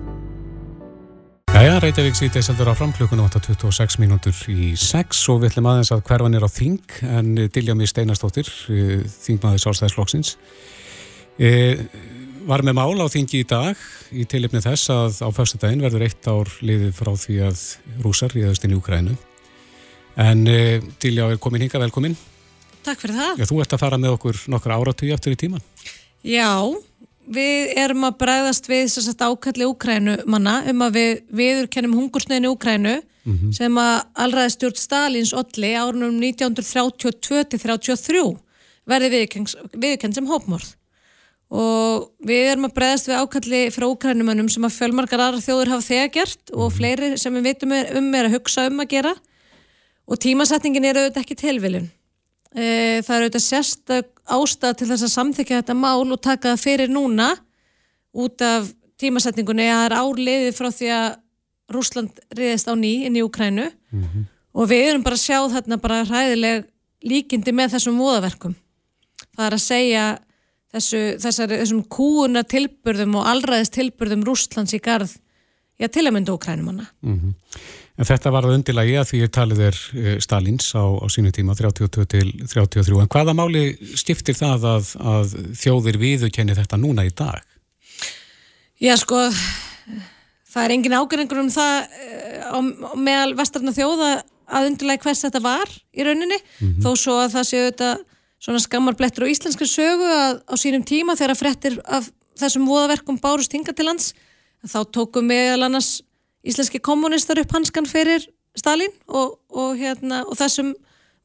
Jæja, 1.54 1.78
Reykjavík 1.80 2.18
C-Days 2.18 2.50
heldur 2.50 2.68
áfram 2.68 2.90
klukkunum 2.92 3.30
8.26 3.30 3.96
mínútur 4.02 4.42
í 4.52 4.74
6 4.76 5.22
og 5.32 5.38
við 5.40 5.54
ætlum 5.54 5.70
aðeins 5.70 5.92
að 5.94 6.02
hverfan 6.10 6.36
er 6.36 6.44
á 6.44 6.50
Þing 6.52 6.98
en 7.06 7.30
Dilja 7.54 7.78
Mér 7.78 7.88
Steinastóttir, 7.88 8.50
eh, 8.74 9.06
Þingmaður 9.06 9.62
Sálstæðisflokksins, 9.62 10.34
e, 11.38 11.50
var 12.46 12.62
með 12.62 12.76
mál 12.78 12.94
á 13.02 13.10
Þingi 13.10 13.40
í 13.42 13.46
dag 13.48 13.74
í 14.14 14.22
tilipni 14.30 14.60
þess 14.62 14.90
að 14.94 15.16
á 15.26 15.28
fyrstu 15.34 15.58
daginn 15.62 15.82
verður 15.82 16.04
eitt 16.06 16.26
ár 16.30 16.48
liðið 16.62 16.92
frá 16.94 17.10
því 17.18 17.36
að 17.48 17.58
rúsar 18.04 18.30
ríðast 18.34 18.64
inn 18.66 18.74
í 18.76 18.78
Ukrænu. 18.78 19.14
En 20.22 20.38
e, 20.48 20.80
Dilja 21.02 21.24
er 21.32 21.38
komin 21.42 21.62
hinga, 21.66 21.82
velkomin. 21.82 22.14
Takk 22.86 22.98
fyrir 23.02 23.16
það. 23.18 23.32
Já, 23.40 23.44
þú 23.50 23.56
ert 23.64 23.72
að 23.74 23.82
fara 23.82 23.98
með 24.00 24.10
okkur 24.16 24.36
nokkra 24.52 24.78
áratugja 24.78 25.16
eftir 25.18 25.32
í 25.34 25.40
tíman. 25.42 25.64
Já, 26.26 26.52
við 27.26 27.60
erum 27.82 28.06
að 28.06 28.18
bregðast 28.22 28.64
við 28.70 28.84
þess 28.94 29.12
að 29.12 29.26
ákalli 29.26 29.64
Úkrænu 29.66 30.14
manna 30.30 30.56
um 30.70 30.78
að 30.86 30.90
við 31.00 31.12
viðurkennum 31.42 31.98
hungursnöðinu 31.98 32.52
Úkrænu 32.54 32.96
mm 33.02 33.34
-hmm. 33.34 33.50
sem 33.58 33.72
að 33.82 33.96
allraðistjórn 34.14 34.78
Stalins 34.78 35.32
olli 35.34 35.70
árunum 35.74 36.14
1932-33 36.22 38.38
verði 38.86 39.26
viðurkenn 39.74 40.14
sem 40.14 40.30
hópmorð 40.30 40.76
og 41.46 42.08
við 42.26 42.48
erum 42.50 42.66
að 42.66 42.74
bregðast 42.74 43.08
við 43.10 43.20
ákalli 43.22 43.60
frá 43.74 43.86
Úkrænumönnum 43.86 44.48
sem 44.50 44.64
að 44.66 44.78
fjölmarkar 44.80 45.22
aðra 45.22 45.44
þjóður 45.44 45.72
hafa 45.74 45.86
þegar 45.86 46.12
gert 46.16 46.52
og 46.52 46.64
mhm. 46.66 46.76
fleiri 46.78 47.10
sem 47.22 47.36
við 47.38 47.46
veitum 47.50 47.74
um 47.76 48.08
er 48.18 48.28
að 48.28 48.38
hugsa 48.38 48.66
um 48.70 48.82
að 48.82 48.90
gera 48.96 49.14
og 50.06 50.20
tímasetningin 50.22 50.88
er 50.88 50.98
auðvitað 50.98 51.22
ekki 51.22 51.38
tilviljun 51.38 51.86
e, 52.54 52.66
það 53.06 53.14
er 53.16 53.26
auðvitað 53.26 53.46
sérstak 53.46 54.10
ástæða 54.26 54.80
til 54.80 54.90
þess 54.90 55.06
að 55.06 55.14
samþykja 55.14 55.60
þetta 55.60 55.78
mál 55.78 56.02
og 56.02 56.18
taka 56.18 56.54
það 56.54 56.64
fyrir 56.64 56.90
núna 56.90 57.30
út 58.16 58.42
af 58.42 58.72
tímasetningunni 58.98 59.68
að 59.70 59.76
það 59.76 59.86
er 59.86 59.96
árliðið 60.00 60.56
frá 60.56 60.70
því 60.72 60.92
að 60.96 61.08
Rúsland 61.72 62.20
riðist 62.34 62.70
á 62.70 62.74
ný 62.78 63.06
inn 63.06 63.18
í 63.18 63.24
Ukrænu 63.26 63.66
mm 63.66 64.02
-hmm. 64.02 64.24
og 64.54 64.68
við 64.70 64.88
erum 64.90 65.02
bara 65.02 65.18
að 65.18 65.26
sjá 65.26 65.38
þarna 65.50 65.76
bara 65.82 66.04
hræðileg 66.04 66.66
líkindi 67.02 67.52
með 67.52 67.76
þessum 67.76 67.98
voðaverkum. 67.98 68.54
Það 69.36 69.46
er 69.46 69.56
að 69.56 69.62
segja 69.62 70.04
þessu, 70.74 71.02
þessari, 71.22 71.60
þessum 71.62 71.82
kúuna 71.92 72.42
tilbörðum 72.48 73.18
og 73.20 73.30
allraðist 73.32 73.76
tilbörðum 73.76 74.24
Rúslands 74.26 74.74
í 74.76 74.82
garð 74.82 75.16
já, 75.78 75.88
til 75.88 76.06
að 76.06 76.14
mynda 76.16 76.36
Ukrænumanna. 76.36 76.86
Mm 77.02 77.18
-hmm. 77.20 77.34
En 77.96 78.04
þetta 78.04 78.30
var 78.30 78.44
það 78.44 78.58
undilagi 78.58 78.96
að 79.00 79.08
því 79.10 79.20
að 79.24 79.30
talið 79.32 79.60
er 79.66 79.76
eh, 79.96 80.16
Stalins 80.20 80.66
á, 80.76 80.84
á 80.84 81.06
sínu 81.08 81.32
tíma 81.32 81.54
32 81.56 82.04
til 82.04 82.32
33. 82.44 83.00
En 83.00 83.08
hvaða 83.08 83.32
máli 83.32 83.62
stiftir 83.96 84.36
það 84.36 84.66
að, 84.68 84.90
að 85.00 85.36
þjóðir 85.56 85.98
viðukenni 86.02 86.56
þetta 86.58 86.76
núna 86.76 87.06
í 87.08 87.12
dag? 87.16 87.40
Já 88.76 88.92
sko, 89.00 89.30
það 90.52 90.64
er 90.64 90.74
engin 90.76 90.96
ágjörningur 90.98 91.40
um 91.40 91.48
það 91.48 91.76
eh, 92.04 92.44
á, 92.44 92.58
meðal 93.00 93.32
vestarna 93.38 93.72
þjóða 93.72 94.10
að 94.46 94.68
undilagi 94.68 95.02
hvers 95.06 95.24
þetta 95.24 95.40
var 95.40 95.72
í 95.96 96.04
rauninni. 96.04 96.36
Mm 96.36 96.68
-hmm. 96.68 96.82
Þó 96.84 96.90
svo 97.00 97.16
að 97.22 97.32
það 97.38 97.48
séu 97.48 97.64
þetta 97.70 97.90
svona 98.42 98.60
skammarblettur 98.62 99.26
á 99.26 99.32
íslenska 99.32 99.66
sögu 99.68 100.06
að 100.06 100.40
á 100.44 100.54
sínum 100.60 100.84
tíma 100.86 101.16
þegar 101.18 101.38
frettir 101.38 101.78
af 101.84 102.10
þessum 102.36 102.66
voðaverkum 102.68 103.20
bárust 103.22 103.54
hinga 103.56 103.72
til 103.72 103.88
lands 103.88 104.12
þá 104.66 104.80
tókum 104.92 105.30
við 105.30 105.54
alveg 105.54 105.70
annars 105.70 105.90
íslenski 106.46 106.80
kommunistar 106.82 107.40
upp 107.42 107.54
hanskan 107.56 107.88
fyrir 107.88 108.26
Stalin 108.56 108.92
og, 109.06 109.36
og, 109.52 109.76
hérna, 109.76 110.22
og 110.24 110.36
þessum 110.38 110.72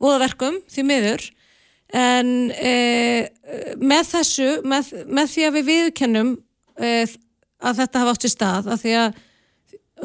voðaverkum 0.01 0.59
því 0.71 0.85
miður 0.87 1.27
en 1.95 2.51
e, 2.55 3.27
með 3.79 4.07
þessu, 4.13 4.47
með, 4.67 4.93
með 5.11 5.33
því 5.33 5.45
að 5.47 5.57
við 5.57 5.67
viðkennum 5.71 6.31
e, 6.79 6.91
að 7.61 7.83
þetta 7.83 8.03
hafa 8.03 8.15
átt 8.15 8.27
í 8.27 8.31
stað 8.31 8.71
að 8.71 8.85
því 8.85 8.95
að 9.01 9.19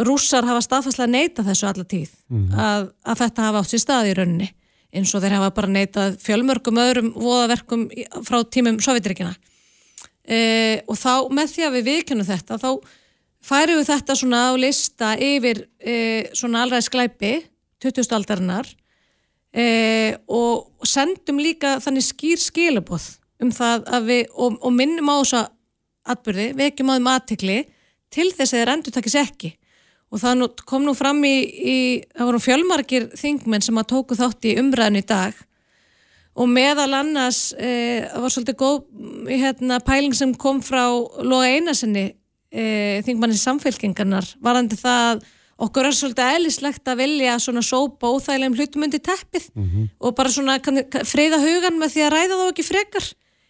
rússar 0.06 0.44
hafa 0.44 0.64
staðfæslega 0.64 1.12
neita 1.12 1.44
þessu 1.46 1.68
alla 1.70 1.86
tíð 1.88 2.10
mm. 2.28 2.48
að, 2.52 2.88
að 3.06 3.20
þetta 3.22 3.46
hafa 3.46 3.62
átt 3.62 3.76
í 3.76 3.80
stað 3.80 4.10
í 4.10 4.16
rauninni 4.18 4.48
eins 4.94 5.12
og 5.14 5.24
þeir 5.24 5.36
hafa 5.38 5.50
bara 5.56 5.72
neitað 5.72 6.16
fjölmörgum 6.22 6.78
öðrum 6.80 7.10
voðaverkum 7.16 7.88
frá 8.26 8.38
tímum 8.52 8.78
Sovjetrikina 8.82 9.34
e, 10.24 10.82
og 10.86 10.98
þá 10.98 11.26
með 11.34 11.52
því 11.54 11.66
að 11.66 11.76
við 11.76 11.90
viðkennum 11.90 12.28
þetta 12.28 12.58
þá 12.62 12.70
færum 13.46 13.80
við 13.80 13.90
þetta 13.90 14.16
svona 14.18 14.42
á 14.50 14.52
lista 14.58 15.12
yfir 15.22 15.62
e, 15.78 15.96
svona 16.36 16.64
allraðis 16.64 16.90
glæpi 16.92 17.34
20. 17.84 18.08
aldarinnar 18.16 18.70
e, 19.52 19.66
og 20.26 20.86
sendum 20.86 21.42
líka 21.42 21.76
þannig 21.84 22.06
skýr 22.06 22.42
skilabóð 22.42 23.10
um 23.42 23.52
það 23.52 23.86
að 23.92 24.10
við, 24.10 24.24
og, 24.32 24.58
og 24.64 24.72
minnum 24.72 25.12
á 25.12 25.16
þessa 25.20 25.44
atbyrði, 26.06 26.50
vekjum 26.56 26.92
á 26.92 26.96
þeim 26.96 27.12
aðtikli 27.12 27.58
til 28.14 28.30
þess 28.32 28.54
að 28.54 28.60
þeir 28.60 28.72
endur 28.72 28.94
takis 28.94 29.18
ekki 29.20 29.56
og 30.16 30.22
það 30.22 30.38
nú, 30.40 30.48
kom 30.68 30.86
nú 30.86 30.94
fram 30.96 31.20
í, 31.28 31.34
í 31.44 31.78
það 32.16 32.30
voru 32.30 32.42
fjölmarkir 32.42 33.10
þingmenn 33.18 33.64
sem 33.64 33.80
að 33.80 33.90
tóku 33.92 34.16
þátt 34.18 34.48
í 34.48 34.56
umræðinu 34.62 35.02
í 35.02 35.06
dag 35.08 35.44
og 36.36 36.50
meðal 36.52 36.90
annars 36.98 37.50
e, 37.56 38.04
það 38.10 38.24
var 38.24 38.34
svolítið 38.34 38.58
góð 38.60 38.78
hérna, 39.30 39.80
pæling 39.84 40.16
sem 40.16 40.34
kom 40.36 40.60
frá 40.64 40.84
Lóa 41.24 41.48
Einarsenni 41.48 42.06
e, 42.50 42.64
þingmannin 43.06 43.40
samfélkingarnar 43.40 44.34
varandi 44.44 44.78
það 44.80 45.24
okkur 45.66 45.88
er 45.88 45.96
svolítið 45.96 46.34
eðlislegt 46.34 46.90
að 46.92 47.00
vilja 47.00 47.38
svona 47.40 47.64
sópa 47.64 48.10
óþægilegum 48.12 48.58
hlutum 48.58 48.84
undir 48.84 49.00
teppið 49.04 49.48
mm 49.54 49.68
-hmm. 49.68 49.86
og 50.00 50.16
bara 50.16 50.32
svona 50.32 50.58
freyða 51.08 51.40
hugan 51.40 51.80
með 51.80 51.94
því 51.94 52.04
að 52.04 52.12
ræða 52.12 52.40
þá 52.40 52.46
ekki 52.50 52.68
frekar 52.68 53.06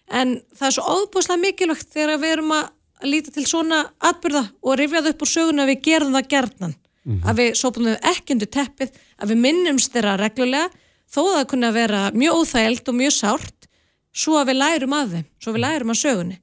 en 0.06 0.40
það 0.54 0.66
er 0.68 0.74
svo 0.76 0.84
óbúslega 0.86 1.42
mikilvægt 1.42 1.90
þegar 1.90 2.20
við 2.22 2.32
erum 2.36 2.52
að 2.54 2.68
líta 3.04 3.32
til 3.34 3.46
svona 3.46 3.82
atbyrða 4.00 4.46
og 4.62 4.78
rifjað 4.80 5.10
upp 5.12 5.22
úr 5.22 5.32
söguna 5.32 5.66
að 5.66 5.72
við 5.74 5.82
gerum 5.88 6.16
það 6.16 6.30
gerðnan 6.32 6.74
mm 6.76 7.12
-hmm. 7.12 7.28
að 7.28 7.36
við 7.40 7.50
sópum 7.60 7.84
þau 7.84 7.98
ekki 8.12 8.32
undir 8.32 8.50
teppið 8.50 8.90
að 9.18 9.28
við 9.28 9.42
minnumst 9.44 9.92
þeirra 9.92 10.16
reglulega 10.16 10.70
þó 11.06 11.20
að 11.20 11.36
það 11.36 11.50
kunna 11.50 11.72
vera 11.72 12.10
mjög 12.12 12.32
óþægild 12.40 12.88
og 12.88 12.94
mjög 12.94 13.12
sárt 13.12 13.68
svo 14.16 14.38
að 14.40 14.48
við 14.48 14.56
lærum 14.62 14.92
af 14.92 15.08
þeim, 15.10 15.26
svo 15.38 15.52
við 15.52 15.60
lærum 15.60 15.90
af 15.90 15.96
sögunni 15.96 16.38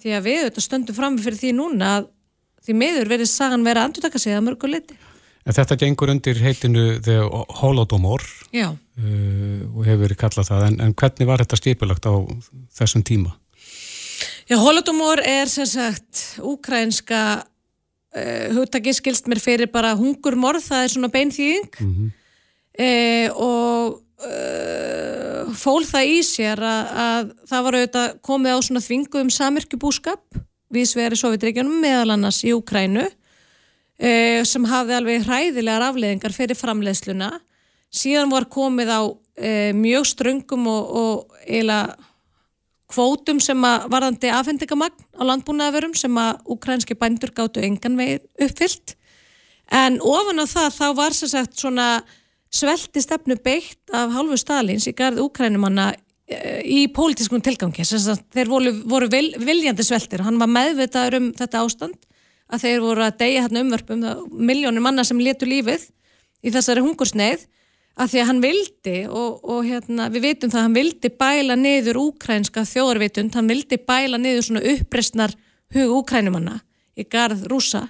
því 0.00 0.16
að 0.16 0.26
við 0.26 0.40
auðvitað 0.40 0.64
stöndum 0.64 0.96
fram 0.96 1.18
fyrir 1.20 1.38
því 1.38 1.52
núna 1.58 1.92
að 1.98 2.08
því 2.64 2.76
meður 2.80 3.12
verið 3.12 3.30
sagan 3.30 3.64
vera 3.64 3.82
að 3.82 3.90
andutaka 3.90 4.20
sig 4.20 4.36
að 4.36 4.44
mörgu 4.48 4.70
liti. 4.70 4.96
En 5.48 5.56
þetta 5.56 5.78
gengur 5.80 6.12
undir 6.12 6.40
heitinu 6.44 7.00
The 7.00 7.22
Holodomor 7.60 8.22
uh, 8.52 8.74
og 9.72 9.86
hefur 9.86 10.02
verið 10.04 10.18
kallað 10.20 10.50
það, 10.50 10.66
en, 10.68 10.80
en 10.84 10.94
hvernig 10.94 11.28
var 11.30 11.42
þetta 11.42 11.60
stipulagt 11.60 12.08
á 12.08 12.12
þessum 12.76 13.04
tíma? 13.06 13.32
Já, 14.50 14.56
Holodomor 14.58 15.20
er 15.22 15.46
sem 15.46 15.66
sagt 15.70 16.40
úkrænska 16.42 17.18
uh, 17.38 18.48
hugtaki 18.56 18.90
skilst 18.96 19.28
mér 19.30 19.38
fyrir 19.38 19.70
bara 19.70 19.92
hungurmorð, 19.94 20.64
það 20.64 20.82
er 20.82 20.90
svona 20.90 21.10
beinþýðing 21.14 21.68
mm 21.78 21.92
-hmm. 21.94 22.08
uh, 22.82 23.28
og 23.36 24.02
uh, 24.26 25.54
fól 25.54 25.86
það 25.86 26.10
í 26.16 26.18
sér 26.26 26.58
að, 26.58 26.90
að 27.04 27.30
það 27.46 27.62
var 27.64 27.78
auðvitað 27.78 28.18
komið 28.26 28.50
á 28.50 28.58
svona 28.66 28.84
þvingu 28.88 29.22
um 29.22 29.30
samirkjubúskap 29.30 30.42
við 30.74 30.86
sveri 30.86 31.16
Sovjetregjónum 31.16 31.80
meðal 31.80 32.10
annars 32.10 32.42
í 32.44 32.50
Ukrænu 32.54 33.06
sem 34.44 34.64
hafði 34.64 34.94
alveg 34.96 35.26
hræðilegar 35.26 35.82
afleðingar 35.82 36.32
fyrir 36.32 36.56
framleiðsluna 36.56 37.40
síðan 37.92 38.30
var 38.32 38.46
komið 38.48 38.88
á 38.88 39.02
mjög 39.76 40.06
ströngum 40.08 40.66
og, 40.66 40.84
og 40.96 41.36
eiginlega 41.44 41.96
kvótum 42.90 43.40
sem 43.42 43.66
að 43.66 43.86
varðandi 43.92 44.30
afhendingamagn 44.34 45.04
á 45.16 45.22
landbúnaðaverum 45.28 45.94
sem 45.98 46.16
að 46.18 46.40
ukrænski 46.54 46.96
bændur 46.98 47.32
gáttu 47.36 47.62
engan 47.64 47.98
vegið 47.98 48.46
uppfyllt. 48.46 48.96
En 49.70 50.00
ofan 50.02 50.42
á 50.42 50.46
það 50.50 50.76
þá 50.76 50.86
var 50.98 51.16
sér 51.16 51.32
sagt 51.34 51.58
svona 51.60 51.88
svelti 52.50 53.02
stefnu 53.02 53.36
beitt 53.38 53.94
af 53.94 54.10
hálfu 54.16 54.38
Stalins 54.40 54.88
í 54.90 54.94
garð 54.98 55.22
Ukrænumanna 55.22 55.92
eh, 56.26 56.60
í 56.66 56.80
pólitískum 56.90 57.42
tilgangi. 57.46 57.86
Þeir 57.86 58.50
voru, 58.50 58.74
voru 58.90 59.10
vil, 59.12 59.30
viljandi 59.38 59.86
sveltir. 59.86 60.24
Hann 60.26 60.40
var 60.42 60.50
meðvitaður 60.50 61.20
um 61.20 61.30
þetta 61.38 61.62
ástand 61.62 62.10
að 62.50 62.66
þeir 62.66 62.82
voru 62.82 63.06
að 63.06 63.18
deyja 63.22 63.46
hérna 63.46 63.62
umvörpum 63.64 64.04
miljónir 64.34 64.82
manna 64.82 65.06
sem 65.06 65.22
letu 65.22 65.46
lífið 65.46 65.86
í 66.42 66.50
þessari 66.50 66.82
hungursneið 66.82 67.46
að 68.00 68.12
því 68.12 68.20
að 68.22 68.28
hann 68.30 68.42
vildi 68.44 68.96
og, 69.08 69.38
og 69.44 69.62
hérna, 69.66 70.08
við 70.12 70.26
veitum 70.28 70.50
það 70.50 70.60
að 70.60 70.66
hann 70.66 70.78
vildi 70.78 71.12
bæla 71.20 71.56
niður 71.58 72.00
úkrænska 72.06 72.64
þjóðarvitund 72.68 73.36
hann 73.36 73.50
vildi 73.50 73.80
bæla 73.86 74.20
niður 74.20 74.46
svona 74.46 74.66
uppresnar 74.74 75.34
hug 75.74 75.96
úkrænumanna 76.00 76.60
í 76.98 77.06
garð 77.10 77.46
rúsa 77.50 77.86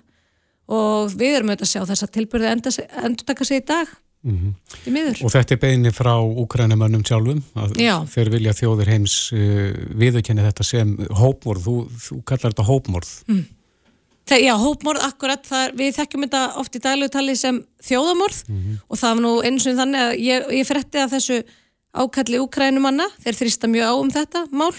og 0.71 1.13
við 1.19 1.41
erum 1.41 1.53
auðvitað 1.53 1.67
að 1.67 1.73
sjá 1.73 1.83
þess 1.89 2.07
að 2.07 2.15
tilbyrði 2.17 2.55
endur 2.55 3.27
taka 3.27 3.47
sig 3.47 3.63
í 3.63 3.67
dag. 3.67 3.91
Mm 4.21 4.37
-hmm. 4.37 5.25
Og 5.25 5.33
þetta 5.33 5.55
er 5.55 5.61
beginni 5.61 5.91
frá 5.97 6.13
úkrænumannum 6.21 7.05
sjálfum 7.05 7.41
að 7.57 7.79
þeir 8.13 8.31
vilja 8.31 8.53
þjóðir 8.53 8.91
heims 8.93 9.15
uh, 9.33 9.73
viðurkenni 9.97 10.45
þetta 10.45 10.65
sem 10.65 10.93
hópmorð, 11.09 11.65
þú, 11.65 11.77
þú 12.05 12.23
kallar 12.29 12.53
þetta 12.53 12.69
hópmorð. 12.69 13.13
Mm. 13.29 13.47
Það, 14.31 14.45
já, 14.45 14.53
hópmorð, 14.63 15.03
akkurat, 15.09 15.43
það, 15.47 15.73
við 15.81 15.97
þekkjum 15.97 16.27
þetta 16.27 16.43
oft 16.61 16.77
í 16.77 16.83
daglugtali 16.85 17.33
sem 17.39 17.57
þjóðamorð 17.83 18.45
mm 18.47 18.59
-hmm. 18.61 18.77
og 18.87 19.01
það 19.01 19.17
var 19.17 19.25
nú 19.25 19.33
eins 19.49 19.67
og 19.67 19.81
þannig 19.81 20.05
að 20.05 20.13
ég, 20.23 20.47
ég 20.61 20.69
fretti 20.69 21.03
að 21.03 21.17
þessu 21.17 21.39
ákalli 21.91 22.39
úkrænumanna, 22.39 23.09
þeir 23.25 23.39
þrýsta 23.41 23.71
mjög 23.71 23.91
á 23.91 23.95
um 23.99 24.13
þetta 24.15 24.45
mál. 24.55 24.71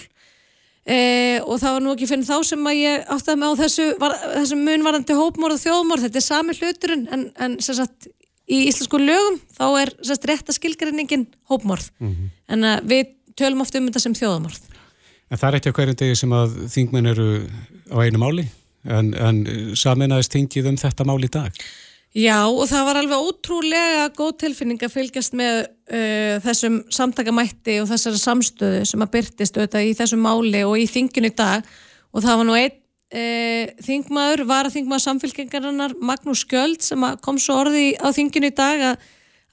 E, 0.82 0.96
og 1.44 1.60
það 1.60 1.76
var 1.76 1.84
nú 1.84 1.92
ekki 1.92 2.08
fyrir 2.10 2.26
þá 2.26 2.38
sem 2.48 2.64
að 2.66 2.80
ég 2.80 3.04
áttaði 3.12 3.38
mig 3.38 3.52
á 3.52 3.60
þessu, 3.60 3.84
var, 4.00 4.16
þessu 4.40 4.58
munvarandi 4.58 5.18
hópmorð 5.20 5.58
og 5.58 5.62
þjóðamorð, 5.62 6.06
þetta 6.08 6.18
er 6.18 6.26
sami 6.26 6.56
hluturinn 6.58 7.04
en, 7.12 7.28
en 7.38 7.60
sem 7.60 7.76
sagt 7.76 8.08
í 8.48 8.64
íslensku 8.66 8.98
lögum 8.98 9.38
þá 9.52 9.66
er 9.84 9.92
sérst 10.00 10.26
rétt 10.26 10.48
að 10.48 10.58
skilgrinningin 10.58 11.28
hópmorð. 11.52 11.92
Mm 12.00 12.08
-hmm. 12.08 12.32
en 12.48 12.64
uh, 12.64 12.80
við 12.82 13.14
tölum 13.36 13.62
oft 13.62 13.76
um 13.76 13.86
þetta 13.86 14.00
sem 14.00 14.16
þjóðamorð 14.16 14.72
En 15.32 15.40
það 15.40 15.48
er 15.48 15.56
ekki 15.58 15.70
á 15.72 15.76
hverjum 15.76 15.96
degi 15.96 16.16
sem 16.20 16.34
að 16.36 16.56
þingmenn 16.72 17.08
eru 17.08 17.28
á 17.88 17.96
einu 18.04 18.20
máli 18.20 18.44
en, 18.84 19.14
en 19.14 19.42
saminæðist 19.78 20.34
þingið 20.36 20.68
um 20.72 20.78
þetta 20.80 21.06
máli 21.08 21.30
í 21.30 21.34
dag? 21.38 21.64
Já 22.12 22.44
og 22.44 22.66
það 22.68 22.84
var 22.84 22.98
alveg 23.00 23.24
ótrúlega 23.24 24.08
góð 24.12 24.34
tilfinning 24.42 24.82
að 24.84 24.92
fylgjast 24.92 25.32
með 25.38 25.62
uh, 25.64 26.36
þessum 26.44 26.82
samtakamætti 26.92 27.78
og 27.80 27.88
þessari 27.88 28.20
samstöðu 28.20 28.84
sem 28.90 29.04
að 29.04 29.14
byrtist 29.14 29.56
auðvitað 29.56 29.88
í 29.88 29.94
þessum 29.96 30.20
máli 30.26 30.60
og 30.68 30.76
í 30.76 30.84
þinginu 30.92 31.32
í 31.32 31.36
dag. 31.38 31.64
Og 32.12 32.20
það 32.20 32.38
var 32.42 32.48
nú 32.50 32.58
einn 32.58 32.76
e, 33.08 33.22
þingmaður, 33.80 34.44
var 34.48 34.68
að 34.68 34.74
þingmaður 34.76 35.04
samfélgengarinnar 35.06 35.94
Magnús 36.04 36.42
Skjöld 36.44 36.84
sem 36.84 37.06
kom 37.24 37.38
svo 37.40 37.62
orði 37.62 37.94
á 37.96 38.12
þinginu 38.12 38.50
í 38.50 38.56
dag 38.56 38.84
að, 38.90 39.06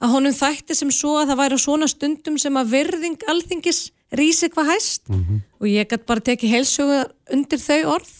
að 0.04 0.12
honum 0.12 0.36
þætti 0.36 0.76
sem 0.76 0.92
svo 0.92 1.14
að 1.22 1.32
það 1.32 1.40
væri 1.40 1.60
svona 1.64 1.88
stundum 1.88 2.36
sem 2.40 2.60
að 2.60 2.74
virðing 2.74 3.24
alþingis 3.32 3.80
rísi 4.20 4.50
hvað 4.52 4.74
hæst. 4.74 5.08
Mm 5.08 5.22
-hmm. 5.24 5.40
og 5.60 5.66
ég 5.72 5.88
gæti 5.88 6.08
bara 6.12 6.26
tekið 6.28 6.54
heilsuga 6.58 7.00
undir 7.32 7.64
þau 7.64 7.96
orð 7.96 8.19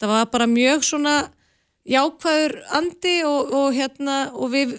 það 0.00 0.12
var 0.12 0.30
bara 0.32 0.46
mjög 0.50 0.84
svona 0.86 1.16
jákvæður 1.86 2.56
andi 2.74 3.14
og, 3.26 3.52
og, 3.54 3.68
hérna, 3.76 4.16
og 4.34 4.50
við 4.50 4.74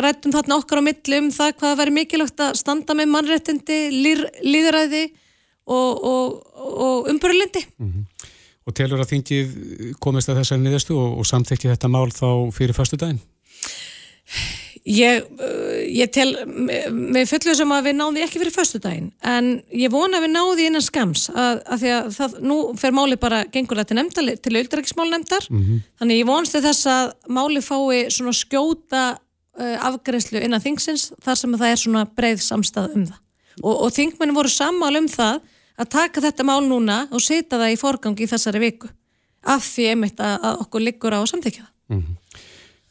rættum 0.00 0.32
þarna 0.32 0.56
okkar 0.62 0.80
á 0.80 0.88
milli 0.88 1.20
um 1.20 1.30
það 1.34 1.52
hvað 1.60 1.78
væri 1.82 1.94
mikilvægt 1.98 2.40
að 2.40 2.56
standa 2.62 2.96
með 2.96 3.10
mannrættindi, 3.12 3.80
líðræði 4.40 5.04
og, 5.66 6.06
og 6.56 7.10
umbörlindi 7.12 7.66
mm 7.76 7.92
-hmm. 7.92 8.32
Og 8.66 8.74
telur 8.74 8.98
að 8.98 9.12
þingið 9.12 9.50
komist 10.02 10.28
að 10.28 10.40
þessari 10.40 10.60
niðurstu 10.64 10.94
og 10.98 11.26
samþekki 11.26 11.68
þetta 11.70 11.88
mál 11.88 12.10
þá 12.10 12.50
fyrir 12.50 12.74
fastu 12.74 12.96
daginn? 12.98 13.20
Ég, 14.86 15.24
uh, 15.42 15.78
ég 15.90 16.10
tel 16.14 16.28
með 16.46 17.24
fullu 17.32 17.56
sem 17.58 17.72
að 17.74 17.88
við 17.88 17.96
náðum 17.98 18.18
ekki 18.22 18.38
fyrir 18.38 18.54
fastu 18.54 18.78
daginn 18.78 19.08
en 19.26 19.48
ég 19.74 19.90
vona 19.90 20.20
að 20.20 20.28
við 20.28 20.32
náðum 20.36 20.62
innan 20.62 20.84
skams 20.84 21.24
að, 21.32 21.62
að 21.66 21.80
því 21.82 21.90
að 21.96 22.10
það, 22.14 22.36
nú 22.46 22.58
fer 22.78 22.94
máli 22.94 23.18
bara 23.18 23.40
gengur 23.50 23.80
þetta 23.80 23.90
til 23.90 23.98
nefndar, 23.98 24.30
til 24.38 24.52
auðvitaðrækismálnefndar 24.54 25.48
mm 25.50 25.62
-hmm. 25.62 25.80
þannig 25.98 26.20
ég 26.20 26.28
vonst 26.30 26.54
þess 26.54 26.86
að 26.86 27.12
máli 27.26 27.64
fái 27.66 28.06
svona 28.14 28.34
skjóta 28.38 29.02
uh, 29.58 29.76
afgreðslu 29.90 30.44
innan 30.46 30.62
þingsins 30.62 31.10
þar 31.18 31.40
sem 31.40 31.58
það 31.58 31.72
er 31.72 31.82
svona 31.82 32.06
breið 32.06 32.40
samstað 32.46 32.94
um 32.94 33.06
það 33.10 33.20
og, 33.62 33.74
og 33.74 33.90
þingmenni 33.90 34.38
voru 34.38 34.48
sammál 34.48 34.96
um 35.00 35.08
það 35.08 35.40
að 35.76 35.90
taka 35.92 36.20
þetta 36.20 36.46
mál 36.46 36.62
núna 36.62 37.08
og 37.10 37.20
setja 37.20 37.58
það 37.58 37.72
í 37.74 37.80
forgang 37.80 38.20
í 38.20 38.30
þessari 38.30 38.62
viku 38.62 38.88
af 39.46 39.66
því 39.66 39.90
einmitt 39.92 40.20
að 40.22 40.62
okkur 40.62 40.82
liggur 40.82 41.14
á 41.14 41.20
samþykja 41.26 41.62
það. 41.62 41.72
Mm 41.86 41.98
-hmm. 42.02 42.14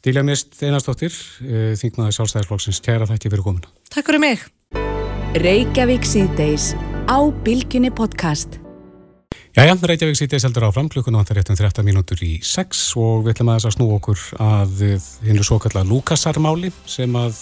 Díla 0.06 0.22
Mist 0.22 0.54
Einarstóttir, 0.62 1.10
eh, 1.42 1.74
þingnaði 1.74 2.14
sjálfstæðisflokksins, 2.14 2.78
kæra 2.80 3.08
þætti 3.10 3.32
fyrir 3.32 3.42
komuna. 3.42 3.72
Takk 3.90 4.06
fyrir 4.06 4.22
mig. 4.22 4.44
Reykjavík 5.42 6.06
síðdeis 6.06 6.72
á 7.10 7.18
Bilginni 7.42 7.90
podcast. 7.90 8.60
Jæja, 9.56 9.74
Reykjavík 9.74 10.16
síðdeis 10.16 10.46
heldur 10.46 10.70
áfram, 10.70 10.88
klukkuna 10.88 11.18
vantar 11.18 11.36
réttum 11.36 11.58
13 11.58 11.84
mínútur 11.84 12.22
í 12.22 12.38
6 12.40 12.94
og 12.96 13.26
við 13.26 13.34
ætlum 13.34 13.50
að 13.50 13.58
þess 13.58 13.66
að 13.66 13.76
snú 13.76 13.86
okkur 13.98 14.18
að 14.38 14.72
hinnu 15.26 15.42
svo 15.42 15.58
kallar 15.58 15.88
Lukasarmáli 15.90 16.70
sem 16.86 17.10
að 17.12 17.34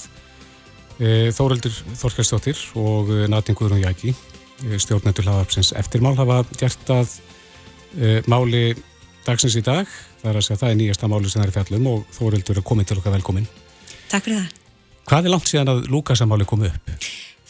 e, 0.98 1.30
Þóreldur 1.36 1.74
Þorkjastóttir 2.00 2.56
og 2.80 3.10
e, 3.12 3.26
Natin 3.28 3.54
Guðrún 3.58 3.84
Jæki 3.84 4.14
Eh, 4.62 4.78
stjórnendur 4.78 5.26
hlaðarpsins 5.26 5.72
eftirmál 5.74 6.14
hafa 6.14 6.42
gert 6.60 6.90
að 6.92 7.16
e, 7.98 8.20
máli 8.30 8.68
dagsins 9.26 9.56
í 9.58 9.64
dag. 9.64 9.88
Það 10.22 10.30
er 10.30 10.40
að 10.40 10.46
segja 10.46 10.56
að 10.58 10.64
það 10.64 10.74
er 10.74 10.80
nýjasta 10.80 11.10
máli 11.10 11.30
sem 11.30 11.42
það 11.42 11.48
er 11.48 11.54
fjallum 11.58 11.90
og 11.92 12.16
Þórildur 12.18 12.60
er 12.60 12.68
komið 12.70 12.90
til 12.90 12.98
okkar 13.00 13.16
velkomin. 13.18 13.46
Takk 14.10 14.26
fyrir 14.28 14.40
það. 14.40 14.50
Hvað 15.04 15.26
er 15.26 15.34
langt 15.34 15.50
síðan 15.50 15.72
að 15.74 15.86
Lukasamáli 15.92 16.48
komið 16.48 16.72
upp? 16.72 16.98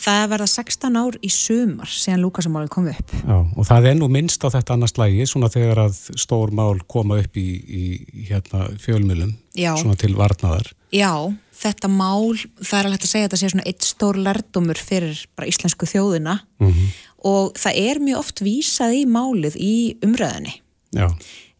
það 0.04 0.24
verða 0.32 0.48
16 0.50 0.98
ár 0.98 1.16
í 1.24 1.30
sumar 1.32 1.90
síðan 1.90 2.24
Lukasamálið 2.24 2.72
kom 2.72 2.88
upp. 2.92 3.14
Já, 3.20 3.36
og 3.40 3.68
það 3.68 3.88
er 3.90 3.96
nú 3.98 4.08
minnst 4.12 4.44
á 4.44 4.48
þetta 4.52 4.76
annars 4.76 4.96
lægi, 4.98 5.26
svona 5.30 5.50
þegar 5.52 5.84
að 5.86 6.00
stór 6.20 6.52
mál 6.56 6.82
koma 6.90 7.18
upp 7.22 7.38
í, 7.40 7.46
í 7.64 7.84
hérna, 8.28 8.68
fjölmjölum, 8.82 9.32
svona 9.54 9.96
til 10.00 10.12
varnaðar. 10.18 10.72
Já, 10.94 11.12
þetta 11.60 11.90
mál, 11.90 12.34
það 12.60 12.78
er 12.80 12.90
alveg 12.90 13.06
að 13.06 13.12
segja 13.12 13.24
að 13.24 13.30
þetta 13.30 13.40
sé 13.40 13.52
svona 13.54 13.68
eitt 13.70 13.88
stór 13.88 14.20
lærdomur 14.26 14.82
fyrir 14.90 15.24
bara 15.34 15.48
íslensku 15.50 15.88
þjóðina 15.90 16.38
mm 16.62 16.68
-hmm. 16.68 16.92
og 17.30 17.56
það 17.58 17.80
er 17.86 18.02
mjög 18.04 18.20
oft 18.20 18.44
vísað 18.44 18.98
í 19.00 19.04
málið 19.06 19.58
í 19.58 19.74
umröðinni. 20.04 20.60
Já. 20.94 21.08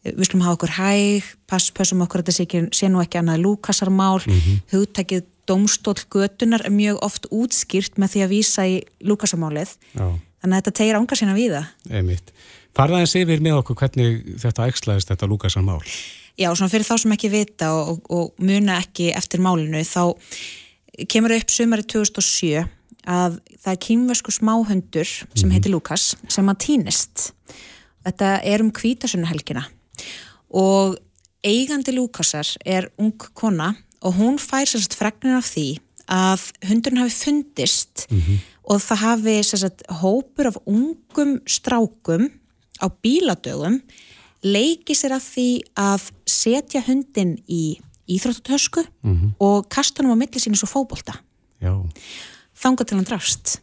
Við 0.04 0.24
skulum 0.28 0.44
hafa 0.44 0.58
okkur 0.58 0.72
hæg, 0.76 1.28
pass, 1.48 1.70
passum 1.70 2.02
okkur 2.04 2.22
þetta 2.22 2.70
sé 2.76 2.88
nú 2.92 3.00
ekki 3.00 3.18
annað 3.18 3.40
Lukasarmál, 3.40 4.20
mm 4.26 4.40
-hmm. 4.40 4.60
hugtækið 4.72 5.22
domstól 5.46 5.94
götunar 6.10 6.64
er 6.64 6.72
mjög 6.72 7.00
oft 7.04 7.28
útskýrt 7.30 7.98
með 8.00 8.14
því 8.14 8.24
að 8.24 8.32
vísa 8.32 8.66
í 8.68 8.76
Lukasamálið 9.04 9.76
þannig 9.94 10.52
að 10.52 10.58
þetta 10.60 10.76
tegir 10.80 10.98
ánga 10.98 11.18
sína 11.18 11.36
við 11.36 11.56
það 11.56 11.96
Einmitt. 11.98 12.32
Farðaðins 12.74 13.16
yfir 13.20 13.42
með 13.44 13.60
okkur 13.60 13.78
hvernig 13.82 14.38
þetta 14.42 14.68
ægslaðist 14.70 15.12
þetta 15.12 15.30
Lukasamál 15.30 15.80
Já, 16.34 16.48
svona 16.50 16.72
fyrir 16.72 16.86
þá 16.88 16.96
sem 16.98 17.14
ekki 17.14 17.30
vita 17.30 17.70
og, 17.76 17.90
og, 17.92 18.08
og 18.10 18.42
muna 18.42 18.80
ekki 18.82 19.12
eftir 19.14 19.42
málinu 19.44 19.84
þá 19.86 20.16
kemur 21.10 21.36
upp 21.36 21.52
sumari 21.52 21.86
2007 21.86 22.64
að 23.04 23.38
það 23.60 23.70
er 23.74 23.80
kýmversku 23.84 24.32
smáhundur 24.32 25.04
sem 25.04 25.28
mm 25.28 25.36
-hmm. 25.36 25.52
heitir 25.52 25.70
Lukas 25.70 26.16
sem 26.28 26.48
að 26.48 26.60
týnist. 26.66 27.32
Þetta 28.04 28.40
er 28.42 28.60
um 28.60 28.72
kvítasunnahelgina 28.72 29.64
og 30.54 30.96
eigandi 31.44 31.94
Lukasar 31.94 32.46
er 32.64 32.88
ung 32.98 33.16
kona 33.34 33.74
og 34.04 34.16
hún 34.18 34.38
fær 34.40 34.68
sérst 34.68 34.96
fregnir 34.96 35.38
af 35.40 35.50
því 35.50 35.66
að 36.12 36.48
hundurinn 36.68 37.00
hafi 37.00 37.16
fundist 37.24 38.06
mm 38.10 38.20
-hmm. 38.20 38.38
og 38.70 38.80
það 38.80 39.04
hafi 39.06 39.36
sérst 39.42 39.82
hópur 40.00 40.46
af 40.46 40.56
ungum 40.66 41.40
strákum 41.46 42.30
á 42.80 42.86
bíladögum 43.02 43.80
leiki 44.42 44.94
sér 44.94 45.12
af 45.12 45.24
því 45.34 45.62
að 45.76 46.10
setja 46.26 46.80
hundin 46.86 47.38
í 47.48 47.80
íþróttutösku 48.08 48.84
mm 49.02 49.14
-hmm. 49.14 49.30
og 49.38 49.68
kasta 49.68 50.02
hann 50.02 50.12
á 50.12 50.16
milli 50.16 50.38
sín 50.38 50.52
eins 50.52 50.62
og 50.62 50.68
fókbólta 50.68 51.14
þanga 52.54 52.84
til 52.84 52.96
hann 52.96 53.04
drafst 53.04 53.60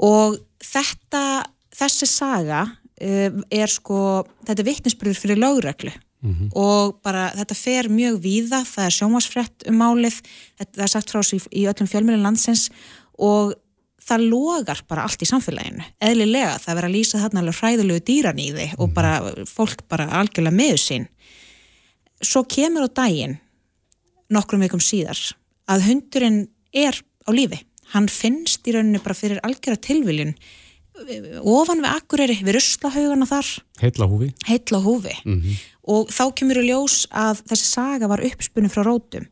og 0.00 0.38
þetta 0.62 1.44
þessi 1.74 2.06
saga 2.06 2.66
er 2.98 3.70
sko 3.70 4.26
þetta 4.46 4.60
er 4.62 4.68
vittnesbyrður 4.68 5.22
fyrir 5.22 5.42
lögreglu. 5.42 5.94
Mm 6.18 6.34
-hmm. 6.34 6.48
og 6.58 6.98
bara 7.02 7.30
þetta 7.30 7.54
fer 7.54 7.88
mjög 7.88 8.16
víða, 8.18 8.64
það 8.66 8.84
er 8.84 8.94
sjómasfrett 8.96 9.66
um 9.70 9.76
málið, 9.78 10.16
þetta 10.58 10.82
er 10.82 10.90
sagt 10.90 11.10
frá 11.14 11.22
sér 11.22 11.38
í, 11.38 11.62
í 11.62 11.66
öllum 11.70 11.86
fjölmjölinn 11.86 12.26
landsins 12.26 12.70
og 13.18 13.54
það 14.02 14.24
logar 14.32 14.82
bara 14.88 15.04
allt 15.06 15.22
í 15.22 15.28
samfélaginu 15.28 15.84
eðlilega, 16.02 16.58
það 16.58 16.74
verður 16.74 16.88
að 16.88 16.96
lýsa 16.96 17.20
þarna 17.22 17.40
alveg 17.40 17.58
hræðulegu 17.60 18.04
dýran 18.08 18.42
í 18.42 18.48
þið 18.56 18.74
og 18.78 18.92
bara 18.96 19.12
fólk 19.46 19.84
bara 19.88 20.08
algjörlega 20.20 20.58
meðu 20.58 20.80
sín. 20.82 21.06
Svo 22.18 22.42
kemur 22.50 22.88
á 22.88 22.96
daginn 23.02 23.38
nokkrum 24.32 24.64
veikum 24.64 24.82
síðar 24.82 25.20
að 25.70 25.86
hundurinn 25.88 26.48
er 26.72 26.98
á 26.98 27.30
lífi. 27.30 27.60
Hann 27.94 28.08
finnst 28.08 28.66
í 28.68 28.74
rauninni 28.74 29.00
bara 29.04 29.16
fyrir 29.16 29.40
algjörlega 29.44 29.86
tilviljun 29.86 30.34
ofan 31.42 31.82
við 31.82 31.90
akkureri, 31.90 32.36
við 32.44 32.56
ruslahaugana 32.58 33.26
þar 33.28 33.50
heitla 33.82 34.08
húfi, 34.10 34.30
heitla 34.48 34.80
húfi. 34.82 35.14
Mm 35.24 35.40
-hmm. 35.40 35.60
og 35.94 36.10
þá 36.12 36.24
kemur 36.34 36.60
í 36.62 36.64
ljós 36.68 37.06
að 37.10 37.42
þessi 37.50 37.68
saga 37.68 38.08
var 38.08 38.24
uppspunni 38.24 38.68
frá 38.68 38.82
rótum 38.84 39.26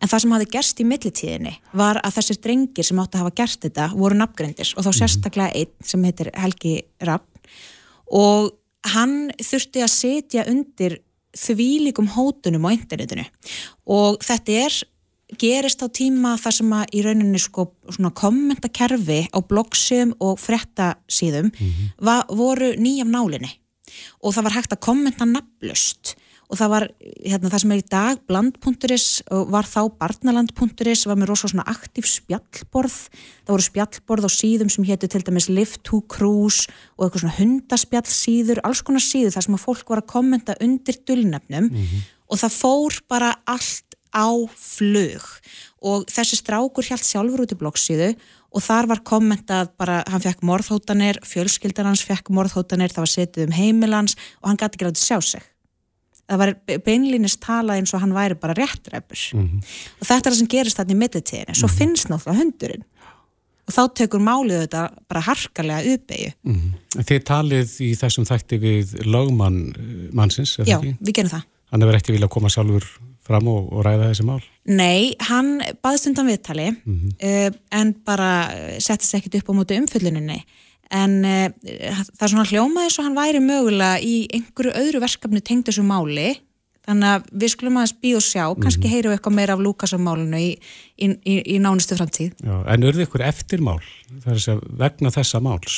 en 0.00 0.08
það 0.08 0.20
sem 0.20 0.32
hafi 0.32 0.50
gerst 0.52 0.80
í 0.80 0.84
millitíðinni 0.84 1.54
var 1.72 2.00
að 2.02 2.16
þessir 2.18 2.40
drengir 2.42 2.84
sem 2.84 2.98
átti 2.98 3.16
að 3.16 3.22
hafa 3.24 3.36
gert 3.36 3.60
þetta 3.60 3.92
voru 3.94 4.18
nafngrindir 4.18 4.74
og 4.76 4.84
þá 4.84 4.90
mhm. 4.90 4.98
sérstaklega 4.98 5.54
einn 5.54 5.72
sem 5.84 6.04
heitir 6.04 6.30
Helgi 6.34 6.82
Rapp 7.00 7.28
og 8.10 8.52
hann 8.92 9.30
þurfti 9.38 9.82
að 9.82 9.94
setja 9.94 10.46
undir 10.48 10.98
þvílikum 11.32 12.10
hótunum 12.12 12.66
á 12.68 12.70
internetinu 12.74 13.24
og 13.88 14.20
þetta 14.24 14.52
er 14.66 14.72
gerist 15.38 15.82
á 15.82 15.88
tíma 15.88 16.36
þar 16.40 16.56
sem 16.58 16.72
að 16.76 16.96
í 16.96 17.02
rauninni 17.06 17.40
sko 17.40 17.68
kommentakerfi 18.14 19.26
á 19.32 19.38
bloggsum 19.40 20.14
og 20.20 20.40
frettasíðum 20.40 21.50
mm 21.52 21.68
-hmm. 21.68 22.36
voru 22.36 22.74
nýjaf 22.76 23.08
nálinni 23.08 23.52
og 24.22 24.34
það 24.34 24.44
var 24.44 24.56
hægt 24.56 24.72
að 24.72 24.84
kommenta 24.84 25.24
naflust 25.24 26.16
og 26.52 26.58
það 26.60 26.72
var 26.72 26.86
hérna, 27.24 27.48
það 27.48 27.62
sem 27.62 27.72
er 27.72 27.80
í 27.80 27.84
dag 27.88 28.18
bland.is 28.28 29.06
var 29.48 29.68
þá 29.68 29.80
barnaland.is 30.00 31.06
var 31.08 31.16
með 31.16 31.30
rosalega 31.30 31.52
svona 31.54 31.64
aktív 31.72 32.08
spjallborð 32.10 32.98
það 33.46 33.54
voru 33.54 33.66
spjallborð 33.66 34.28
á 34.28 34.30
síðum 34.36 34.72
sem 34.72 34.84
héttu 34.84 35.08
til 35.08 35.22
dæmis 35.24 35.48
live 35.48 35.80
to 35.86 36.02
cruise 36.12 36.68
og 36.98 37.06
eitthvað 37.06 37.24
svona 37.24 37.38
hundaspjallsíður 37.38 38.60
alls 38.68 38.84
konar 38.84 39.04
síður 39.04 39.32
þar 39.36 39.46
sem 39.48 39.56
að 39.56 39.64
fólk 39.64 39.94
var 39.94 40.04
að 40.04 40.12
kommenta 40.12 40.58
undir 40.60 41.00
dullnefnum 41.08 41.70
mm 41.70 41.72
-hmm. 41.72 42.04
og 42.28 42.42
það 42.44 42.58
fór 42.60 43.00
bara 43.08 43.34
allt 43.46 43.91
á 44.12 44.28
flug 44.54 45.24
og 45.82 46.06
þessi 46.12 46.38
strákur 46.38 46.86
hjælt 46.86 47.06
sjálfur 47.06 47.42
út 47.44 47.54
í 47.54 47.58
bloggsíðu 47.58 48.12
og 48.52 48.64
þar 48.64 48.88
var 48.90 49.00
kommentað 49.06 49.72
bara, 49.80 50.02
hann 50.10 50.22
fekk 50.22 50.44
morðhótanir, 50.46 51.18
fjölskyldan 51.26 51.88
hans 51.88 52.04
fekk 52.04 52.30
morðhótanir, 52.34 52.92
það 52.92 53.06
var 53.06 53.12
setið 53.14 53.48
um 53.48 53.56
heimilans 53.56 54.16
og 54.42 54.50
hann 54.50 54.60
gæti 54.60 54.76
ekki 54.76 54.88
ráðið 54.88 55.02
sjá 55.02 55.18
sig. 55.32 55.48
Það 56.28 56.40
var 56.42 56.52
beinlýnist 56.86 57.40
talað 57.42 57.80
eins 57.80 57.92
og 57.92 58.02
hann 58.04 58.14
væri 58.14 58.38
bara 58.40 58.54
réttræpur 58.56 59.22
mm 59.34 59.48
-hmm. 59.48 59.60
og 60.00 60.06
þetta 60.06 60.28
er 60.28 60.32
það 60.32 60.38
sem 60.38 60.52
gerist 60.54 60.76
þarna 60.78 60.94
í 60.94 61.00
millitíðinu, 61.02 61.54
svo 61.54 61.66
mm 61.66 61.72
-hmm. 61.72 61.78
finnst 61.78 62.08
náttúrulega 62.08 62.40
hundurinn 62.40 62.84
og 63.66 63.74
þá 63.74 63.82
tekur 63.94 64.20
málið 64.20 64.60
þetta 64.64 64.82
bara 65.08 65.20
harkalega 65.20 65.94
uppeyju. 65.94 66.30
Mm 66.42 66.54
-hmm. 66.54 67.04
Þið 67.08 67.24
talið 67.24 67.80
í 67.80 67.94
þessum 67.94 68.24
þætti 68.24 68.58
við 68.58 69.06
lögmann 69.06 69.74
mannsins, 70.12 70.58
er 70.58 70.64
það 70.64 70.74
ekki? 70.74 70.88
Já, 70.88 70.96
við 71.00 71.14
gerum 71.14 71.30
það. 71.30 71.42
Hann 71.70 71.82
hefur 71.82 71.96
ekki 71.96 72.12
viljað 72.12 72.28
koma 72.28 72.48
sjálfur 72.48 72.84
fram 73.26 73.48
og, 73.50 73.70
og 73.72 73.84
ræða 73.86 74.10
þessi 74.10 74.26
mál? 74.28 74.42
Nei, 74.70 75.14
hann 75.28 75.56
baðst 75.82 76.10
undan 76.10 76.28
viðtali 76.30 76.68
mm 76.70 76.98
-hmm. 76.98 77.14
uh, 77.28 77.58
en 77.70 77.94
bara 78.06 78.30
settist 78.78 79.14
ekkit 79.14 79.40
upp 79.40 79.50
á 79.50 79.58
móti 79.58 79.78
umfylluninni 79.78 80.42
en 80.90 81.24
uh, 81.24 81.48
það 82.16 82.24
er 82.26 82.32
svona 82.34 82.50
hljómaði 82.50 82.90
svo 82.90 83.04
hann 83.04 83.18
væri 83.18 83.40
mögulega 83.40 84.00
í 84.00 84.28
einhverju 84.32 84.72
öðru 84.72 85.00
verkefni 85.00 85.40
tengd 85.40 85.68
þessu 85.68 85.82
máli 85.82 86.36
þannig 86.86 87.08
að 87.08 87.28
við 87.42 87.52
skulum 87.52 87.76
aðeins 87.78 87.94
býð 88.02 88.16
og 88.18 88.24
sjá. 88.26 88.44
Kannski 88.58 88.88
mm 88.88 88.92
heyru 88.92 89.12
eitthvað 89.12 89.36
meira 89.36 89.54
af 89.54 89.62
Lukasarmálinu 89.62 90.40
í, 90.40 90.48
í, 90.98 91.06
í, 91.24 91.36
í 91.54 91.58
nánustu 91.62 91.96
framtíð. 91.96 92.34
Já, 92.42 92.56
En 92.74 92.86
urði 92.88 93.06
ykkur 93.06 93.24
eftirmál? 93.26 93.78
Vegna 94.82 95.12
þessa 95.14 95.40
máls? 95.40 95.76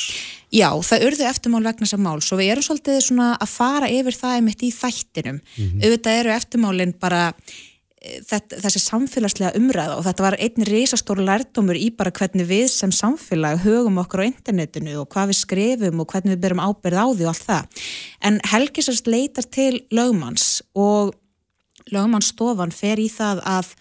Já, 0.51 0.69
það 0.81 1.05
urði 1.07 1.29
eftirmál 1.29 1.63
vegna 1.63 1.85
þessa 1.85 2.01
máls 2.01 2.31
og 2.31 2.41
við 2.41 2.51
erum 2.51 2.65
svolítið 2.65 3.21
að 3.21 3.53
fara 3.53 3.91
yfir 3.91 4.17
það 4.17 4.35
einmitt 4.39 4.65
í 4.65 4.71
þættinum. 4.71 5.39
Mm 5.39 5.69
-hmm. 5.69 5.85
auðvitað 5.85 6.19
eru 6.19 6.35
eftirmálinn 6.35 6.93
bara 6.99 7.23
þetta, 8.25 8.59
þessi 8.63 8.81
samfélagslega 8.83 9.59
umræða 9.59 9.97
og 9.97 10.05
þetta 10.07 10.25
var 10.25 10.37
einn 10.41 10.67
reysastóru 10.69 11.25
lærdomur 11.25 11.77
í 11.79 11.89
bara 11.95 12.13
hvernig 12.15 12.47
við 12.49 12.67
sem 12.73 12.93
samfélag 12.93 13.63
högum 13.65 13.99
okkur 14.03 14.25
á 14.25 14.29
internetinu 14.29 14.97
og 15.01 15.09
hvað 15.13 15.31
við 15.31 15.39
skrifum 15.41 16.01
og 16.03 16.09
hvernig 16.13 16.35
við 16.35 16.41
byrjum 16.45 16.63
ábyrð 16.65 17.01
á 17.01 17.07
því 17.11 17.27
og 17.27 17.33
allt 17.33 17.45
það. 17.49 17.85
En 18.29 18.41
Helgi 18.51 18.85
sérst 18.85 19.11
leitar 19.11 19.47
til 19.49 19.83
lögmanns 19.95 20.49
og 20.77 21.15
lögmannsstofan 21.93 22.73
fer 22.75 23.01
í 23.01 23.07
það 23.11 23.41
að 23.45 23.71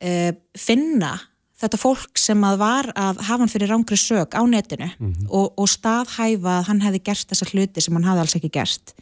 e, 0.00 0.12
finna 0.58 1.16
þetta 1.58 1.80
fólk 1.80 2.20
sem 2.20 2.42
að 2.46 2.60
var 2.60 2.88
að 2.94 3.22
hafa 3.26 3.42
hann 3.42 3.52
fyrir 3.52 3.72
rángri 3.72 3.98
sög 3.98 4.36
á 4.36 4.42
netinu 4.46 4.88
mm 4.90 5.12
-hmm. 5.12 5.28
og, 5.28 5.52
og 5.58 5.68
staðhæfa 5.68 6.58
að 6.60 6.66
hann 6.70 6.82
hefði 6.84 7.02
gert 7.10 7.28
þessa 7.30 7.50
hluti 7.50 7.82
sem 7.82 7.94
hann 7.94 8.06
hafði 8.06 8.24
alls 8.24 8.36
ekki 8.38 8.52
gert 8.52 8.94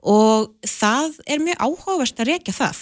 og 0.00 0.54
það 0.64 1.18
er 1.26 1.42
mjög 1.44 1.58
áhugavert 1.60 2.20
að 2.20 2.30
reykja 2.30 2.54
það 2.56 2.78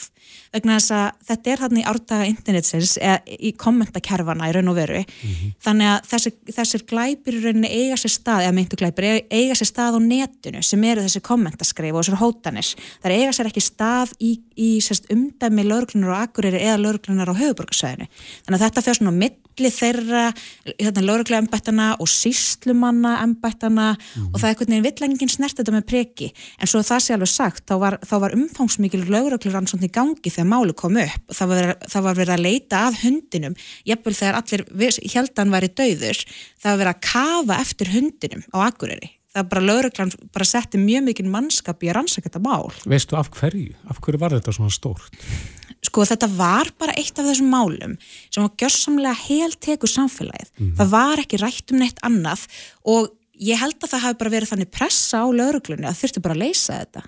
vegna 0.52 0.78
þess 0.78 0.94
að 0.96 1.06
þetta 1.28 1.52
er 1.52 1.62
hann 1.64 1.80
í 1.80 1.84
ártaga 1.90 2.28
internetsins 2.28 2.96
eða 3.00 3.38
í 3.38 3.52
kommentakerfana 3.58 4.48
í 4.48 4.54
raun 4.56 4.70
og 4.72 4.78
veru 4.78 5.00
mm 5.02 5.32
-hmm. 5.32 5.54
þannig 5.64 5.90
að 5.92 6.08
þessir, 6.12 6.34
þessir 6.56 6.84
glæpir 6.88 7.38
í 7.38 7.42
rauninni 7.44 7.68
eiga 7.68 7.96
sér 8.00 8.14
stað 8.14 8.44
eða 8.46 8.56
myndu 8.56 8.78
glæpir 8.80 9.08
eiga 9.28 9.54
sér 9.58 9.70
stað 9.72 9.98
á 9.98 10.00
netinu 10.00 10.62
sem 10.62 10.84
eru 10.84 11.04
þessi 11.04 11.20
kommentaskrif 11.20 11.94
og 11.94 12.04
þessar 12.04 12.22
hótanir 12.22 12.72
þar 13.02 13.16
eiga 13.16 13.32
sér 13.36 13.50
ekki 13.50 13.64
stað 13.64 14.14
í, 14.20 14.40
í 14.56 14.70
sérst, 14.84 15.10
umdæmi 15.12 15.66
lauruglunar 15.68 16.14
og 16.14 16.22
akkurir 16.24 16.56
eða 16.56 16.78
lauruglunar 16.80 17.28
á 17.28 17.40
höfuborgarsæðinu 17.40 18.08
þannig 18.46 18.58
að 18.58 18.64
þetta 18.64 18.84
fyrir 18.86 19.00
svona 19.00 19.16
milli 19.18 19.70
þeirra 19.74 20.24
hérna, 20.78 21.02
lauruglega 21.04 21.42
embættana 21.42 21.88
og 21.98 22.08
síslumanna 22.08 23.18
embættana 23.22 23.92
mm 23.92 23.98
-hmm. 23.98 24.30
og 24.32 24.40
það 24.40 24.48
er 24.48 24.54
einhvern 24.54 24.72
veginn 24.72 24.88
villengin 24.88 25.28
snert 25.28 25.56
þetta 25.58 25.72
með 25.72 25.86
preki 25.92 26.32
en 26.58 26.66
svo 26.66 26.80
það 26.80 27.00
sé 27.00 27.14
alveg 27.14 27.28
sagt 27.28 27.64
þá 27.68 27.74
var, 27.78 27.98
þá 28.02 28.16
var 28.22 28.32
gangi 30.18 30.34
þegar 30.34 30.50
máli 30.50 30.74
kom 30.78 30.98
upp 31.00 31.36
það 31.38 31.52
var, 31.52 31.70
það 31.88 32.08
var 32.08 32.18
verið 32.18 32.34
að 32.34 32.46
leita 32.46 32.82
að 32.86 32.98
hundinum 33.04 33.58
jafnvel 33.88 34.16
þegar 34.18 34.40
allir 34.42 34.66
heldan 35.14 35.54
væri 35.54 35.70
dauður 35.72 36.24
það 36.26 36.68
var 36.70 36.82
verið 36.82 36.92
að 36.94 37.06
kafa 37.12 37.60
eftir 37.62 37.94
hundinum 37.94 38.44
á 38.52 38.56
Akureyri 38.66 39.12
það 39.38 39.44
er 39.44 39.50
bara 39.52 39.64
lögreglan 39.64 40.12
bara 40.34 40.48
setti 40.48 40.80
mjög 40.80 41.06
mikið 41.08 41.30
mannskap 41.32 41.84
í 41.84 41.90
að 41.90 41.98
rannsaka 41.98 42.28
þetta 42.28 42.42
mál. 42.44 42.72
Veistu 42.88 43.18
af 43.18 43.30
hverju? 43.36 43.74
Af 43.92 44.00
hverju 44.02 44.20
var 44.22 44.34
þetta 44.34 44.54
svona 44.56 44.74
stórt? 44.74 45.20
Sko 45.84 46.04
þetta 46.08 46.28
var 46.32 46.72
bara 46.80 46.96
eitt 46.98 47.18
af 47.20 47.28
þessum 47.28 47.52
málum 47.52 47.94
sem 48.00 48.42
var 48.42 48.56
gjörsamlega 48.58 49.14
helt 49.28 49.60
teku 49.62 49.90
samfélagið. 49.90 50.50
Mm. 50.58 50.72
Það 50.80 50.90
var 50.96 51.22
ekki 51.22 51.42
rætt 51.42 51.74
um 51.74 51.82
neitt 51.82 52.02
annað 52.06 52.48
og 52.88 53.12
ég 53.38 53.60
held 53.60 53.78
að 53.78 53.92
það 53.92 54.04
hafi 54.06 54.20
bara 54.24 54.34
verið 54.34 54.52
þannig 54.54 54.72
pressa 54.74 55.22
á 55.22 55.26
lauruglunni 55.28 55.86
að 55.86 56.00
þurftu 56.00 56.24
bara 56.24 56.38
að 56.38 56.42
leysa 56.46 56.80
þetta. 56.82 57.04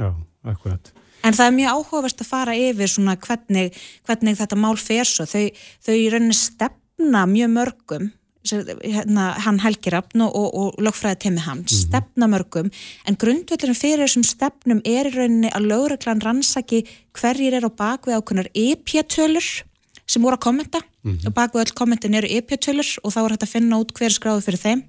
Já, 0.00 0.08
akkurat. 0.48 0.92
En 1.22 1.36
það 1.36 1.46
er 1.48 1.54
mjög 1.58 1.76
áhugavert 1.76 2.24
að 2.24 2.30
fara 2.30 2.56
yfir 2.58 2.90
svona 2.90 3.14
hvernig, 3.20 3.76
hvernig 4.08 4.38
þetta 4.40 4.58
mál 4.58 4.74
fer 4.80 5.08
svo. 5.08 5.26
Þau, 5.28 5.44
þau 5.86 5.94
í 5.94 6.08
rauninni 6.10 6.36
stefna 6.36 7.24
mjög 7.30 7.52
mörgum, 7.54 8.10
hérna, 8.42 9.28
hann 9.44 9.60
Helgirafn 9.62 10.24
og, 10.26 10.34
og, 10.34 10.54
og 10.58 10.80
lögfræði 10.82 11.20
temi 11.26 11.42
hann, 11.44 11.62
mm 11.62 11.64
-hmm. 11.64 11.82
stefna 11.86 12.26
mörgum, 12.26 12.72
en 13.06 13.16
grundvöldurinn 13.16 13.78
fyrir 13.78 14.02
þessum 14.06 14.24
stefnum 14.26 14.80
er 14.84 15.06
í 15.06 15.14
rauninni 15.14 15.50
að 15.54 15.68
lögreglan 15.70 16.22
rannsaki 16.22 16.82
hverjir 17.14 17.54
er 17.54 17.66
á 17.66 17.70
bakvið 17.70 18.18
ákunar 18.18 18.48
EP-tölur 18.54 19.62
sem 20.06 20.22
voru 20.22 20.34
að 20.34 20.42
kommenta 20.42 20.80
mm 20.82 21.12
-hmm. 21.12 21.26
og 21.26 21.34
bakvið 21.34 21.62
öll 21.62 21.74
kommentin 21.74 22.14
eru 22.14 22.26
EP-tölur 22.26 22.98
og 23.04 23.12
þá 23.12 23.20
er 23.24 23.30
hægt 23.30 23.42
að 23.42 23.54
finna 23.54 23.78
út 23.78 23.92
hver 23.94 24.10
skráðu 24.10 24.42
fyrir 24.42 24.58
þeim. 24.58 24.82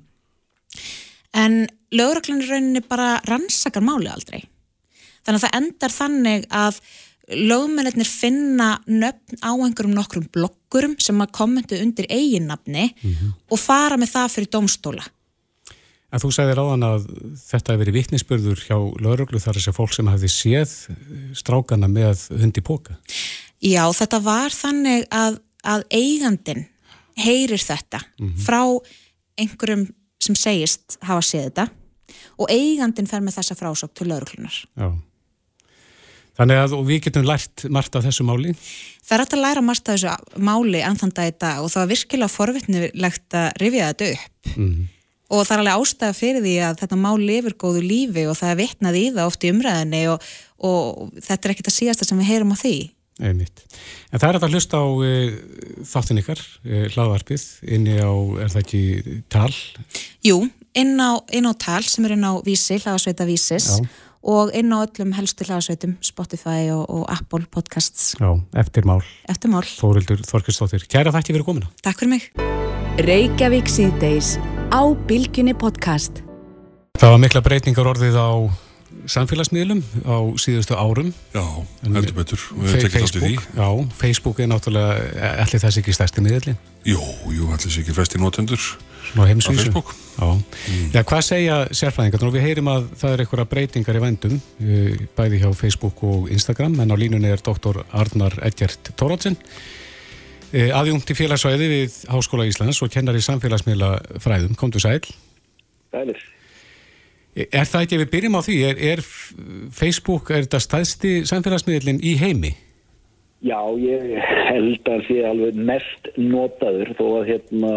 En 1.34 1.68
lögreglan 1.92 2.42
í 2.42 2.50
rauninni 2.50 2.82
bara 2.82 3.22
rannsakar 3.26 3.84
máli 3.84 4.10
aldrei 4.10 4.50
þannig 5.24 5.40
að 5.40 5.46
það 5.46 5.58
endar 5.62 5.96
þannig 5.98 6.46
að 6.50 6.80
lögmennir 7.32 8.08
finna 8.08 8.70
nöfn 8.88 9.40
á 9.40 9.52
einhverjum 9.56 9.96
nokkrum 9.96 10.26
blokkurum 10.34 10.96
sem 11.00 11.22
að 11.24 11.32
kommentu 11.38 11.80
undir 11.80 12.08
eiginnafni 12.12 12.90
mm 12.92 13.12
-hmm. 13.12 13.36
og 13.50 13.60
fara 13.60 13.98
með 13.98 14.12
það 14.16 14.34
fyrir 14.36 14.50
domstóla. 14.52 15.06
En 16.14 16.22
þú 16.22 16.30
segðir 16.36 16.60
áðan 16.62 16.84
að 16.86 17.06
þetta 17.42 17.74
hefur 17.74 17.82
verið 17.82 17.96
vittnisspörður 17.98 18.60
hjá 18.68 18.78
lauruglu 19.02 19.40
þar 19.40 19.58
þessi 19.58 19.74
fólk 19.74 19.94
sem 19.96 20.08
hefði 20.08 20.30
séð 20.30 20.74
strákana 21.34 21.88
með 21.90 22.28
hundi 22.42 22.62
póka. 22.62 23.00
Já, 23.64 23.88
þetta 23.94 24.20
var 24.20 24.52
þannig 24.54 25.08
að, 25.10 25.40
að 25.64 25.86
eigandin 25.90 26.68
heyrir 27.18 27.62
þetta 27.62 28.04
mm 28.20 28.28
-hmm. 28.28 28.44
frá 28.46 28.62
einhverjum 29.38 29.88
sem 30.22 30.36
segist 30.36 30.98
hafa 31.02 31.22
séð 31.22 31.50
þetta 31.50 31.68
og 32.38 32.52
eigandin 32.52 33.08
fer 33.08 33.22
með 33.22 33.40
þessa 33.40 33.56
frásók 33.56 33.94
til 33.94 34.08
lauruglunar. 34.12 34.54
Já. 34.78 34.92
Þannig 36.34 36.60
að 36.64 36.74
við 36.88 37.04
getum 37.08 37.28
lært 37.28 37.66
margt 37.74 37.94
af 37.98 38.08
þessu 38.08 38.26
máli? 38.26 38.56
Það 39.06 39.16
er 39.16 39.24
hægt 39.24 39.36
að 39.36 39.44
læra 39.44 39.64
margt 39.66 39.90
af 39.92 40.00
þessu 40.00 40.42
máli 40.42 40.82
anþanda 40.86 41.28
í 41.30 41.36
dag 41.38 41.62
og 41.62 41.70
það 41.70 41.84
var 41.84 41.92
virkilega 41.92 42.34
forvittnilegt 42.34 43.38
að 43.38 43.50
rifja 43.62 43.92
þetta 43.92 44.08
upp 44.16 44.56
mm. 44.56 44.80
og 45.30 45.44
það 45.44 45.54
er 45.56 45.62
alveg 45.64 45.84
ástæða 45.84 46.18
fyrir 46.18 46.46
því 46.46 46.56
að 46.70 46.82
þetta 46.82 47.00
mál 47.04 47.20
lifir 47.22 47.58
góðu 47.62 47.84
lífi 47.86 48.26
og 48.26 48.40
það 48.40 48.54
er 48.56 48.60
vittnað 48.64 48.98
í 48.98 49.06
það 49.12 49.30
oft 49.30 49.46
í 49.46 49.54
umræðinni 49.54 50.02
og, 50.16 50.28
og 50.58 51.14
þetta 51.20 51.50
er 51.50 51.54
ekkit 51.54 51.70
að 51.70 51.78
síðasta 51.78 52.10
sem 52.10 52.24
við 52.24 52.30
heyrum 52.32 52.56
á 52.56 52.62
því. 52.64 52.76
Einmitt. 53.22 53.62
En 54.10 54.18
það 54.18 54.32
er 54.32 54.38
að 54.40 54.56
hlusta 54.56 54.80
á 54.82 54.90
e, 55.06 55.12
þáttin 55.86 56.18
ykkar, 56.24 56.40
e, 56.66 56.80
hlaðvarpið, 56.96 57.44
inni 57.76 58.00
á, 58.02 58.10
er 58.42 58.50
það 58.50 58.64
ekki 58.64 58.82
tal? 59.30 59.52
Jú, 60.26 60.40
inn 60.82 60.98
á, 60.98 61.22
inn 61.30 61.46
á 61.46 61.54
tal 61.62 61.84
sem 61.86 62.10
er 62.10 62.16
inn 62.18 62.26
á 62.26 62.42
vísi, 62.42 62.80
hlaðarsveita 62.82 63.30
vísis 63.30 63.70
Já 63.78 63.86
og 64.24 64.54
inn 64.56 64.72
á 64.72 64.80
öllum 64.86 65.14
helstu 65.18 65.46
hlaðasveitum 65.48 65.98
Spotify 66.04 66.72
og, 66.74 66.88
og 66.88 67.06
Apple 67.12 67.46
Podcasts. 67.52 68.14
Já, 68.20 68.32
eftir 68.60 68.88
mál, 68.88 69.04
eftir 69.30 69.52
mál. 69.52 69.66
Þórildur 69.68 70.24
Þorkistóttir, 70.28 70.88
kæra 70.88 71.14
þætti 71.16 71.36
fyrir 71.36 71.48
komina 71.48 71.72
Takk 71.84 72.04
fyrir 72.04 72.16
mig. 72.16 72.30
Reykjavík 73.04 73.72
síðdeis 73.72 74.38
á 74.72 74.82
Bilginni 75.10 75.56
podcast. 75.58 76.24
Það 77.02 77.16
var 77.16 77.24
mikla 77.24 77.42
breytingar 77.44 77.90
orðið 77.90 78.20
á 78.22 78.32
samfélagsmiðlum 79.10 79.82
á 80.06 80.18
síðustu 80.40 80.78
árum. 80.78 81.10
Já, 81.34 81.44
heldur 81.84 82.16
betur. 82.16 82.40
Facebook, 82.70 83.44
Já, 83.58 83.68
Facebook 83.98 84.40
er 84.40 84.52
náttúrulega 84.54 85.34
allir 85.44 85.64
þessi 85.66 85.82
ekki 85.82 85.96
stærsti 85.98 86.24
miðlin 86.24 86.60
Jú, 86.88 87.00
jú, 87.34 87.50
allir 87.50 87.66
þessi 87.66 87.82
ekki 87.84 87.96
flesti 87.98 88.22
notendur 88.22 88.62
á 89.14 89.24
Facebook 89.54 89.94
Já. 90.14 90.30
Mm. 90.30 90.90
Já, 90.94 91.02
hvað 91.02 91.22
segja 91.26 91.56
sérfæðingar? 91.74 92.26
Við 92.36 92.46
heyrim 92.46 92.68
að 92.70 92.84
það 93.02 93.14
er 93.14 93.24
einhverja 93.24 93.50
breytingar 93.50 93.98
í 93.98 94.04
vendum 94.04 94.36
eh, 94.62 95.00
bæði 95.18 95.40
hjá 95.42 95.48
Facebook 95.58 96.04
og 96.06 96.28
Instagram 96.34 96.78
en 96.84 96.94
á 96.94 96.96
línunni 96.98 97.32
er 97.34 97.42
doktor 97.42 97.82
Arnar 97.90 98.38
Edgert 98.46 98.94
Tórótsen 99.00 99.40
eh, 100.54 100.70
aðjungt 100.70 101.10
í 101.10 101.18
félagsvæði 101.18 101.72
við 101.72 101.98
Háskóla 102.14 102.46
Íslands 102.46 102.84
og 102.86 102.94
kennar 102.94 103.18
í 103.18 103.26
samfélagsmiðla 103.26 103.96
fræðum. 104.22 104.54
Komdu 104.60 104.84
sæl 104.84 105.02
Sælir 105.90 106.22
Er 107.34 107.66
það 107.66 107.88
ekki, 107.88 107.98
við 108.04 108.10
byrjum 108.12 108.38
á 108.38 108.42
því, 108.46 108.56
er, 108.68 108.82
er 108.94 109.00
Facebook, 109.74 110.30
er 110.30 110.44
þetta 110.46 110.60
staðsti 110.62 111.14
samfélagsmiðlinn 111.26 112.04
í 112.06 112.14
heimi? 112.20 112.52
Já, 113.44 113.58
ég 113.82 114.14
held 114.22 114.86
að 114.86 114.86
það 114.86 115.02
sé 115.08 115.16
alveg 115.28 115.58
mest 115.58 116.10
notaður 116.22 116.94
þó 117.00 117.06
að 117.08 117.32
hérna 117.32 117.72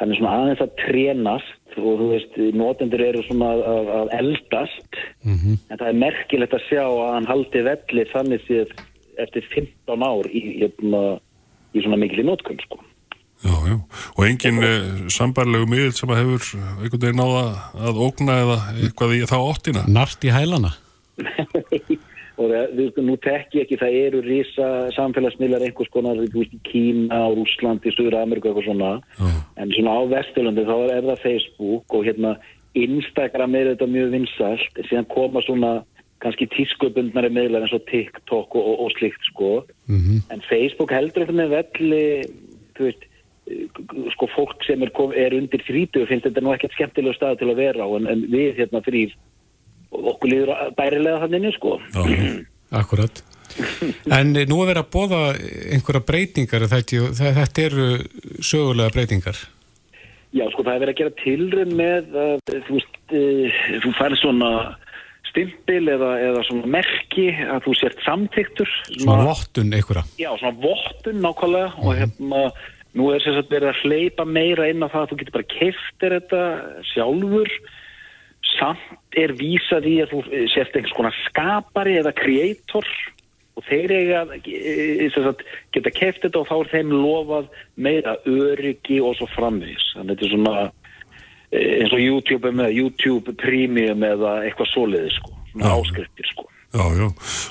hann 0.00 0.12
er 0.12 0.18
svona 0.18 0.36
aðeins 0.38 0.62
að 0.64 0.76
trénast 0.80 1.78
og 1.78 1.88
þú 2.00 2.06
veist, 2.10 2.36
notendur 2.56 3.02
eru 3.04 3.22
svona 3.26 3.50
að, 3.54 3.90
að 4.00 4.12
eldast 4.18 5.00
mm 5.22 5.36
-hmm. 5.36 5.56
en 5.68 5.78
það 5.78 5.88
er 5.88 6.02
merkilegt 6.04 6.54
að 6.56 6.66
sjá 6.68 6.84
að 6.84 7.12
hann 7.14 7.30
haldi 7.30 7.64
velli 7.68 8.04
þannig 8.12 8.46
séð 8.46 8.72
eftir 9.20 9.44
15 9.52 10.02
ár 10.02 10.30
í, 10.32 10.40
hérna, 10.60 11.02
í 11.76 11.82
svona 11.82 12.00
mikil 12.00 12.24
í 12.24 12.26
notkunn 12.26 12.62
sko. 12.64 12.80
Já, 13.40 13.56
já, 13.68 13.76
og 14.16 14.26
engin 14.26 14.62
eh, 14.62 15.08
sambarlegu 15.08 15.66
miðl 15.68 15.92
sem 15.96 16.10
að 16.12 16.20
hefur 16.20 16.42
einhvern 16.82 17.00
veginn 17.00 17.20
náða 17.20 17.44
að 17.88 18.00
ógna 18.04 18.34
eða 18.44 18.58
eitthvað 18.76 19.14
í 19.16 19.20
þá 19.24 19.38
óttina? 19.40 19.84
Nart 19.88 20.24
í 20.24 20.32
hælana? 20.32 20.72
og 22.40 22.52
þú 22.52 22.78
veist, 22.78 23.00
nú 23.04 23.16
tekki 23.20 23.62
ekki, 23.64 23.78
það 23.80 23.98
eru 24.00 24.22
rísa 24.24 24.68
samfélagsmiðlar 24.96 25.66
einhvers 25.66 25.92
konar, 25.92 26.22
þú 26.32 26.42
veist, 26.42 26.56
í 26.56 26.62
Kína, 26.68 27.20
Úslandi, 27.36 27.92
Súra, 27.94 28.22
Amerika 28.24 28.52
og 28.54 28.64
svona, 28.64 28.96
já. 29.18 29.28
en 29.60 29.74
svona 29.76 29.96
á 29.96 30.00
Vesturlandi 30.14 30.64
þá 30.68 30.76
er 30.96 31.08
það 31.10 31.22
Facebook 31.26 31.96
og 31.96 32.08
hérna 32.08 32.34
Instagram 32.78 33.56
er 33.58 33.72
þetta 33.72 33.90
mjög 33.90 34.12
vinsalt, 34.14 34.72
en 34.78 34.88
síðan 34.88 35.10
koma 35.12 35.44
svona 35.44 35.72
kannski 36.20 36.48
tískubundnari 36.52 37.30
miðlar 37.32 37.64
eins 37.64 37.76
og 37.76 37.86
TikTok 37.88 38.56
og, 38.56 38.64
og, 38.64 38.82
og 38.86 38.90
slikt 38.96 39.22
sko, 39.28 39.52
mm 39.88 40.00
-hmm. 40.00 40.18
en 40.32 40.42
Facebook 40.48 40.92
heldur 40.92 41.24
þetta 41.24 41.40
með 41.40 41.54
velli, 41.56 42.04
þú 42.76 42.88
veist, 42.88 43.06
sko 44.14 44.28
fólk 44.30 44.64
sem 44.66 44.82
er, 44.82 44.92
er 45.16 45.34
undir 45.34 45.62
þrítu 45.66 46.06
finnst 46.06 46.26
þetta 46.28 46.42
nú 46.44 46.52
ekkert 46.54 46.76
skemmtilega 46.76 47.16
stað 47.16 47.40
til 47.40 47.50
að 47.50 47.60
vera 47.64 47.82
á 47.82 47.88
en, 47.98 48.06
en 48.06 48.20
við 48.30 48.60
hérna 48.60 48.82
þrýr 48.84 49.14
okkur 49.90 50.32
líður 50.32 50.52
bærilega 50.78 51.24
þannig 51.24 51.56
sko 51.56 51.76
Já, 51.94 52.02
Akkurat 52.80 53.22
En 54.06 54.30
nú 54.32 54.60
er 54.62 54.68
verið 54.70 54.82
að 54.84 54.92
bóða 54.94 55.22
einhverja 55.74 56.04
breytingar 56.06 56.68
þetta, 56.70 57.08
þetta 57.18 57.64
eru 57.64 57.88
sögulega 58.38 58.94
breytingar 58.94 59.40
Já 60.30 60.44
sko 60.52 60.62
það 60.62 60.76
er 60.76 60.84
verið 60.84 60.94
að 60.94 61.00
gera 61.00 61.16
tilrönd 61.24 61.74
með 61.74 62.12
uh, 62.14 62.60
þú 62.68 62.76
veist, 62.76 63.00
uh, 63.10 63.62
þú 63.82 63.94
færð 63.98 64.20
svona 64.20 64.50
stimpil 65.30 65.82
eða, 65.90 66.10
eða 66.28 66.44
svona 66.46 66.70
merki 66.78 67.26
að 67.42 67.64
þú 67.66 67.74
sért 67.78 68.04
samtíktur 68.06 68.70
Svona 68.92 69.26
vottun 69.26 69.74
einhverja 69.74 70.06
Já 70.22 70.30
svona 70.38 70.54
vottun 70.62 71.24
nákvæmlega 71.24 71.72
-huh. 71.74 71.82
og 71.82 71.90
mhm. 71.90 71.98
hérna 72.04 72.44
Nú 72.98 73.12
er 73.14 73.22
þess 73.22 73.44
að 73.44 73.52
verið 73.52 73.70
að 73.70 73.82
hleypa 73.84 74.24
meira 74.26 74.66
inn 74.70 74.82
á 74.82 74.90
það 74.90 75.02
að 75.04 75.10
þú 75.10 75.18
getur 75.20 75.36
bara 75.36 75.52
keftir 75.52 76.14
þetta 76.16 76.40
sjálfur. 76.90 77.52
Samt 78.56 79.18
er 79.18 79.32
vísað 79.38 79.88
í 79.90 79.96
að 80.04 80.12
þú 80.14 80.20
sérst 80.52 80.76
einhvers 80.76 80.96
konar 80.96 81.16
skapari 81.26 81.96
eða 82.00 82.14
kreator 82.16 82.86
og 83.58 83.66
þeir 83.66 83.94
eiga 83.94 84.20
að 84.24 85.42
geta 85.74 85.92
keft 85.94 86.22
þetta 86.24 86.40
og 86.40 86.48
þá 86.48 86.54
er 86.58 86.70
þeim 86.74 86.94
lofað 86.94 87.50
meira 87.76 88.14
öryggi 88.28 89.00
og 89.04 89.16
svo 89.18 89.28
framvís. 89.34 89.90
Þannig 89.96 90.14
að 90.14 90.14
þetta 90.14 90.28
er 90.28 90.32
svona 90.34 90.54
eh, 90.64 91.74
eins 91.80 91.96
og 91.96 92.04
YouTube 92.04 92.54
með 92.62 92.78
YouTube 92.78 93.36
Premium 93.40 94.06
eða 94.06 94.38
eitthvað 94.46 94.72
soliði 94.72 95.12
sko, 95.18 95.34
áskriftir 95.60 96.32
sko. 96.32 96.46
Já, 96.70 96.84
já, 96.94 97.06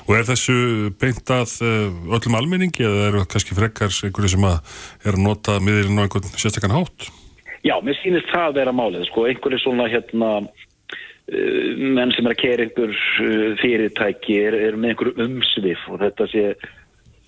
og 0.08 0.14
er 0.16 0.22
þessu 0.30 0.54
beint 0.96 1.30
að 1.34 1.50
eh, 1.66 2.12
öllum 2.16 2.38
almenningi 2.38 2.86
eða 2.88 3.08
eru 3.10 3.24
kannski 3.28 3.56
frekkar 3.56 3.92
einhverju 3.92 4.32
sem 4.32 4.46
er 4.48 5.12
að 5.12 5.20
nota 5.20 5.58
miðurinn 5.60 6.00
á 6.00 6.04
einhvern 6.06 6.30
sérstakkan 6.40 6.72
hátt? 6.72 7.10
Já, 7.60 7.74
mér 7.84 7.98
sýnist 8.00 8.30
það 8.32 8.46
að 8.46 8.56
vera 8.62 8.72
málið, 8.72 9.04
sko, 9.10 9.26
einhverju 9.28 9.60
svona 9.60 9.90
hérna 9.92 10.30
menn 11.30 12.12
sem 12.16 12.26
er 12.26 12.34
að 12.34 12.42
kera 12.42 12.66
einhver 12.66 12.92
uh, 12.92 13.48
fyrirtæki 13.62 14.38
er, 14.48 14.56
er 14.68 14.78
með 14.78 14.94
einhverju 14.94 15.26
umsvið 15.26 15.88
og 15.92 16.00
þetta 16.04 16.28
sé 16.32 16.46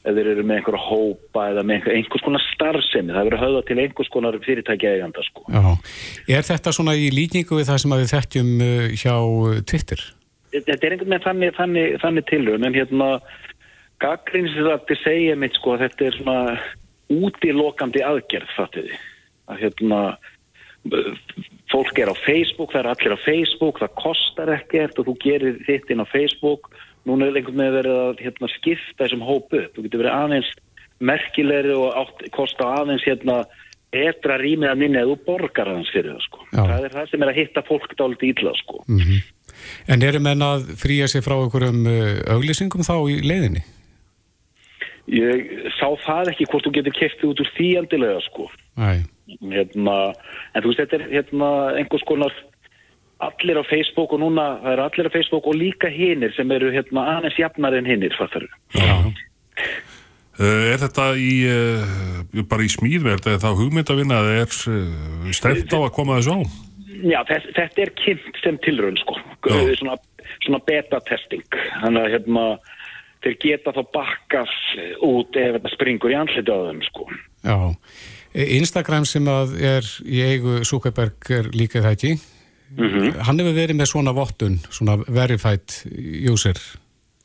eða 0.03 0.17
þeir 0.17 0.31
eru 0.33 0.47
með 0.49 0.57
einhverju 0.59 0.81
hópa 0.83 1.45
eða 1.53 1.63
með 1.63 1.77
einhver, 1.77 1.99
einhvers 1.99 2.25
konar 2.27 2.43
starfsemi, 2.49 3.15
það 3.15 3.29
verður 3.29 3.45
höfða 3.45 3.61
til 3.69 3.77
einhvers 3.85 4.11
konar 4.11 4.41
fyrirtæki 4.43 4.89
eiganda, 4.91 5.23
sko. 5.29 5.45
Já, 5.47 5.69
er 6.39 6.49
þetta 6.49 6.73
svona 6.75 6.97
í 6.99 7.13
líkingu 7.15 7.61
við 7.61 7.71
það 7.71 7.79
sem 7.85 7.95
við 7.95 8.11
þettjum 8.17 8.51
hjá 8.99 9.15
Twitter? 9.71 10.03
þetta 10.53 10.87
er 10.87 10.95
einhvern 10.97 11.15
veginn 11.15 11.25
þannig, 11.25 11.55
þannig, 11.57 11.97
þannig 12.03 12.29
tilhörn 12.29 12.67
en 12.67 12.77
hérna 12.77 13.09
gaggrínsrætti 14.03 14.99
segja 15.01 15.39
mitt 15.39 15.57
sko 15.57 15.77
að 15.77 15.87
þetta 15.87 16.09
er 16.09 16.19
svona 16.19 16.37
útilokandi 17.13 18.05
aðgerð 18.05 18.55
fattiði 18.57 18.99
að 19.53 19.65
hérna 19.65 20.01
fólk 21.73 21.99
er 21.99 22.13
á 22.13 22.17
Facebook, 22.23 22.73
það 22.75 22.83
er 22.83 22.91
allir 22.93 23.17
á 23.17 23.25
Facebook, 23.25 23.81
það 23.81 23.97
kostar 24.01 24.53
ekkert 24.59 25.01
og 25.01 25.09
þú 25.09 25.17
gerir 25.25 25.59
þitt 25.67 25.93
inn 25.93 26.05
á 26.05 26.13
Facebook. 26.13 26.71
Núna 27.09 27.27
er 27.27 27.41
einhvern 27.41 27.59
veginn 27.59 27.79
verið 27.81 27.99
að 27.99 28.23
hérna, 28.23 28.53
skipta 28.53 29.03
þessum 29.03 29.27
hóp 29.27 29.57
upp. 29.59 29.73
Þú 29.75 29.87
getur 29.87 30.05
verið 30.05 30.17
aðeins 30.19 30.53
merkilegri 31.03 31.75
og 31.75 31.99
átt, 31.99 32.25
kosta 32.37 32.69
aðeins 32.79 33.07
hérna, 33.09 33.43
rýmið 33.93 34.71
að 34.71 34.81
minni 34.81 35.01
að 35.01 35.11
þú 35.11 35.19
borgar 35.27 35.73
aðeins 35.73 35.93
fyrir 35.93 36.15
það. 36.15 36.25
Sko. 36.29 36.47
Það 36.55 36.87
er 36.87 36.97
það 36.97 37.11
sem 37.11 37.25
er 37.25 37.33
að 37.33 37.41
hitta 37.41 37.65
fólk 37.67 37.95
dálítið 37.99 38.33
ítla. 38.33 38.55
Sko. 38.63 38.85
En 39.91 40.03
eru 40.07 40.23
menn 40.23 40.43
að 40.47 40.73
fríja 40.81 41.09
sig 41.11 41.25
frá 41.25 41.37
einhverjum 41.37 41.87
uh, 41.91 42.21
auglýsingum 42.37 42.87
þá 42.87 42.97
í 43.11 43.19
leiðinni? 43.27 43.65
Ég 45.11 45.51
sá 45.77 45.89
það 46.05 46.31
ekki 46.33 46.47
hvort 46.51 46.67
þú 46.67 46.73
getur 46.77 46.95
keftið 46.95 47.31
út 47.33 47.43
úr 47.43 47.51
því 47.57 47.69
endilega 47.81 48.21
sko. 48.29 48.47
Æ, 48.79 49.03
Hérna, 49.41 49.99
en 50.53 50.65
þú 50.65 50.73
veist, 50.73 50.83
þetta 50.83 50.99
er 50.99 51.07
hérna, 51.13 51.53
einhvers 51.81 52.05
konar 52.09 52.35
allir 53.23 53.61
á 53.63 53.65
Facebook 53.69 54.13
og 54.15 54.23
núna, 54.23 54.47
það 54.65 54.75
eru 54.75 54.85
allir 54.89 55.09
á 55.09 55.15
Facebook 55.15 55.47
og 55.47 55.59
líka 55.59 55.91
hinnir 55.93 56.35
sem 56.37 56.51
eru 56.55 56.73
hérna, 56.75 57.07
aðeins 57.17 57.39
jafnar 57.39 57.77
en 57.79 57.89
hinnir, 57.89 58.15
fattar 58.19 58.47
þú? 58.47 58.83
já. 58.83 58.97
Uh, 60.41 60.73
er 60.73 60.81
þetta 60.81 61.11
í, 61.21 61.33
uh, 61.45 62.45
bara 62.49 62.65
í 62.65 62.71
smíðverð, 62.73 63.27
er 63.35 63.43
það 63.43 63.59
hugmyndavinna 63.61 64.21
eða 64.23 64.37
er 64.41 64.55
uh, 64.73 65.27
stefnt 65.37 65.75
á 65.77 65.79
að 65.83 65.93
koma 65.95 66.17
þessu 66.19 66.39
á? 66.41 66.41
Já, 67.03 67.19
þess, 67.29 67.51
þetta 67.59 67.83
er 67.85 67.93
kynnt 68.01 68.39
sem 68.41 68.59
tilraun 68.65 68.97
sko, 69.01 69.19
Já. 69.45 69.59
svona, 69.79 69.99
svona 70.47 70.63
beta-testing, 70.67 71.59
þannig 71.83 72.01
að 72.01 72.15
hérna, 72.17 72.47
þeir 73.23 73.37
geta 73.45 73.75
þá 73.77 73.83
bakkað 73.95 74.57
út 75.05 75.39
ef 75.39 75.57
þetta 75.59 75.73
springur 75.75 76.15
í 76.15 76.19
þeim 76.33 76.83
sko. 76.89 77.07
Já, 77.45 77.57
Instagram 78.33 79.05
sem 79.09 79.27
að 79.29 79.57
er 79.61 79.89
í 80.05 80.23
eigu 80.25 80.61
Zuckerberg 80.65 81.31
er 81.31 81.51
líka 81.57 81.83
það 81.85 81.97
ekki 81.97 82.13
hann 83.27 83.41
hefur 83.41 83.57
verið 83.57 83.77
með 83.77 83.91
svona 83.91 84.15
vottun 84.17 84.57
svona 84.73 84.97
verified 85.05 85.75
user 86.33 86.57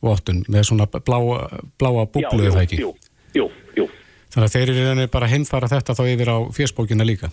vottun 0.03 0.43
með 0.51 0.67
svona 0.69 0.87
bláa, 0.91 1.47
bláa 1.79 2.05
búblu 2.05 2.43
er 2.43 2.55
það 2.55 2.63
ekki 2.65 2.81
Jú, 2.81 2.93
jú, 3.35 3.47
jú. 3.77 3.87
þannig 4.33 4.47
að 4.49 4.55
þeir 4.55 4.73
eru 4.73 5.07
bara 5.13 5.29
heimfara 5.31 5.71
þetta 5.71 5.95
þá 5.97 6.03
yfir 6.11 6.31
á 6.33 6.37
fjöspókina 6.53 7.07
líka. 7.07 7.31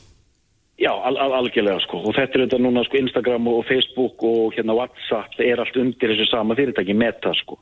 Já, 0.79 0.91
al 0.91 1.17
al 1.23 1.33
algjörlega 1.39 1.79
sko. 1.85 2.01
Og 2.03 2.17
þetta 2.17 2.39
er 2.39 2.43
þetta 2.45 2.59
núna 2.59 2.83
sko 2.87 2.99
Instagram 2.99 3.47
og 3.53 3.61
Facebook 3.69 4.25
og 4.27 4.57
hérna 4.57 4.75
WhatsApp 4.75 5.37
það 5.37 5.51
er 5.51 5.63
allt 5.63 5.77
undir 5.79 6.15
þessu 6.15 6.27
sama 6.31 6.57
fyrirtæki 6.59 6.97
Meta 6.99 7.35
sko 7.43 7.59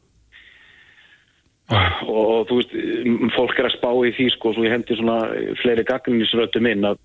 og, 1.70 2.22
og 2.22 2.46
þú 2.50 2.58
veist, 2.60 2.76
fólk 3.36 3.58
er 3.60 3.68
að 3.68 3.76
spá 3.76 3.90
í 3.92 4.12
því 4.16 4.28
sko, 4.34 4.54
svo 4.54 4.66
ég 4.66 4.74
hendi 4.74 4.98
svona 4.98 5.18
fleiri 5.62 5.86
gagninsrötum 5.88 6.70
inn 6.72 6.88
að 6.90 7.02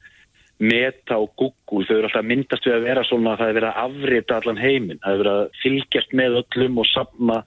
Meta 0.57 1.19
og 1.21 1.35
Google, 1.37 1.85
þau 1.85 1.99
eru 1.99 2.07
alltaf 2.09 2.25
myndast 2.25 2.65
við 2.65 2.79
að 2.79 2.87
vera 2.87 3.03
svona 3.05 3.35
að 3.35 3.43
það 3.43 3.51
er 3.51 3.57
verið 3.59 3.69
að 3.69 3.83
afrita 3.83 4.37
allan 4.39 4.61
heiminn, 4.61 4.99
það 5.03 5.13
er 5.13 5.21
verið 5.21 5.35
að 5.37 5.61
fylgjast 5.61 6.15
með 6.17 6.37
öllum 6.41 6.81
og 6.81 6.89
sapna 6.89 7.37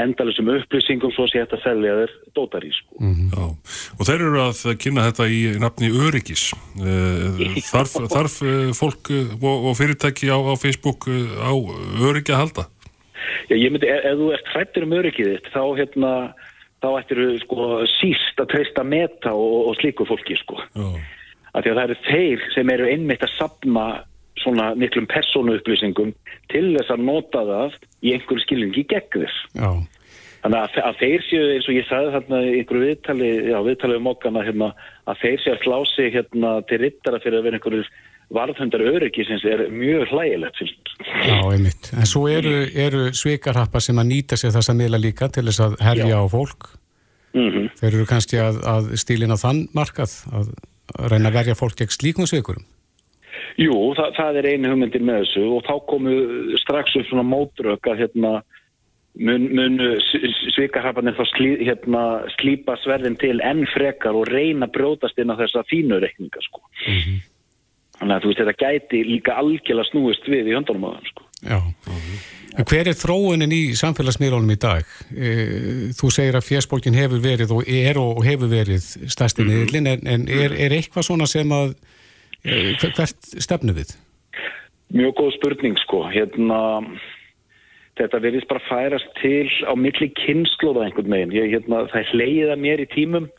endalisum 0.00 0.48
upplýsingum 0.52 1.12
svo 1.14 1.26
sé 1.28 1.40
þetta 1.42 1.58
að 1.58 1.64
selja 1.64 1.94
þeir 1.98 2.12
dótar 2.36 2.66
í 2.66 2.72
sko. 2.72 3.00
Já, 3.00 3.46
og 3.96 4.08
þeir 4.08 4.24
eru 4.26 4.42
að 4.44 4.60
kynna 4.80 5.06
þetta 5.08 5.28
í 5.28 5.40
nafni 5.60 5.90
Öryggis. 5.90 6.44
Uh, 6.78 7.40
þarf, 7.72 7.96
þarf 8.12 8.36
uh, 8.44 8.58
fólk 8.76 9.12
uh, 9.14 9.34
og, 9.40 9.70
og 9.70 9.78
fyrirtæki 9.80 10.30
á, 10.32 10.38
á 10.38 10.54
Facebook 10.60 11.08
á 11.10 11.52
öryggi 12.00 12.36
að 12.36 12.44
halda? 12.44 12.68
Já, 13.50 13.54
ég 13.56 13.72
myndi, 13.72 13.90
ef, 13.90 14.06
þú 14.20 14.28
ert 14.36 14.52
hrættur 14.54 14.86
um 14.86 14.96
öryggið 15.00 15.32
þitt, 15.34 15.50
þá 15.54 15.62
hérna, 15.78 16.12
þá 16.80 16.88
ættir 16.90 17.22
þú 17.22 17.30
sko 17.44 17.70
síst 17.96 18.42
að 18.42 18.52
treysta 18.54 18.84
meta 18.86 19.34
og, 19.36 19.56
og 19.70 19.80
slíku 19.80 20.06
fólki 20.08 20.38
sko. 20.40 20.60
Já, 20.74 20.90
Af 21.50 21.64
því 21.64 21.70
að 21.72 21.78
það 21.80 21.84
eru 21.88 21.96
þeir 22.06 22.42
sem 22.54 22.68
eru 22.70 22.84
einmitt 22.86 23.24
að 23.26 23.32
sapna 23.34 23.84
svona 24.38 24.68
miklum 24.78 25.08
persónu 25.10 25.56
upplýsingum 25.58 26.12
til 26.52 26.68
þess 26.76 26.92
að 26.94 27.02
nota 27.08 27.42
það 27.48 27.74
í 28.06 28.12
einhverju 28.14 28.44
skilningi 28.44 28.84
gegn 28.92 29.24
þess. 29.24 29.40
Já, 29.58 29.70
Þannig 30.40 30.78
að, 30.80 30.94
þeir 31.00 31.24
séu, 31.26 31.48
eins 31.54 31.66
og 31.68 31.76
ég 31.76 31.88
sagði 31.88 32.12
þarna 32.14 32.38
í 32.46 32.52
einhverju 32.60 32.86
viðtali, 32.86 33.32
já, 33.50 33.58
viðtali 33.66 33.98
um 33.98 34.08
okkana, 34.08 34.44
hérna, 34.46 34.70
að 35.10 35.18
þeir 35.20 35.42
séu 35.42 35.52
að 35.52 35.66
slá 35.66 35.76
sig 35.90 36.14
hérna, 36.14 36.52
til 36.70 36.78
rittara 36.80 37.20
fyrir 37.20 37.40
að 37.40 37.48
vera 37.48 37.60
einhverjur 37.60 37.90
varðhundar 38.30 38.84
öryggisins 38.86 39.44
er 39.44 39.66
mjög 39.74 40.12
hlægilegt, 40.14 40.58
finnst 40.60 40.92
já, 41.26 41.36
einmitt. 41.42 41.90
En 41.92 42.08
svo 42.08 42.26
eru, 42.30 42.56
eru 42.72 43.08
svikarhappa 43.16 43.82
sem 43.82 43.98
að 43.98 44.10
nýta 44.14 44.38
sér 44.40 44.54
þessa 44.54 44.76
miðla 44.78 45.02
líka 45.02 45.28
til 45.34 45.48
þess 45.50 45.64
að 45.66 45.78
herja 45.84 46.12
Já. 46.14 46.20
á 46.22 46.26
fólk. 46.30 46.70
Mm 47.34 47.68
þeir 47.78 47.92
eru 47.94 48.06
kannski 48.10 48.40
að, 48.42 48.56
að 48.66 48.92
stílina 48.98 49.36
þann 49.38 49.68
markað 49.76 50.16
að 50.34 50.48
reyna 51.10 51.30
að 51.30 51.36
verja 51.38 51.58
fólk 51.58 51.76
gegn 51.78 51.92
slíkum 51.94 52.26
svikurum. 52.26 52.64
Jú, 53.60 53.74
það, 53.94 54.14
það 54.16 54.38
er 54.40 54.48
einu 54.50 54.72
hugmyndir 54.72 55.04
með 55.04 55.22
þessu 55.24 55.44
og 55.56 55.62
þá 55.66 55.74
komu 55.90 56.14
strax 56.62 56.96
upp 56.98 57.06
svona 57.08 57.26
mótrök 57.26 57.86
að 57.90 58.02
hérna 58.04 58.32
mun, 59.20 59.46
mun 59.56 59.78
svikarhafanir 60.54 61.16
þá 61.18 61.24
slí, 61.34 61.50
hérna, 61.68 62.02
slípa 62.38 62.76
sverðin 62.82 63.18
til 63.20 63.36
enn 63.44 63.66
frekar 63.72 64.16
og 64.16 64.28
reyna 64.30 64.68
að 64.68 64.74
brjótast 64.78 65.20
inn 65.20 65.32
á 65.32 65.40
þessa 65.40 65.64
fínu 65.70 66.00
reikninga 66.02 66.42
sko. 66.46 66.62
Þannig 68.00 68.14
að 68.16 68.22
þú 68.24 68.30
veist 68.32 68.42
þetta 68.42 68.58
gæti 68.64 69.00
líka 69.04 69.36
algjörlega 69.40 69.90
snúist 69.90 70.28
við 70.32 70.48
í 70.48 70.56
höndunum 70.56 70.88
á 70.88 70.90
þeim 70.96 71.08
sko. 71.12 71.26
Já. 71.44 71.58
En 72.58 72.66
hver 72.66 72.88
er 72.90 72.96
þróunin 72.98 73.52
í 73.54 73.60
samfélagsmiðlunum 73.78 74.50
í 74.52 74.58
dag? 74.60 74.88
E, 75.14 75.28
Þú 75.94 76.08
segir 76.12 76.34
að 76.40 76.48
fjersbólkin 76.48 76.96
hefur 76.98 77.20
verið 77.22 77.52
og 77.54 77.68
er 77.70 78.00
og 78.02 78.24
hefur 78.26 78.50
verið 78.50 78.82
stærsti 79.12 79.46
miðlinn, 79.46 79.86
en, 79.86 80.02
en 80.10 80.24
er, 80.26 80.56
er 80.66 80.74
eitthvað 80.74 81.06
svona 81.06 81.28
sem 81.30 81.52
að 81.54 81.76
e, 82.42 82.74
hver- 82.80 82.96
hvert 82.98 83.30
stefnu 83.46 83.76
við? 83.76 83.94
Mjög 84.96 85.14
góð 85.20 85.30
spurning 85.36 85.78
sko, 85.84 86.02
hérna 86.10 86.58
þetta 88.00 88.20
verðist 88.24 88.48
bara 88.50 88.64
færast 88.68 89.12
til 89.20 89.46
á 89.66 89.72
milli 89.78 90.10
kynnslóða 90.18 90.86
einhvern 90.88 91.12
meginn, 91.12 91.36
ég, 91.36 91.52
hérna, 91.54 91.84
það 91.92 92.12
hleyða 92.14 92.56
mér 92.60 92.82
í 92.84 92.88
tímum 92.92 93.30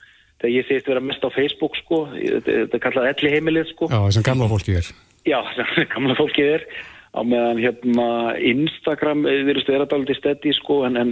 þegar 0.41 0.55
ég 0.55 0.67
segist 0.69 0.89
vera 0.89 1.03
mest 1.05 1.25
á 1.25 1.29
Facebook 1.33 1.75
sko, 1.77 2.03
þetta 2.15 2.77
er 2.77 2.81
kallað 2.81 3.11
elli 3.11 3.33
heimilið 3.35 3.69
sko, 3.75 3.91
Já, 3.91 3.99
þessum 4.07 4.25
gamla 4.25 4.49
fólki 4.49 4.77
er. 4.79 4.89
já, 5.29 5.37
sem 5.57 5.85
gamla 5.93 6.17
fólkið 6.17 6.55
er. 6.55 6.65
Á 7.11 7.21
meðan 7.27 7.59
hérna 7.59 8.05
Instagram 8.39 9.25
eh, 9.27 9.41
virðist 9.43 9.67
vera 9.69 9.85
dálítið 9.91 10.17
steddi 10.21 10.53
sko, 10.55 10.77
en, 10.87 10.95
en 10.97 11.09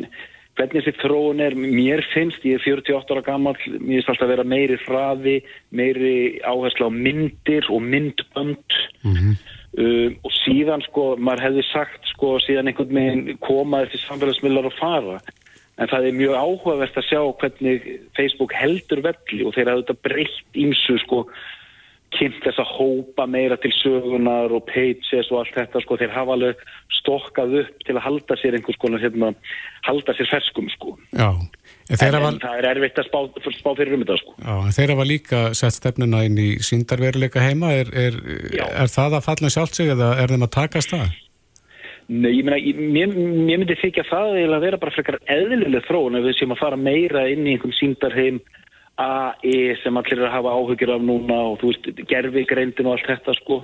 hvernig 0.55 0.85
þessi 0.85 1.01
þróun 1.01 1.43
er, 1.43 1.55
mér 1.59 2.01
finnst, 2.13 2.43
ég 2.47 2.57
er 2.57 2.63
48 2.63 3.13
ára 3.15 3.23
gammal, 3.27 3.53
mér 3.67 3.99
finnst 3.99 4.09
alltaf 4.15 4.31
vera 4.31 4.47
meiri 4.47 4.79
hraði, 4.85 5.35
meiri 5.75 6.13
áherslu 6.47 6.87
á 6.87 6.91
myndir 6.95 7.67
og 7.69 7.83
myndbönd 7.85 8.79
um, 9.77 10.15
og 10.25 10.33
síðan 10.41 10.83
sko, 10.87 11.11
maður 11.17 11.45
hefði 11.47 11.65
sagt 11.69 12.09
sko, 12.13 12.37
síðan 12.43 12.71
einhvern 12.71 12.95
veginn 12.95 13.37
koma 13.43 13.83
þessi 13.85 14.01
samfélagsmiðlar 14.07 14.71
og 14.71 14.79
fara. 14.79 15.19
En 15.79 15.87
það 15.87 16.09
er 16.09 16.17
mjög 16.19 16.35
áhugavert 16.35 16.97
að 16.99 17.07
sjá 17.07 17.21
hvernig 17.39 17.85
Facebook 18.17 18.55
heldur 18.57 19.03
velli 19.05 19.45
og 19.47 19.55
þeir 19.55 19.71
hafði 19.71 19.85
þetta 19.85 20.09
breytt 20.09 20.59
ímsu 20.65 20.97
sko 21.05 21.21
kynnt 22.15 22.41
þess 22.43 22.61
að 22.61 22.71
hópa 22.73 23.25
meira 23.29 23.57
til 23.61 23.71
sögunar 23.75 24.53
og 24.55 24.65
pages 24.69 25.29
og 25.29 25.43
allt 25.43 25.55
þetta 25.57 25.81
sko, 25.83 25.97
þeir 25.99 26.13
hafa 26.15 26.35
alveg 26.35 26.63
stokkað 26.99 27.55
upp 27.61 27.85
til 27.85 27.95
að 27.95 28.05
halda 28.05 28.37
sér 28.39 28.57
einhvers 28.57 28.79
konar 28.81 29.03
hérna, 29.03 29.31
halda 29.87 30.15
sér 30.17 30.29
ferskum 30.31 30.69
sko. 30.73 30.95
Já, 31.13 31.29
en 31.29 31.95
en, 31.95 32.17
hafa, 32.17 32.33
en 32.33 32.41
það 32.43 32.57
er 32.57 32.69
erfitt 32.73 33.01
að 33.01 33.09
spá, 33.09 33.49
spá 33.59 33.71
fyrir 33.77 33.95
um 33.95 34.03
þetta 34.03 34.19
sko. 34.23 34.35
Já, 34.41 34.53
en 34.57 34.77
þeir 34.79 34.93
hafa 34.95 35.07
líka 35.13 35.41
sett 35.61 35.77
stefnuna 35.77 36.25
inn 36.27 36.41
í 36.41 36.49
síndarveruleika 36.65 37.45
heima. 37.45 37.73
Er, 37.77 37.93
er, 37.93 38.19
er 38.57 38.91
það 38.91 39.19
að 39.19 39.25
falla 39.29 39.53
sjálft 39.53 39.79
sig 39.79 39.93
eða 39.93 40.15
er 40.19 40.33
þeim 40.33 40.47
að 40.49 40.55
takast 40.57 40.95
það? 40.95 41.17
Nei, 42.09 42.31
ég 42.39 42.45
meina, 42.47 42.57
mér, 42.89 43.11
mér 43.13 43.59
myndi 43.61 43.75
þykja 43.77 44.07
það 44.09 44.39
að 44.47 44.63
vera 44.63 44.77
bara 44.81 44.93
frekar 44.95 45.19
eðlileg 45.29 45.83
þróun 45.85 46.17
ef 46.17 46.23
við 46.25 46.39
séum 46.39 46.55
að 46.55 46.63
fara 46.63 46.79
meira 46.89 47.27
inn 47.29 47.45
í 47.45 47.53
einhvern 47.53 47.75
síndarheim 47.77 48.39
AI 48.99 49.77
sem 49.83 49.97
allir 49.99 50.19
er 50.19 50.27
að 50.27 50.35
hafa 50.35 50.53
áhugir 50.57 50.91
af 50.93 51.03
núna 51.03 51.37
og 51.51 51.59
þú 51.61 51.71
veist, 51.71 51.89
gerfi 52.09 52.45
greindin 52.49 52.89
og 52.89 52.97
allt 52.97 53.09
þetta 53.13 53.35
sko. 53.39 53.61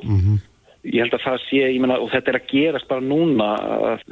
Ég 0.86 1.02
held 1.02 1.16
að 1.18 1.26
það 1.26 1.38
sé, 1.48 1.62
ég 1.74 1.82
meina, 1.82 2.00
og 2.00 2.12
þetta 2.14 2.32
er 2.32 2.40
að 2.40 2.50
gerast 2.52 2.88
bara 2.88 3.04
núna 3.04 3.50
að, 3.90 4.04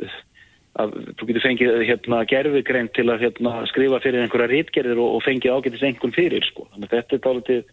að 0.82 0.96
þú 1.20 1.30
getur 1.30 1.46
fengið 1.46 1.84
hérna 1.86 2.24
gerfi 2.30 2.64
greind 2.66 2.92
til 2.98 3.08
að 3.14 3.28
hérna 3.28 3.54
skrifa 3.70 4.02
fyrir 4.04 4.26
einhverja 4.26 4.52
rítgerðir 4.52 5.00
og, 5.04 5.20
og 5.20 5.24
fengið 5.28 5.54
ágætis 5.54 5.86
einhvern 5.86 6.16
fyrir 6.18 6.46
sko. 6.50 6.68
Þannig 6.74 6.90
að 6.90 6.98
þetta 6.98 7.16
er 7.16 7.24
dálítið 7.28 7.64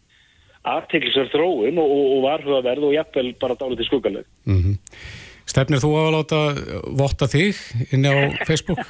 aðteklisverð 0.70 1.32
þróun 1.32 1.80
og, 1.80 1.96
og, 1.96 2.06
og 2.14 2.22
varhugaverð 2.28 2.86
og 2.90 2.94
jafnvel 2.98 3.34
bara 3.40 3.58
dálítið 3.58 3.90
skuggaleg. 3.90 4.30
Mm 4.44 4.78
Stefnir 5.50 5.80
þú 5.82 5.88
að 5.98 6.12
láta 6.14 6.40
votta 6.94 7.26
þig 7.26 7.58
inn 7.90 8.06
á 8.06 8.14
Facebook? 8.48 8.84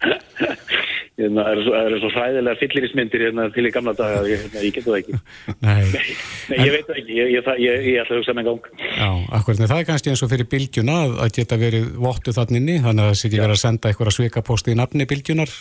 Hérna, 1.20 1.42
það 1.44 1.50
eru 1.52 1.64
það 1.68 1.88
eru 1.90 1.98
svo 2.00 2.10
hræðilega 2.14 2.60
fyllirismyndir 2.62 3.24
hérna 3.26 3.46
til 3.54 3.64
í 3.68 3.72
gamla 3.74 3.92
daga, 3.98 4.20
hérna, 4.24 4.62
ég 4.64 4.76
getur 4.78 4.94
það 4.94 5.00
ekki. 5.02 5.18
Nei. 5.66 6.04
Nei, 6.50 6.56
ég 6.64 6.70
veit 6.76 6.86
það 6.88 7.00
ekki, 7.02 7.18
ég, 7.18 7.32
ég, 7.34 7.44
það- 7.48 7.60
ég, 7.66 7.88
ég 7.90 7.98
ætla 8.04 8.16
að 8.16 8.22
hugsa 8.22 8.36
með 8.38 8.48
gang. 8.48 8.70
Já, 8.96 9.10
akkurat, 9.40 9.60
en 9.60 9.70
það 9.74 9.82
er 9.82 9.88
kannski 9.90 10.12
eins 10.14 10.22
og 10.24 10.32
fyrir 10.32 10.48
bylgjuna 10.54 10.96
að, 11.10 11.34
geta 11.36 11.58
verið 11.60 11.90
vottu 12.06 12.34
þannig 12.38 12.62
inni, 12.62 12.78
þannig 12.86 13.04
að 13.04 13.12
það 13.12 13.20
sé 13.20 13.28
ekki 13.30 13.42
verið 13.44 13.56
að 13.58 13.62
senda 13.66 13.92
eitthvað 13.92 14.16
svikapósti 14.16 14.72
í 14.74 14.78
nafni 14.80 15.08
bylgjunar. 15.12 15.52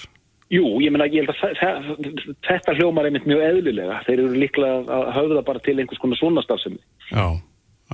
Jú, 0.49 0.63
ég 0.81 0.89
meina, 0.95 1.05
ég 1.11 1.27
held 1.27 1.29
að 1.35 1.41
það, 1.43 1.59
það, 1.59 2.29
þetta 2.47 2.73
hljómar 2.79 3.05
einmitt 3.11 3.27
mjög 3.29 3.43
eðlilega. 3.51 3.99
Þeir 4.07 4.15
eru 4.23 4.39
líklega 4.41 4.95
að 4.95 5.09
höfða 5.19 5.43
bara 5.45 5.61
til 5.67 5.75
einhvers 5.77 6.01
konar 6.01 6.17
svona 6.17 6.41
starfsemi. 6.41 6.79
Já, 7.11 7.25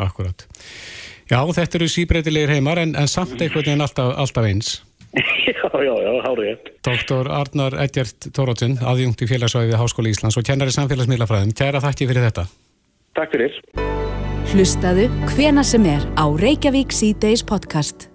akkurat. 0.05 0.45
Já, 1.28 1.39
þetta 1.57 1.80
eru 1.82 1.89
síbreytilegir 1.91 2.53
heimar 2.55 2.80
en, 2.80 2.93
en 2.95 3.09
samt 3.11 3.36
einhvern 3.41 3.66
veginn 3.66 3.84
alltaf, 3.84 4.13
alltaf 4.22 4.47
eins. 4.47 4.70
já, 5.47 5.70
já, 5.74 5.95
já, 6.05 6.13
hárið. 6.28 6.72
Doktor 6.86 7.32
Arnar 7.32 7.78
Edgert 7.86 8.30
Tórótsin, 8.36 8.78
aðjungt 8.84 9.24
í 9.24 9.30
félagsvæði 9.30 9.72
við 9.72 9.80
Háskóli 9.82 10.16
Íslands 10.16 10.39
og 10.39 10.47
kennari 10.47 10.76
samfélagsmiðlafræðum. 10.76 11.53
Kæra 11.55 11.84
þakki 11.84 12.09
fyrir 12.11 12.28
þetta. 12.30 12.47
Takk 13.16 13.38
fyrir. 13.38 13.61
Hlustaðu 14.51 15.07
hvena 15.34 15.63
sem 15.66 15.88
er 15.89 16.03
á 16.20 16.26
Reykjavík 16.28 16.93
C-Days 16.95 17.45
podcast. 17.47 18.09